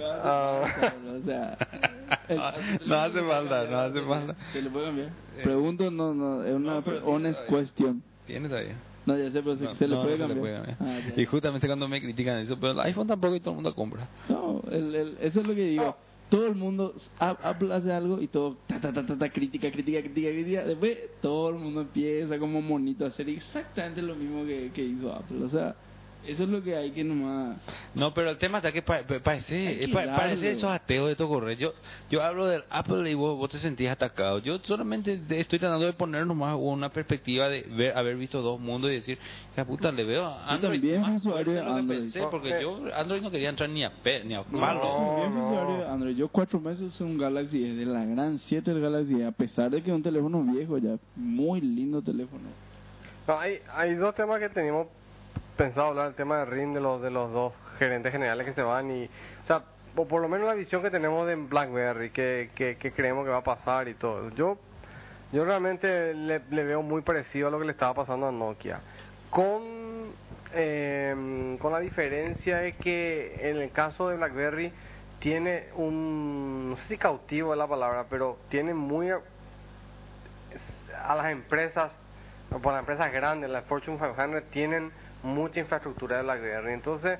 [0.00, 0.62] Ah.
[1.22, 1.58] o sea,
[2.28, 4.36] el- No hace falta, no hace falta.
[4.52, 5.08] ¿Se le puede cambiar?
[5.42, 7.58] Pregunto, no, no, es una No, honest todavía.
[7.66, 8.02] question.
[8.26, 8.76] ¿Tiene todavía?
[9.06, 10.36] No, ya sé, pero se, No, se le no, puede no se cambiar.
[10.36, 10.76] le puede cambiar.
[10.80, 11.22] Ah, ya.
[11.22, 14.08] y justamente cuando me critican eso, pero el iPhone tampoco y todo el mundo compra.
[14.28, 15.96] No, el, el, eso es lo que digo.
[16.30, 20.00] Todo el mundo Apple hace algo y todo ta, ta, ta, ta, ta, crítica, crítica,
[20.00, 20.64] crítica, crítica.
[20.64, 25.12] Después todo el mundo empieza como monito a hacer exactamente lo mismo que, que hizo
[25.12, 25.44] Apple.
[25.44, 25.76] O sea,
[26.26, 27.56] eso es lo que hay que nomás.
[27.94, 31.08] No, pero el tema está que pa- pa- Hay parece, que pa- parece esos ateos
[31.08, 31.56] de Tocorre.
[31.56, 31.72] Yo,
[32.10, 34.38] yo hablo del Apple y vos, vos te sentís atacado.
[34.38, 38.90] Yo solamente estoy tratando de poner nomás una perspectiva de ver, haber visto dos mundos
[38.90, 39.18] y decir,
[39.56, 41.98] la puta, le veo a Android también más usuario de Android.
[42.00, 44.80] pensé, porque yo Android no quería entrar ni a, pe, ni a No, palo.
[44.80, 45.48] También no.
[45.50, 46.16] usuario de Android.
[46.16, 49.82] Yo cuatro meses un Galaxy, es de la gran 7 del Galaxy, a pesar de
[49.82, 50.96] que es un teléfono viejo ya.
[51.16, 52.42] Muy lindo teléfono.
[53.26, 54.88] No, hay, hay dos temas que teníamos
[55.56, 58.62] pensado hablar, el tema de RIN de los, de los dos gerentes generales que se
[58.62, 59.62] van y, o sea,
[59.96, 63.38] o por lo menos la visión que tenemos de BlackBerry, que, que, creemos que va
[63.38, 64.30] a pasar y todo.
[64.30, 64.58] Yo,
[65.32, 68.80] yo realmente le, veo muy parecido a lo que le estaba pasando a Nokia,
[69.30, 69.62] con,
[70.52, 74.72] eh, con la diferencia de que en el caso de BlackBerry
[75.20, 81.92] tiene un, no sé si cautivo es la palabra, pero tiene muy a las empresas,
[82.50, 84.92] por las empresas grandes, las Fortune 500, tienen
[85.24, 86.72] mucha infraestructura de BlackBerry.
[86.74, 87.18] Entonces,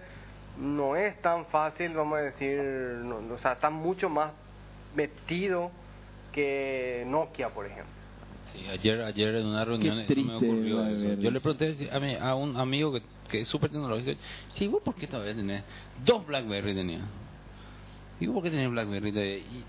[0.58, 4.30] no es tan fácil, vamos a decir, no- o sea, está mucho más
[4.94, 5.70] metido
[6.32, 7.92] que Nokia, por ejemplo.
[8.52, 11.20] Sí, ayer, ayer en una reunión eso me ocurrió la eso.
[11.20, 11.88] Yo le pregunté
[12.20, 14.20] a, un amigo que, que es súper tecnológico,
[14.54, 15.64] sí, ¿vos por qué todavía tenés?
[16.04, 17.00] Dos BlackBerry tenía.
[18.20, 19.10] Digo, ¿por qué tenés BlackBerry?
[19.10, 19.64] De- y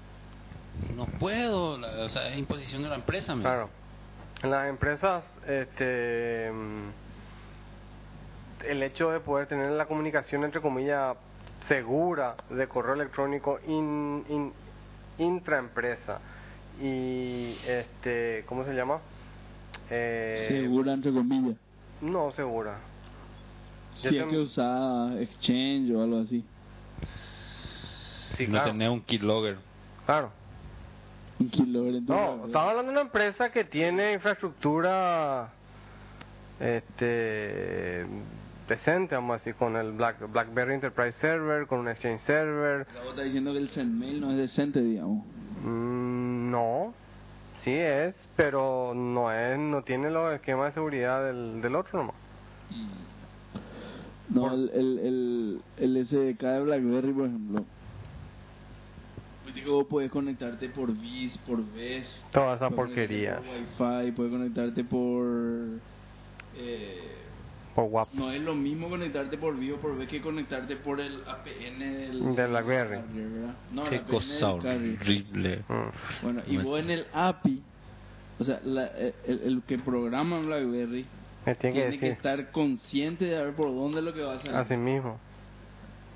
[0.96, 3.36] no puedo, la- o sea, es imposición de la empresa.
[3.36, 3.70] me Claro.
[4.44, 6.52] En las empresas, este,
[8.68, 11.16] el hecho de poder tener la comunicación, entre comillas,
[11.68, 14.54] segura de correo electrónico in, in-
[15.18, 16.20] intraempresa
[16.82, 19.00] y, este, ¿cómo se llama?
[19.90, 21.58] Eh, Segura, entre comillas.
[22.02, 22.78] No, segura.
[23.96, 26.44] Si es tem- que usaba Exchange o algo así.
[28.38, 28.72] Sí, no claro.
[28.72, 29.58] tenés un keylogger.
[30.06, 30.32] Claro.
[31.40, 35.50] Un tu No, estaba hablando de una empresa que tiene infraestructura
[36.60, 38.06] este
[38.68, 42.88] decente, vamos a decir, con el Black, BlackBerry Enterprise Server, con un Exchange Server.
[42.94, 45.24] La otra diciendo que el Zenmail no es decente, digamos.
[45.64, 46.94] Mm, no,
[47.64, 52.16] sí es, pero no es, no tiene los esquemas de seguridad del, del otro nomás.
[54.30, 55.62] No, Por- el, el, el,
[55.96, 57.66] el SDK de BlackBerry, por ejemplo.
[59.54, 62.24] Que vos puedes conectarte por VIS, por VES.
[62.32, 63.38] Toda esa porquería.
[63.38, 65.26] Por Wi-Fi, puedes conectarte por...
[66.58, 67.16] Eh,
[67.76, 68.14] Por WAP.
[68.14, 71.80] no es lo mismo conectarte por VIS o por VES que conectarte por el APN
[71.80, 72.36] del...
[72.36, 72.98] Del BlackBerry.
[73.02, 73.56] carrier, ¿verdad?
[73.74, 75.60] No, Qué APN cosa horrible.
[75.68, 76.24] Mm.
[76.24, 77.62] Bueno, y vos en el API,
[78.40, 79.14] o sea, la- el,
[79.44, 81.06] el que programa en BlackBerry
[81.46, 84.36] Me tiene que tiene que estar consciente de ver por dónde es lo que va
[84.36, 84.56] a salir.
[84.56, 85.20] así mismo.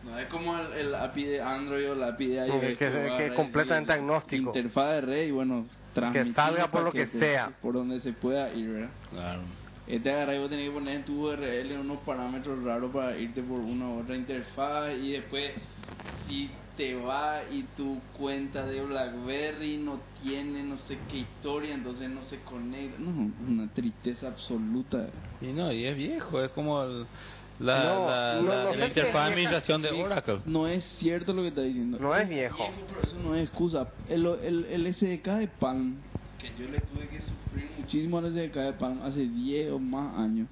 [0.05, 2.61] No es como el, el API de Android o el API de Que- iOS.
[2.61, 4.49] que- que es completamente agnóstico.
[4.55, 7.51] Interfaz de red y bueno, transmitir salga por lo que sea.
[7.61, 8.89] Por donde se pueda ir, ¿verdad?
[9.11, 9.41] Claro.
[9.89, 13.41] Este agarra y vos tenés que poner en tu URL unos parámetros raros para irte
[13.41, 15.51] por una u otra interfaz y después
[16.27, 22.09] si te va y tu cuenta de BlackBerry no tiene no sé qué historia, entonces
[22.09, 22.99] no se conecta.
[22.99, 25.09] No, una tristeza absoluta.
[25.41, 27.07] Y no, y es viejo, es como el-
[27.57, 30.39] la, No, la, no, la- no la es interfaz de administración de Oracle.
[30.45, 31.97] No es cierto lo que está diciendo.
[31.99, 32.63] No es viejo.
[32.87, 33.89] pero eso no es excusa.
[34.07, 36.01] El, el, el SDK de PAN,
[36.39, 40.17] que yo le tuve que sufrir muchísimo al SDK de PAN hace 10 o más
[40.17, 40.47] años.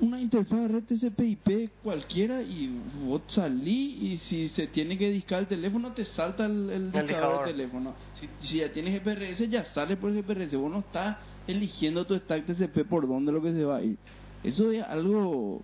[0.00, 2.74] Una interfaz de red TCP/IP cualquiera y
[3.04, 7.44] vos salí y si se tiene que discar el teléfono te salta el, el discador.
[7.44, 7.94] del teléfono.
[8.18, 10.54] Si, si ya tienes GPRS ya sale por el GPRS.
[10.56, 13.98] Vos no estás eligiendo tu stack TCP por dónde lo que se va a ir.
[14.42, 15.60] Eso es algo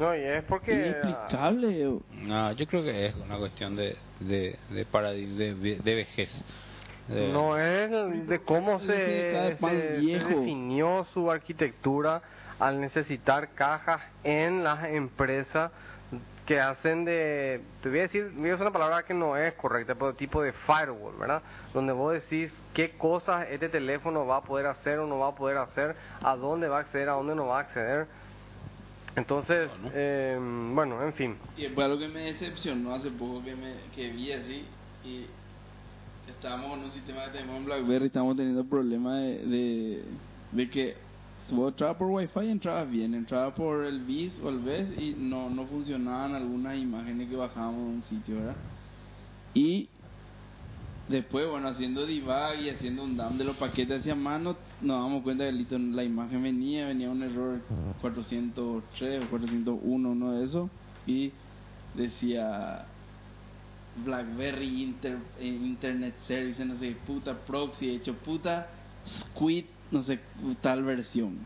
[0.00, 0.72] No, y es porque...
[0.74, 2.00] inexplicable.
[2.24, 6.44] No, yo creo que es una cuestión de, de, de, paradig- de, de- de vejez.
[7.08, 9.56] No es de cómo se,
[10.02, 12.22] definió su arquitectura
[12.58, 15.70] al necesitar cajas en las empresas
[16.46, 19.52] que hacen de, te voy a decir, voy a usar una palabra que no es
[19.54, 21.42] correcta, pero tipo de firewall, ¿verdad?
[21.74, 25.34] Donde vos decís qué cosas este teléfono va a poder hacer o no va a
[25.34, 28.06] poder hacer, a dónde va a acceder, a dónde no va a acceder.
[29.16, 29.90] Entonces, Bueno.
[29.94, 30.38] eh,
[30.74, 31.36] bueno, en fin.
[31.56, 34.66] Y fue algo que me decepcionó hace poco que me que vi así
[35.04, 35.26] y
[36.28, 40.04] estábamos con un sistema que tenemos en BlackBerry, estábamos teniendo problemas de, de,
[40.52, 40.96] de que
[41.50, 45.14] vos entrabas por Wi-Fi y entrabas bien, entrabas por el BIS o el BES y
[45.18, 48.56] no, no funcionaban algunas imágenes que bajábamos de un sitio, ¿verdad?
[49.54, 49.88] Y
[51.08, 55.22] después, bueno, haciendo debug y haciendo un dump de los paquetes hacia mano, nos damos
[55.22, 57.60] cuenta que listo, la imagen venía, venía un error
[58.00, 60.68] 403 o 401, uno de esos,
[61.06, 61.32] y
[61.94, 62.86] decía
[64.04, 68.68] BlackBerry Inter- eh, Internet Service, no sé, puta proxy, hecho puta
[69.06, 70.18] Squid, no sé,
[70.60, 71.38] tal versión.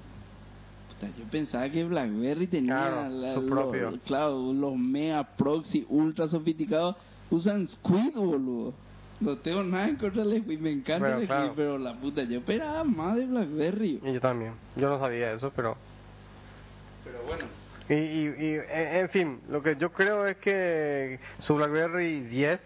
[0.89, 3.99] Puta, yo pensaba que BlackBerry tenía Claro, la- su los- propio.
[4.05, 6.97] claro, los mega proxy ultra sofisticados
[7.31, 8.75] usan Squid, boludo.
[9.21, 11.53] No tengo nada en contra del Squid, me encanta Bueno, el Squid, claro.
[11.55, 14.01] pero la puta, yo esperaba más de BlackBerry.
[14.05, 14.53] Y yo también.
[14.77, 15.77] Yo no sabía eso, pero...
[17.05, 17.45] Pero bueno.
[17.91, 22.61] Y, y, y, en en fin, lo que yo creo es que su BlackBerry 10,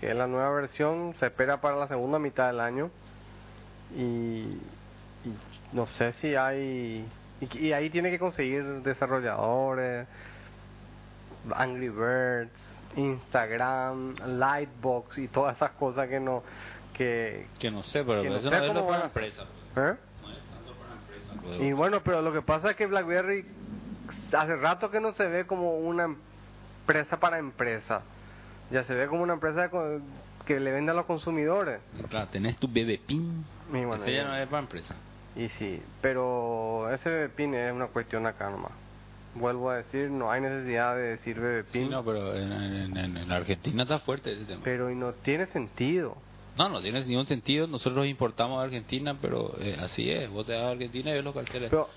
[0.00, 2.90] que es la nueva versión, se espera para la segunda mitad del año.
[3.94, 4.58] Y,
[5.24, 5.36] y
[5.72, 7.04] no sé si hay...
[7.40, 10.08] Y, ahí tiene que conseguir desarrolladores,
[11.54, 12.50] Angry Birds,
[12.96, 16.42] Instagram, Lightbox y todas esas cosas que no...
[16.94, 19.42] Que, Que no sé, pero Que no eso sé no es lo para empresa.
[19.42, 19.44] ¿eh?
[19.76, 19.96] No es
[20.48, 21.62] tanto para empresa.
[21.62, 23.44] Y bueno, pero lo que pasa es que BlackBerry
[24.32, 28.02] hace rato que no se ve como una empresa para empresa.
[28.70, 29.70] Ya se ve como una empresa
[30.44, 31.80] que le vende a los consumidores.
[32.08, 33.44] Claro, tenés tu bebé pin.
[33.70, 34.94] Bueno, Ese ya no es para empresa.
[35.36, 38.72] Y sí, pero ese bebé pin es una cuestión acá nomás.
[39.34, 42.96] Vuelvo a decir, no hay necesidad de decir bebé Sí, pin, no, pero en, en,
[42.96, 44.62] en- en la Argentina está fuerte ese tema.
[44.64, 46.16] pero y no tiene sentido.
[46.56, 47.66] No, no tiene ningún sentido.
[47.66, 50.30] Nosotros importamos a Argentina, pero eh, así es.
[50.30, 51.68] Vos te vas a Argentina y ves los carteles.
[51.70, 51.88] Pero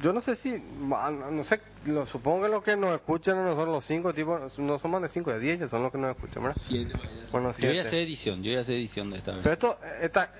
[0.00, 3.68] yo no sé si, no sé, lo, supongo que los que nos escuchan a nosotros
[3.68, 6.14] los cinco tipos, no son más de cinco, de diez, ya son los que nos
[6.14, 6.62] escuchan, ¿verdad?
[7.32, 8.02] Bueno, yo voy a hacer siete.
[8.02, 9.40] edición, yo voy a hacer edición de esta vez.
[9.42, 10.30] Pero esto, esta,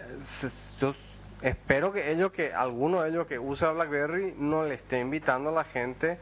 [0.80, 0.94] yo
[1.42, 5.52] espero que ellos, que alguno de ellos que usa BlackBerry no le esté invitando a
[5.52, 6.18] la gente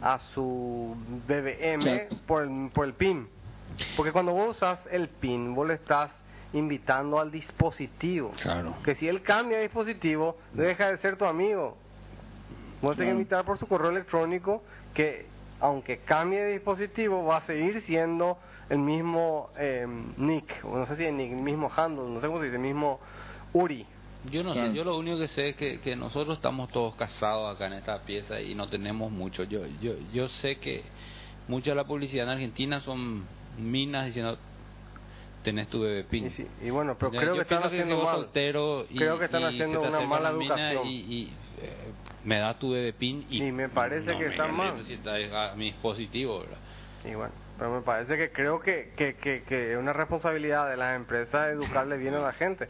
[0.00, 0.96] a su
[1.28, 3.28] BBM por el, por el PIN.
[3.96, 6.10] Porque cuando vos usas el PIN, vos le estás
[6.52, 8.32] invitando al dispositivo.
[8.42, 8.74] Claro.
[8.84, 11.76] Que si él cambia de dispositivo, deja de ser tu amigo.
[12.82, 13.10] Vos tenés que Claro.
[13.18, 14.62] invitar por su correo electrónico
[14.94, 15.26] que,
[15.60, 19.86] aunque cambie de dispositivo, va a seguir siendo el mismo eh,
[20.16, 22.56] nick, o no sé si es nick, el mismo handle, no sé cómo se dice,
[22.56, 22.98] el mismo
[23.52, 23.84] URI.
[24.30, 24.68] Yo no Claro.
[24.70, 27.74] sé, yo lo único que sé es que, que nosotros estamos todos casados acá en
[27.74, 29.44] esta pieza y no tenemos mucho.
[29.44, 30.82] Yo, yo, yo sé que
[31.48, 33.24] mucha de la publicidad en Argentina son
[33.58, 34.38] minas diciendo
[35.42, 36.26] tenés tu bebé pin.
[36.26, 38.16] Y, sí, y bueno, pero creo yo que están que haciendo mal.
[38.16, 40.86] soltero y, Creo que están haciendo una mala educación.
[40.86, 41.92] y, y, eh,
[42.24, 44.74] me da tu bebé pin y, Y me parece no que me está mal.
[45.34, 46.58] a mi dispositivo, ¿verdad?
[47.04, 50.76] Y bueno, pero me parece que creo que, que, que, que es una responsabilidad de
[50.76, 52.68] las empresas educarle bien a la gente.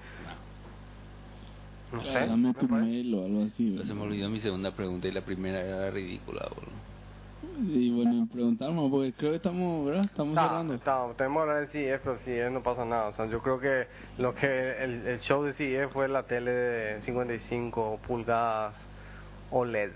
[1.93, 2.13] No sé.
[2.13, 3.81] Dame me tu mail o algo así.
[3.85, 6.90] Se me olvidó mi segunda pregunta y la primera era ridícula, boludo.
[7.67, 10.05] Y bueno, preguntarnos, porque creo que estamos, ¿verdad?
[10.05, 10.75] Estamos Está, cerrando.
[10.75, 13.09] está, tenemos que hablar del CEF, pero CEF no pasa nada.
[13.09, 13.87] O sea, yo creo que
[14.19, 18.75] lo que el, el show de CEF fue la tele de 55 pulgadas
[19.51, 19.91] OLED.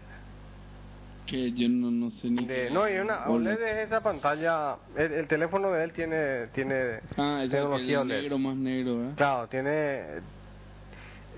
[1.27, 2.45] Que yo no, no sé ni.
[2.45, 4.77] De, qué- no, y una OLED es esa pantalla.
[4.97, 8.21] El, el teléfono de él tiene tiene Ah, tecnología el OLED.
[8.21, 9.15] negro más negro, ¿verdad?
[9.16, 10.03] Claro, tiene.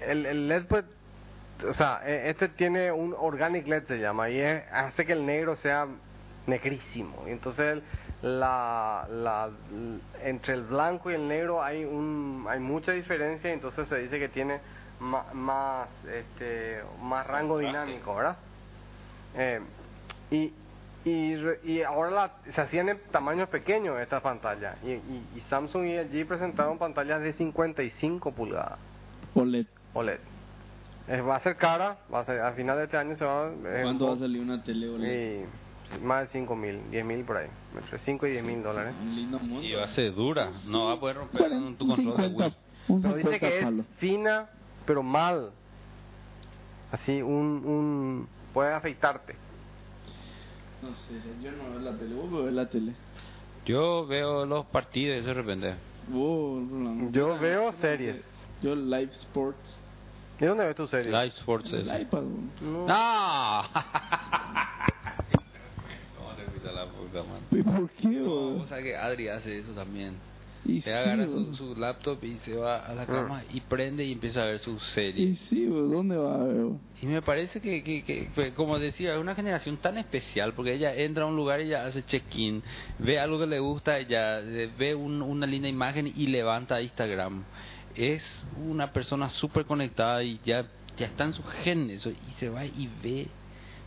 [0.07, 0.85] El, el LED, pues.
[1.69, 5.24] O sea, e- este tiene un organic LED, se llama, y es- hace que el
[5.24, 5.87] negro sea
[6.47, 7.24] negrísimo.
[7.27, 7.83] Y entonces,
[8.23, 9.51] la, la,
[10.23, 14.19] entre el blanco y el negro hay un hay mucha diferencia, y entonces se dice
[14.19, 14.59] que tiene
[15.01, 17.78] ma- más, este, más rango Contraste.
[17.87, 18.37] dinámico, ¿verdad?
[19.35, 19.61] Eh,
[20.31, 20.53] y,
[21.05, 21.35] y,
[21.65, 24.77] y ahora la- se hacían en tamaños pequeños estas pantallas.
[24.83, 28.78] Y, y, y Samsung y LG presentaron pantallas de 55 pulgadas
[29.35, 29.66] OLED.
[29.95, 30.19] OLED.
[31.09, 33.49] Eh, va a ser cara, va a ser, al final de este año se va,
[33.49, 35.43] eh, ¿Cuánto va a salir una tele OLED?
[35.43, 38.93] y más de 5 mil, 10 mil por ahí, entre 5 y 10 mil dólares.
[39.01, 39.62] Un lindo mundo.
[39.62, 42.55] Y va a ser dura, no va a poder romper con tu control de Wii.
[42.89, 44.47] un Pero dice 50 que es fina,
[44.85, 45.51] pero mal.
[46.91, 49.37] Así, un, un puede afeitarte.
[50.83, 52.15] No sé, yo no veo la tele.
[52.15, 52.93] ¿Vos ves la tele?
[53.65, 55.74] Yo veo los partidos de repente.
[56.11, 57.11] Rolando.
[57.11, 58.23] Yo veo series.
[58.62, 59.78] Yo live sports.
[60.40, 61.10] ¿Y dónde ves tu serie?
[61.10, 61.86] Live Sports es.
[61.88, 62.22] El iPad.
[62.60, 62.86] No.
[62.86, 63.62] ¡No!
[66.16, 67.22] ¿Cómo te fuiste a la puta?
[67.52, 70.14] ¿Y por qué, No, vos sabés que Adri hace eso también.
[70.64, 74.04] Y Se sí, agarra su, su laptop y se va a la cama y prende
[74.04, 75.36] y empieza a ver su Y serie.
[75.48, 75.82] sí, bro.
[75.82, 76.80] ¿Dónde va a ver, bro?
[77.00, 80.74] Y me parece que, que, que fue, como decía, es una generación tan especial porque
[80.74, 82.62] ella entra a un lugar y ella hace check-in,
[82.98, 86.82] ve algo que le gusta, ella eh, ve un- una linda imagen y levanta a
[86.82, 87.44] Instagram.
[87.97, 90.66] Es una persona súper conectada y ya,
[90.97, 93.28] ya está en su gen eso y se va y ve.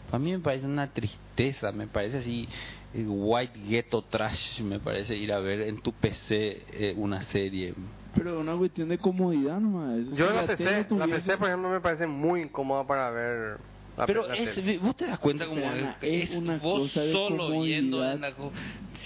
[0.09, 2.49] Para mí me parece una tristeza, me parece así
[2.93, 7.75] eh, white ghetto trash, me parece ir a ver en tu PC eh, una serie.
[8.15, 9.99] Pero es una cuestión de comodidad nomás.
[10.15, 13.57] Yo Si la PC, la PC por ejemplo me parece muy incómoda para ver
[13.99, 17.11] la Pero es, vos te das cuenta como Ana, es, es una vos cosa de
[17.11, 18.15] solo yendo comodidad.
[18.15, 18.51] en la co-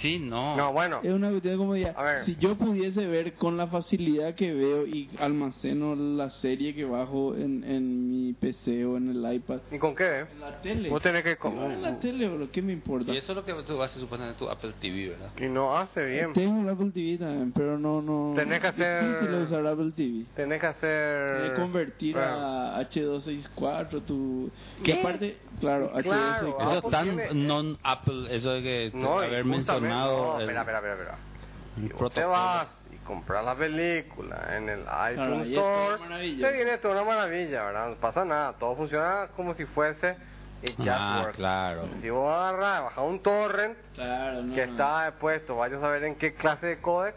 [0.01, 1.93] sí no No, bueno, Es una cuestión de comodidad.
[1.97, 2.23] A ver.
[2.25, 7.35] Si yo pudiese ver con la facilidad que veo y almaceno la serie que bajo
[7.35, 9.59] en, en mi PC o en el iPad.
[9.71, 10.21] ¿y con qué?
[10.31, 10.89] En la tele.
[10.89, 11.37] Vos tenés que...
[11.43, 12.51] Yo en la tele, bro.
[12.51, 13.11] ¿Qué me importa?
[13.11, 16.05] y eso es lo que tú haces supuestamente tu Apple TV verdad Y no hace
[16.05, 16.33] bien.
[16.33, 18.33] Tengo el Apple TV también, pero no, no.
[18.35, 20.25] Tenés que es difícil hacer- usar Apple TV.
[20.35, 21.35] Tenés que hacer...
[21.37, 24.51] Tenés que convertir Bueno, a H264 tu...
[24.83, 24.99] ¿Qué?
[24.99, 26.61] Aparte, claro, Claro, H264.
[26.61, 30.17] eso Apple es tan tiene- non Apple eso de que No, y haber justamente- mencionado
[30.17, 31.15] No, el- espera, espera, espera, espera.
[31.15, 32.29] el Si vos te protocolo.
[32.29, 36.47] vas y compras la película en el iTunes ahí es toda Store, maravilla.
[36.49, 37.89] te viene toda una maravilla, ¿verdad?
[37.89, 40.15] No pasa nada, todo funciona como si fuese
[40.63, 41.35] it just ah works.
[41.35, 44.55] claro Si vos agarras, bajas un torrent Claro, no.
[44.55, 44.71] que no.
[44.71, 47.15] está puesto, vaya a saber en qué clase de codec,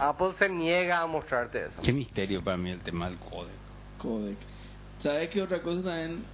[0.00, 1.80] Apple se niega a mostrarte eso.
[1.82, 3.50] qué misterio para mí el tema del código
[3.98, 4.36] Codec.
[5.04, 6.24] ¿Sabes qué otra cosa también?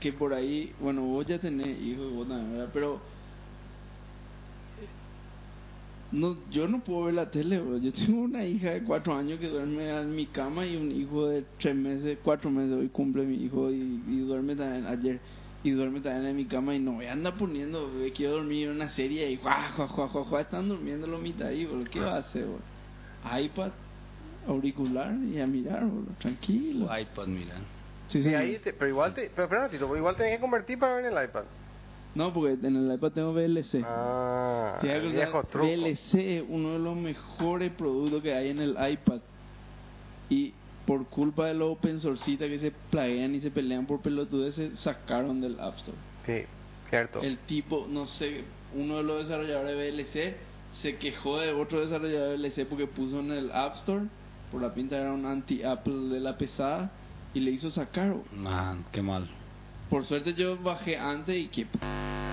[0.00, 2.68] Que por ahí, bueno, vos ya tenés hijos vos también, ¿verdad?
[2.74, 3.00] Pero.
[6.12, 7.78] No, yo no puedo ver la tele, bro.
[7.78, 11.26] Yo tengo una hija de cuatro años que duerme en mi cama y un hijo
[11.26, 12.76] de tres meses, cuatro meses.
[12.76, 15.22] Hoy cumple mi hijo y, duerme también ayer.
[15.64, 18.74] Y duerme también en mi cama y no me anda poniendo, eh, quiero dormir en
[18.74, 21.82] una serie y guau, guau, guau, guau, guau, están durmiendo los mitad ahí, bro.
[21.90, 22.60] ¿Qué va a hacer, bro?
[23.40, 23.72] iPad,
[24.46, 26.86] auricular y a mirar, boludo, tranquilo.
[26.86, 27.77] Tu iPod, mira.
[28.08, 30.40] Sí, Sí, ahí te- pero igual te, pero espera un ratito, porque igual tenés que
[30.40, 31.44] convertir para ver el iPad.
[32.14, 33.82] No, porque en el iPad tengo VLC.
[33.84, 35.66] Ah, Te el viejo truco.
[35.66, 39.20] VLC es uno de los mejores productos que hay en el iPad.
[40.30, 40.54] Y
[40.86, 44.76] por culpa de los open sourcitas que se plaguean y se pelean por pelotudeces, se
[44.78, 45.96] sacaron del App Store.
[46.26, 46.44] Sí,
[46.88, 47.20] cierto.
[47.22, 48.42] El tipo, no sé,
[48.74, 50.36] uno de los desarrolladores de VLC
[50.80, 54.06] se quejó de otro desarrollador de VLC porque puso en el App Store,
[54.50, 56.90] por la pinta era un anti-Apple de la pesada,
[57.34, 58.14] y le hizo sacar.
[58.32, 59.28] Man, qué mal.
[59.90, 61.66] Por suerte yo bajé antes y que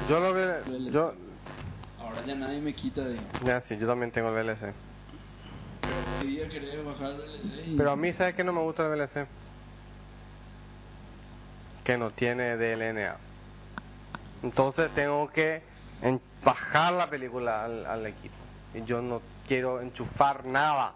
[0.10, 0.92] Yo lo.
[0.92, 1.14] Yo,
[2.00, 3.20] ahora ya nadie me quita de...
[3.46, 4.74] ya sí, yo también tengo el VLC.
[6.22, 8.84] Hoy día quería bajar el VLC y- Pero a mí, ¿sabes que no me gusta
[8.84, 9.28] el VLC?
[11.84, 13.18] Que no tiene DLNA.
[14.44, 15.64] Entonces tengo que
[16.44, 18.36] bajar la película al, al equipo.
[18.74, 20.94] Y yo no quiero enchufar nada.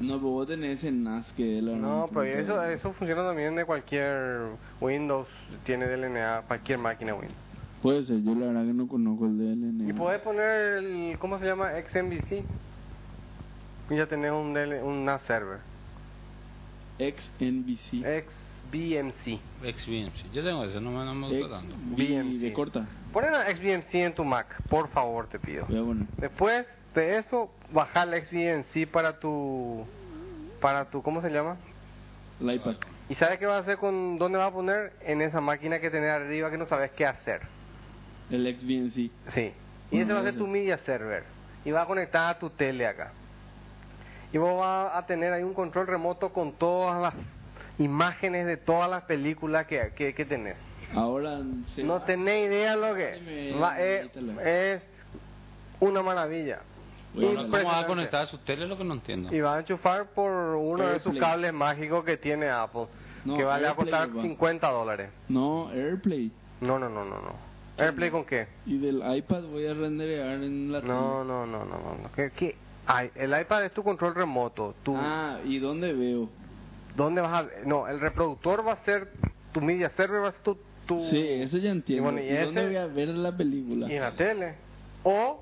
[0.00, 3.54] No, pero vos tenés ese NAS que es la No, pero eso, eso funciona también
[3.54, 4.48] de cualquier
[4.80, 5.28] Windows,
[5.64, 7.38] tiene DLNA, cualquier máquina Windows.
[7.82, 9.88] Puede ser, yo la verdad que no conozco el DLN.
[9.88, 11.72] Y puedes poner el, ¿cómo se llama?
[11.90, 12.44] XMVC.
[13.90, 15.58] Y ya tenés un, DL, un NAS server.
[16.98, 18.04] XNBC.
[18.70, 19.40] XBMC.
[19.62, 20.32] XBMC.
[20.32, 21.74] Yo tengo eso, no me, no me gusta tanto.
[21.74, 22.40] XBMC.
[22.40, 22.86] de corta.
[23.12, 25.66] Ponen a XBMC en tu Mac, por favor, te pido.
[25.66, 26.06] Voy a poner.
[26.18, 29.86] Después de eso, bajar el XBMC para tu,
[30.60, 31.56] para tu, ¿cómo se llama?
[32.40, 32.74] El iPad.
[33.08, 34.92] ¿Y sabes qué vas a hacer con, dónde vas a poner?
[35.02, 37.42] En esa máquina que tenés arriba que no sabes qué hacer.
[38.30, 39.10] El XBMC.
[39.32, 39.52] Sí.
[39.90, 41.24] Y Bueno, ese va a ser tu media server.
[41.64, 43.12] Y va a conectar a tu tele acá.
[44.32, 47.14] Y vos vas a tener ahí un control remoto con todas las
[47.78, 50.56] imágenes de todas las películas que, que, que tenés.
[50.94, 51.38] Ahora
[51.78, 54.42] No va- tenés idea lo que va- es, quítala.
[54.42, 54.82] es
[55.80, 56.60] una maravilla.
[57.14, 58.66] ¿Cómo va a conectar a su tele?
[58.66, 59.34] Lo que no entiendo.
[59.34, 62.86] Y va a enchufar por uno de sus cables mágicos que tiene Apple.
[63.24, 64.22] No, que vale a costar va.
[64.22, 65.10] 50 dólares.
[65.28, 66.32] No, AirPlay.
[66.60, 67.52] No, no, no, no, no.
[67.78, 68.48] ¿Airplay con qué?
[68.66, 71.96] Y del iPad voy a renderear en la No, no, no, no, no.
[72.02, 72.12] no.
[72.14, 72.56] ¿Qué, qué?
[72.86, 74.74] Ay, el iPad es tu control remoto.
[74.82, 76.28] Tu, Ah, ¿y dónde veo?
[76.96, 77.48] ¿Dónde vas a...?
[77.64, 79.08] No, el reproductor va a ser...
[79.52, 80.58] Tu media server va a ser tu...
[80.86, 82.10] tu Sí, eso ya entiendo.
[82.10, 83.88] Y bueno, ¿y ¿Y dónde voy a ver la película?
[83.88, 84.54] Y en la tele.
[85.04, 85.41] O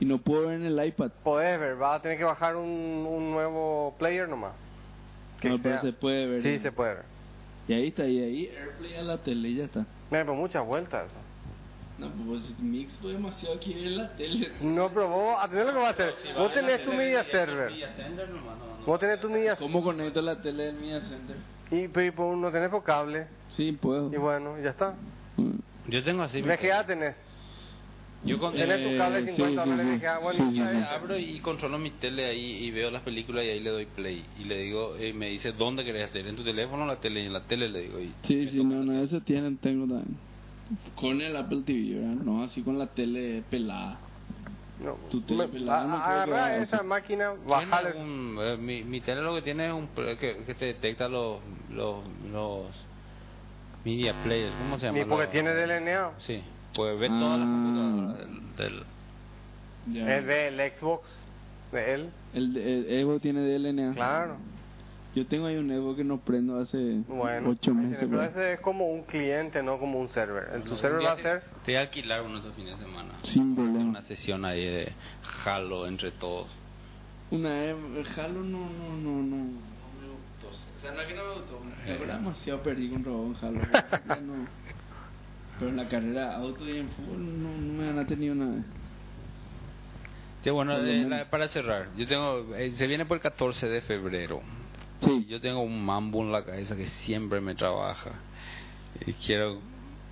[0.00, 1.10] Y no puedo ver en el iPad.
[1.22, 2.66] podés ver, vas a tener que bajar un,
[3.08, 4.52] un nuevo player nomás.
[5.40, 6.42] Que No, pero se puede ver.
[6.42, 6.62] Sí, ¿no?
[6.62, 7.04] se puede ver.
[7.68, 9.80] Y ahí está, y ahí AirPlay a la tele y ya está.
[10.10, 11.16] Mira, pero muchas vueltas eso.
[11.98, 14.50] No, pues Mix fue demasiado aquí ver la tele.
[14.62, 16.14] No, pero vos, atendé lo que vas a hacer.
[16.36, 17.72] Vos tenés tu media server.
[18.86, 21.36] Vos tenés tu media ¿Cómo conecto la tele del Media Center?
[21.70, 23.26] y, pero y por- no tenés por cable.
[23.50, 24.10] Sí, puedo.
[24.12, 24.94] Y bueno, ya está.
[25.36, 25.50] Mm.
[25.88, 26.42] Yo tengo así.
[26.42, 27.14] mi VGA tenés.
[28.22, 30.06] Yo con Tenés tu cable Eh, 50 sí, dólares sí.
[30.22, 30.76] Bueno, sí, sí, ¿sabes?
[30.78, 30.94] sí.
[30.94, 34.26] abro y controlo mi tele ahí y veo las películas y ahí le doy play.
[34.38, 36.26] Y le digo, y me dice, ¿dónde querés hacer?
[36.26, 37.22] ¿En tu teléfono o la tele?
[37.22, 37.98] Y en la tele le digo.
[38.00, 40.18] Y Sí, sí, no, no, eso tienen, tengo también.
[40.94, 42.22] Con el Apple TV, ¿verdad?
[42.22, 43.98] No, así con la tele pelada.
[44.78, 47.32] No, Tu tele me- pelada no a- creo que agarrá haga esa máquina,
[47.96, 51.40] un- eh, mi, mi tele lo que tiene es un que, que te detecta los
[51.70, 52.66] los los
[53.84, 54.98] media players, ¿cómo se llama?
[54.98, 56.12] Ni porque tiene DLNA.
[56.18, 56.42] Sí,
[56.74, 57.52] pues ver todas las Ah.
[57.52, 58.84] computadoras del, del-
[59.94, 60.16] Ya.
[60.18, 61.04] Él ve el Xbox
[61.72, 62.10] de él.
[62.34, 63.94] El, el Evo tiene DLNA.
[63.94, 64.36] Claro.
[65.14, 66.76] Yo tengo ahí un Evo que no prendo hace
[67.08, 67.98] Bueno, ocho ahí meses.
[67.98, 70.50] tiene, pero ese es como un cliente, no como un server.
[70.54, 71.40] En tu server va a ser.
[71.64, 73.14] Te voy a alquilar uno de estos fines de semana.
[73.24, 73.80] Sin problema.
[73.90, 74.92] Una sesión ahí de
[75.44, 76.46] Halo entre todos.
[77.32, 79.34] Una Evo, el Halo no, no, no, no, no
[80.00, 80.48] me gustó.
[80.48, 81.60] O sea, no es que no me gustó.
[81.86, 83.60] La verdad, demasiado perdí con Robón Halo.
[84.22, 84.59] No.
[85.60, 88.64] Pero en la carrera auto y en fútbol no, no me han tenido nada.
[90.42, 93.82] Sí, bueno, eh, la- para cerrar, yo tengo, eh, se viene por el 14 de
[93.82, 94.40] febrero.
[95.02, 95.26] Sí.
[95.28, 98.10] Yo tengo un mambo en la cabeza que siempre me trabaja.
[99.06, 99.60] Y quiero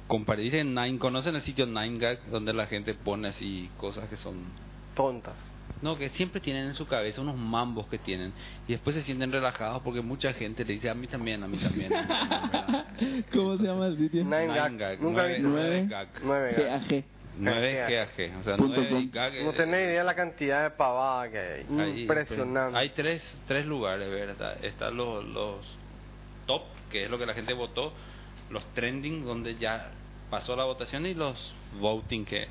[0.07, 0.99] compartir en Nine.
[0.99, 2.27] ¿Conocen el sitio 9gag?
[2.31, 4.37] Donde la gente pone así cosas que son...
[4.95, 5.35] Tontas.
[5.83, 8.33] No, que siempre tienen en su cabeza unos mambos que tienen.
[8.67, 11.59] Y después se sienten relajados porque mucha gente le dice a mí también, a mí
[11.59, 11.93] también.
[11.95, 12.87] a mí también", ¿verdad?
[13.33, 14.25] ¿Cómo se llama el sitio?
[14.25, 14.73] Nine gag.
[14.73, 15.43] 9gag, Nunca nueve- vi.
[15.43, 15.87] Nueve.
[15.89, 16.09] gag.
[16.23, 16.89] Nueve gag.
[16.89, 17.05] GAG.
[17.41, 18.39] 9 GAG.
[18.41, 19.11] O sea, Punto 9 com.
[19.13, 19.33] gag.
[19.45, 21.67] No eh, tenés idea la cantidad de pavada que hay.
[21.79, 22.77] Ahí, Impresionante.
[22.77, 24.57] Hay tres, tres lugares, ¿verdad?
[24.65, 25.57] Están los, los
[26.47, 27.93] top, que es lo que la gente votó,
[28.51, 29.91] los trending, donde ya
[30.31, 32.49] pasó la votación, y los voting, que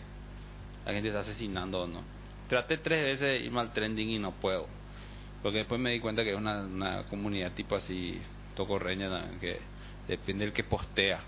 [0.86, 2.02] la gente está asesinando o no.
[2.48, 4.68] Traté tres veces de irme al trending y no puedo.
[5.42, 8.20] Porque después me di cuenta que es una, una comunidad tipo así,
[8.56, 9.40] tocorreña, ¿no?
[9.40, 9.60] que
[10.08, 11.20] depende del que postea.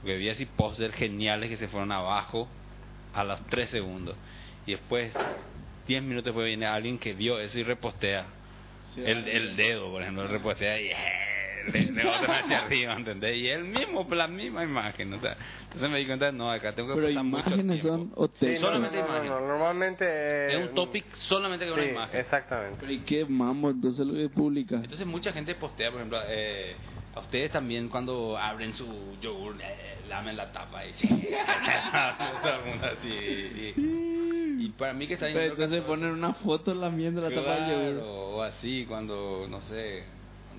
[0.00, 2.48] Porque vi así posters geniales que se fueron abajo
[3.14, 4.16] a los tres segundos.
[4.66, 5.12] Y después,
[5.86, 8.26] 10 minutos después viene alguien que vio eso y repostea.
[8.96, 10.90] el, el dedo, por ejemplo, repostea y
[11.72, 13.36] le, le botan hacia arriba, ¿entendés?
[13.36, 16.90] Y el mismo, la misma imagen, o sea, entonces me di cuenta, no, acá tengo
[16.90, 17.88] que Pero pasar mucho imágenes tiempo.
[17.98, 18.60] son o Sí, textos.
[18.60, 19.28] no, solamente no, no, imagen.
[19.30, 20.52] no, normalmente...
[20.54, 22.20] Es un topic solamente con una sí, imagen.
[22.20, 22.76] exactamente.
[22.80, 24.76] Pero ¿y qué mambo entonces lo que publica?
[24.76, 26.74] Entonces mucha gente postea, por ejemplo, eh,
[27.14, 28.86] a ustedes también cuando abren su
[29.20, 30.92] yogur, eh, lamen la tapa y
[32.42, 33.08] todo el mundo así.
[33.08, 37.54] Y, y para mí que está Pero yendo entonces ponen una foto lamiendo la tapa
[37.54, 38.02] del Claro, yogur.
[38.04, 40.04] o así cuando, no sé,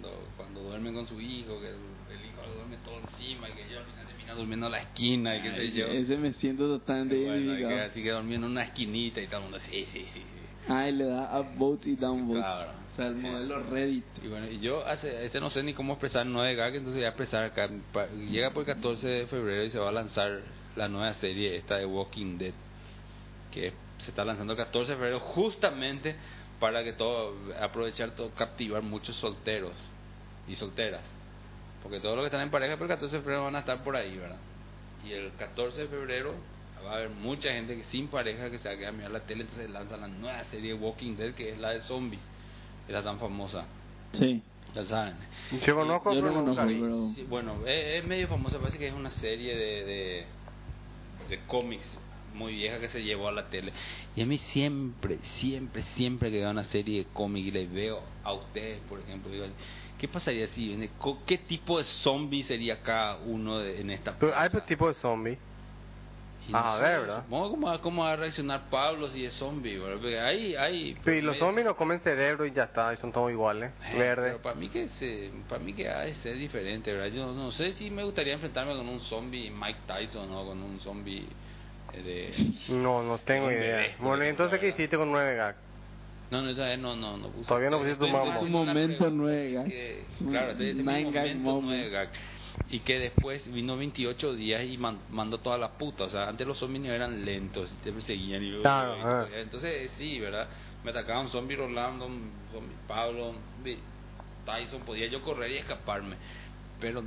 [0.03, 3.53] cuando, cuando duermen con su hijo, que el, el hijo lo duerme todo encima y
[3.53, 5.87] que yo al final termina durmiendo en la esquina y qué sé yo.
[5.87, 9.43] Ese me siento totalmente Bueno, que así que durmiendo en una esquinita y todo el
[9.43, 10.19] mundo, sí, sí, sí.
[10.19, 10.23] sí.
[10.67, 12.39] Ah, y le da up vote y down vote.
[12.39, 12.71] Claro.
[12.93, 14.05] O sea, el modelo Reddit.
[14.23, 17.05] Y bueno, y yo hace, ese no sé ni cómo expresar 9 gag, entonces voy
[17.05, 17.69] a expresar acá.
[18.29, 20.41] Llega por el 14 de febrero y se va a lanzar
[20.75, 22.53] la nueva serie esta de Walking Dead,
[23.51, 26.15] que se está lanzando el 14 de febrero justamente
[26.59, 29.73] para que todo, aprovechar todo, captivar muchos solteros
[30.47, 31.01] y solteras.
[31.81, 33.83] Porque todos los que están en pareja por el 14 de febrero van a estar
[33.83, 34.37] por ahí, ¿verdad?
[35.05, 36.33] Y el 14 de febrero
[36.85, 39.11] va a haber mucha gente que sin pareja que se va a quedar a mirar
[39.11, 42.21] la tele, entonces lanzan la nueva serie Walking Dead, que es la de zombies,
[42.87, 43.65] era tan famosa.
[44.13, 44.41] Sí.
[44.75, 45.13] Ya saben.
[45.65, 46.79] Yo conozco, Yo no pero nunca vi.
[46.79, 50.25] pero- Sí, bueno, es, es medio famosa, parece que es una serie de, de,
[51.29, 51.87] de cómics
[52.33, 53.71] muy vieja que se llevó a la tele.
[54.15, 58.01] Y a mí siempre, siempre, siempre que veo una serie de cómics y les veo
[58.23, 59.45] a ustedes, por ejemplo, digo,
[60.03, 60.89] ¿qué pasaría si,
[61.25, 65.37] qué tipo de zombie sería cada uno de- en esta Pero hay tipo de zombie.
[66.45, 67.23] Y no Ah, a ver, ¿verdad?
[67.23, 70.01] Supongo cómo, va- cómo va a reaccionar Pablo si es zombie, ¿verdad?
[70.01, 73.31] Porque hay, hay Sí, los zombies no comen cerebro y ya está, y son todos
[73.31, 73.71] iguales.
[73.93, 74.27] Eh, Verde.
[74.31, 77.07] Pero para mí que se, para mí que ha de ser diferente, ¿verdad?
[77.15, 80.81] Yo no sé si me gustaría enfrentarme con un zombie Mike Tyson o con un
[80.81, 81.29] zombie
[81.93, 83.95] eh, de No, no tengo idea.
[83.99, 85.55] Bueno, entonces, ¿qué histe con 9 gag?
[86.33, 88.31] No, no, esa vez no, no, no puse- Todavía no pusiste tu estoy mambo.
[88.31, 88.97] haciendo Es un momento
[89.65, 91.63] que- Es un Claro, nine gag momento moment.
[91.65, 92.09] nueve gag.
[92.69, 96.05] Y que después vino 28 días y man- mandó toda la puta.
[96.05, 99.39] O sea, antes los zombies no eran lentos, te perseguían y Claro, y-.
[99.41, 100.47] Entonces, sí, ¿verdad?
[100.83, 102.05] Me atacaban zombie Rolando,
[102.51, 103.77] zombie Pablo, zombie
[104.45, 104.81] Tyson.
[104.81, 106.15] Podía yo correr y escaparme.
[106.79, 107.03] Pero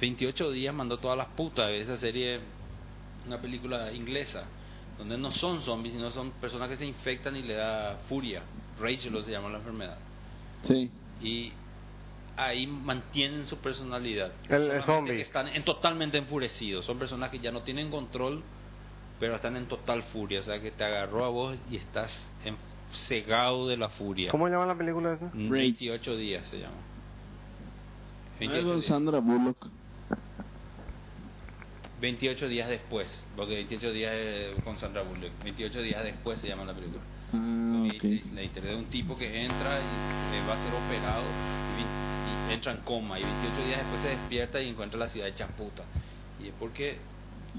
[0.00, 1.70] 28 días mandó todas las putas.
[1.70, 2.40] Esa serie,
[3.26, 4.44] una película inglesa,
[4.98, 8.42] donde no son zombies, sino son personas que se infectan y le da furia.
[8.80, 9.98] Rage lo se llama la enfermedad.
[10.64, 10.90] Sí.
[11.22, 11.52] Y
[12.36, 14.32] ahí mantienen su personalidad.
[14.48, 15.12] El- el Solamente zombie.
[15.16, 16.84] que están en, totalmente enfurecidos.
[16.84, 18.42] Son personas que ya no tienen control,
[19.20, 20.40] pero están en total furia.
[20.40, 22.12] O sea, que te agarró a vos y estás
[22.44, 22.56] en-
[22.92, 24.30] cegado de la furia.
[24.30, 25.26] ¿Cómo se llama la película esa?
[25.26, 25.60] Mm, Rage.
[25.62, 26.74] 28 días se llama.
[26.76, 28.86] Ah, 28 con días.
[28.86, 29.66] Sandra Bullock.
[32.00, 35.32] 28 días después, porque 28 días es con Sandra Bullock.
[35.42, 37.02] 28 días después se llama la película.
[37.32, 38.04] Ah, Y- ok.
[38.04, 41.24] y La historia de un tipo que entra y eh, va a ser operado
[41.78, 45.48] y, entra en coma y 28 días después se despierta y encuentra la ciudad hecha
[45.48, 45.84] puta.
[46.42, 46.98] Y es porque...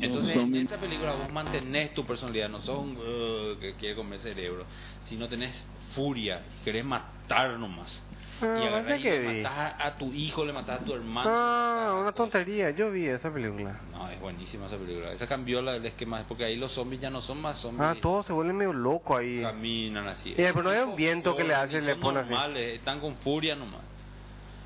[0.01, 4.19] Entonces en esa película vos mantenés tu personalidad, no sos un "Uh", que quiere comer
[4.19, 4.65] cerebro,
[5.03, 8.01] sino tenés furia y querés matar nomás.
[8.41, 8.55] Ah,
[8.87, 9.41] y y le vi.
[9.41, 11.29] matás a, a tu hijo, le matás a tu hermano.
[11.33, 12.71] Ah, una tontería.
[12.71, 13.79] Yo vi esa película.
[13.91, 15.11] No, es buenísima esa película.
[15.11, 17.81] Esa cambió la, el esquema, porque ahí los zombies ya no son más zombies.
[17.81, 19.41] Ah, todo se vuelve medio loco ahí.
[19.41, 20.33] Caminan así.
[20.35, 22.29] pero no hay un Tipo, viento que le hace, y le pone así.
[22.29, 23.81] normales, están con furia nomás.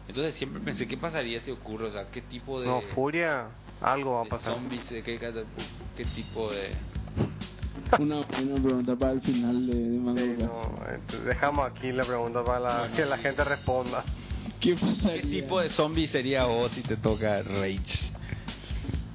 [0.08, 1.86] Entonces siempre pensé, ¿qué pasaría si ocurre?
[1.88, 3.48] O sea, ¿qué tipo de, No, furia,
[3.82, 4.54] algo va a pasar.
[4.54, 5.18] zombies, qué, qué-
[5.96, 6.72] qué tipo de...
[8.00, 12.44] Una buena pregunta para el final de, de Mango Sí, no, dejamos aquí la pregunta
[12.44, 12.96] para la- Bueno.
[12.96, 14.04] que la gente responda.
[14.60, 15.22] ¿Qué pasaría?
[15.22, 18.12] ¿Qué tipo de zombie sería vos si te toca Rage?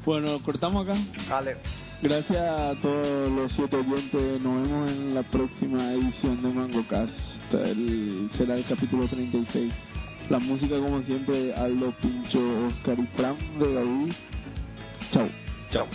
[0.04, 0.98] Bueno, cortamos acá.
[1.28, 1.56] Dale.
[2.00, 4.40] Gracias a todos los siete oyentes.
[4.40, 7.12] Nos vemos en la próxima edición de Mango Cast.
[7.52, 9.72] El, será el capítulo 36.
[10.30, 12.38] La música, como siempre, de Aldo, Pincho,
[12.68, 14.12] Oscar y Fran de David.
[15.10, 15.28] Chao.
[15.70, 15.86] Chao.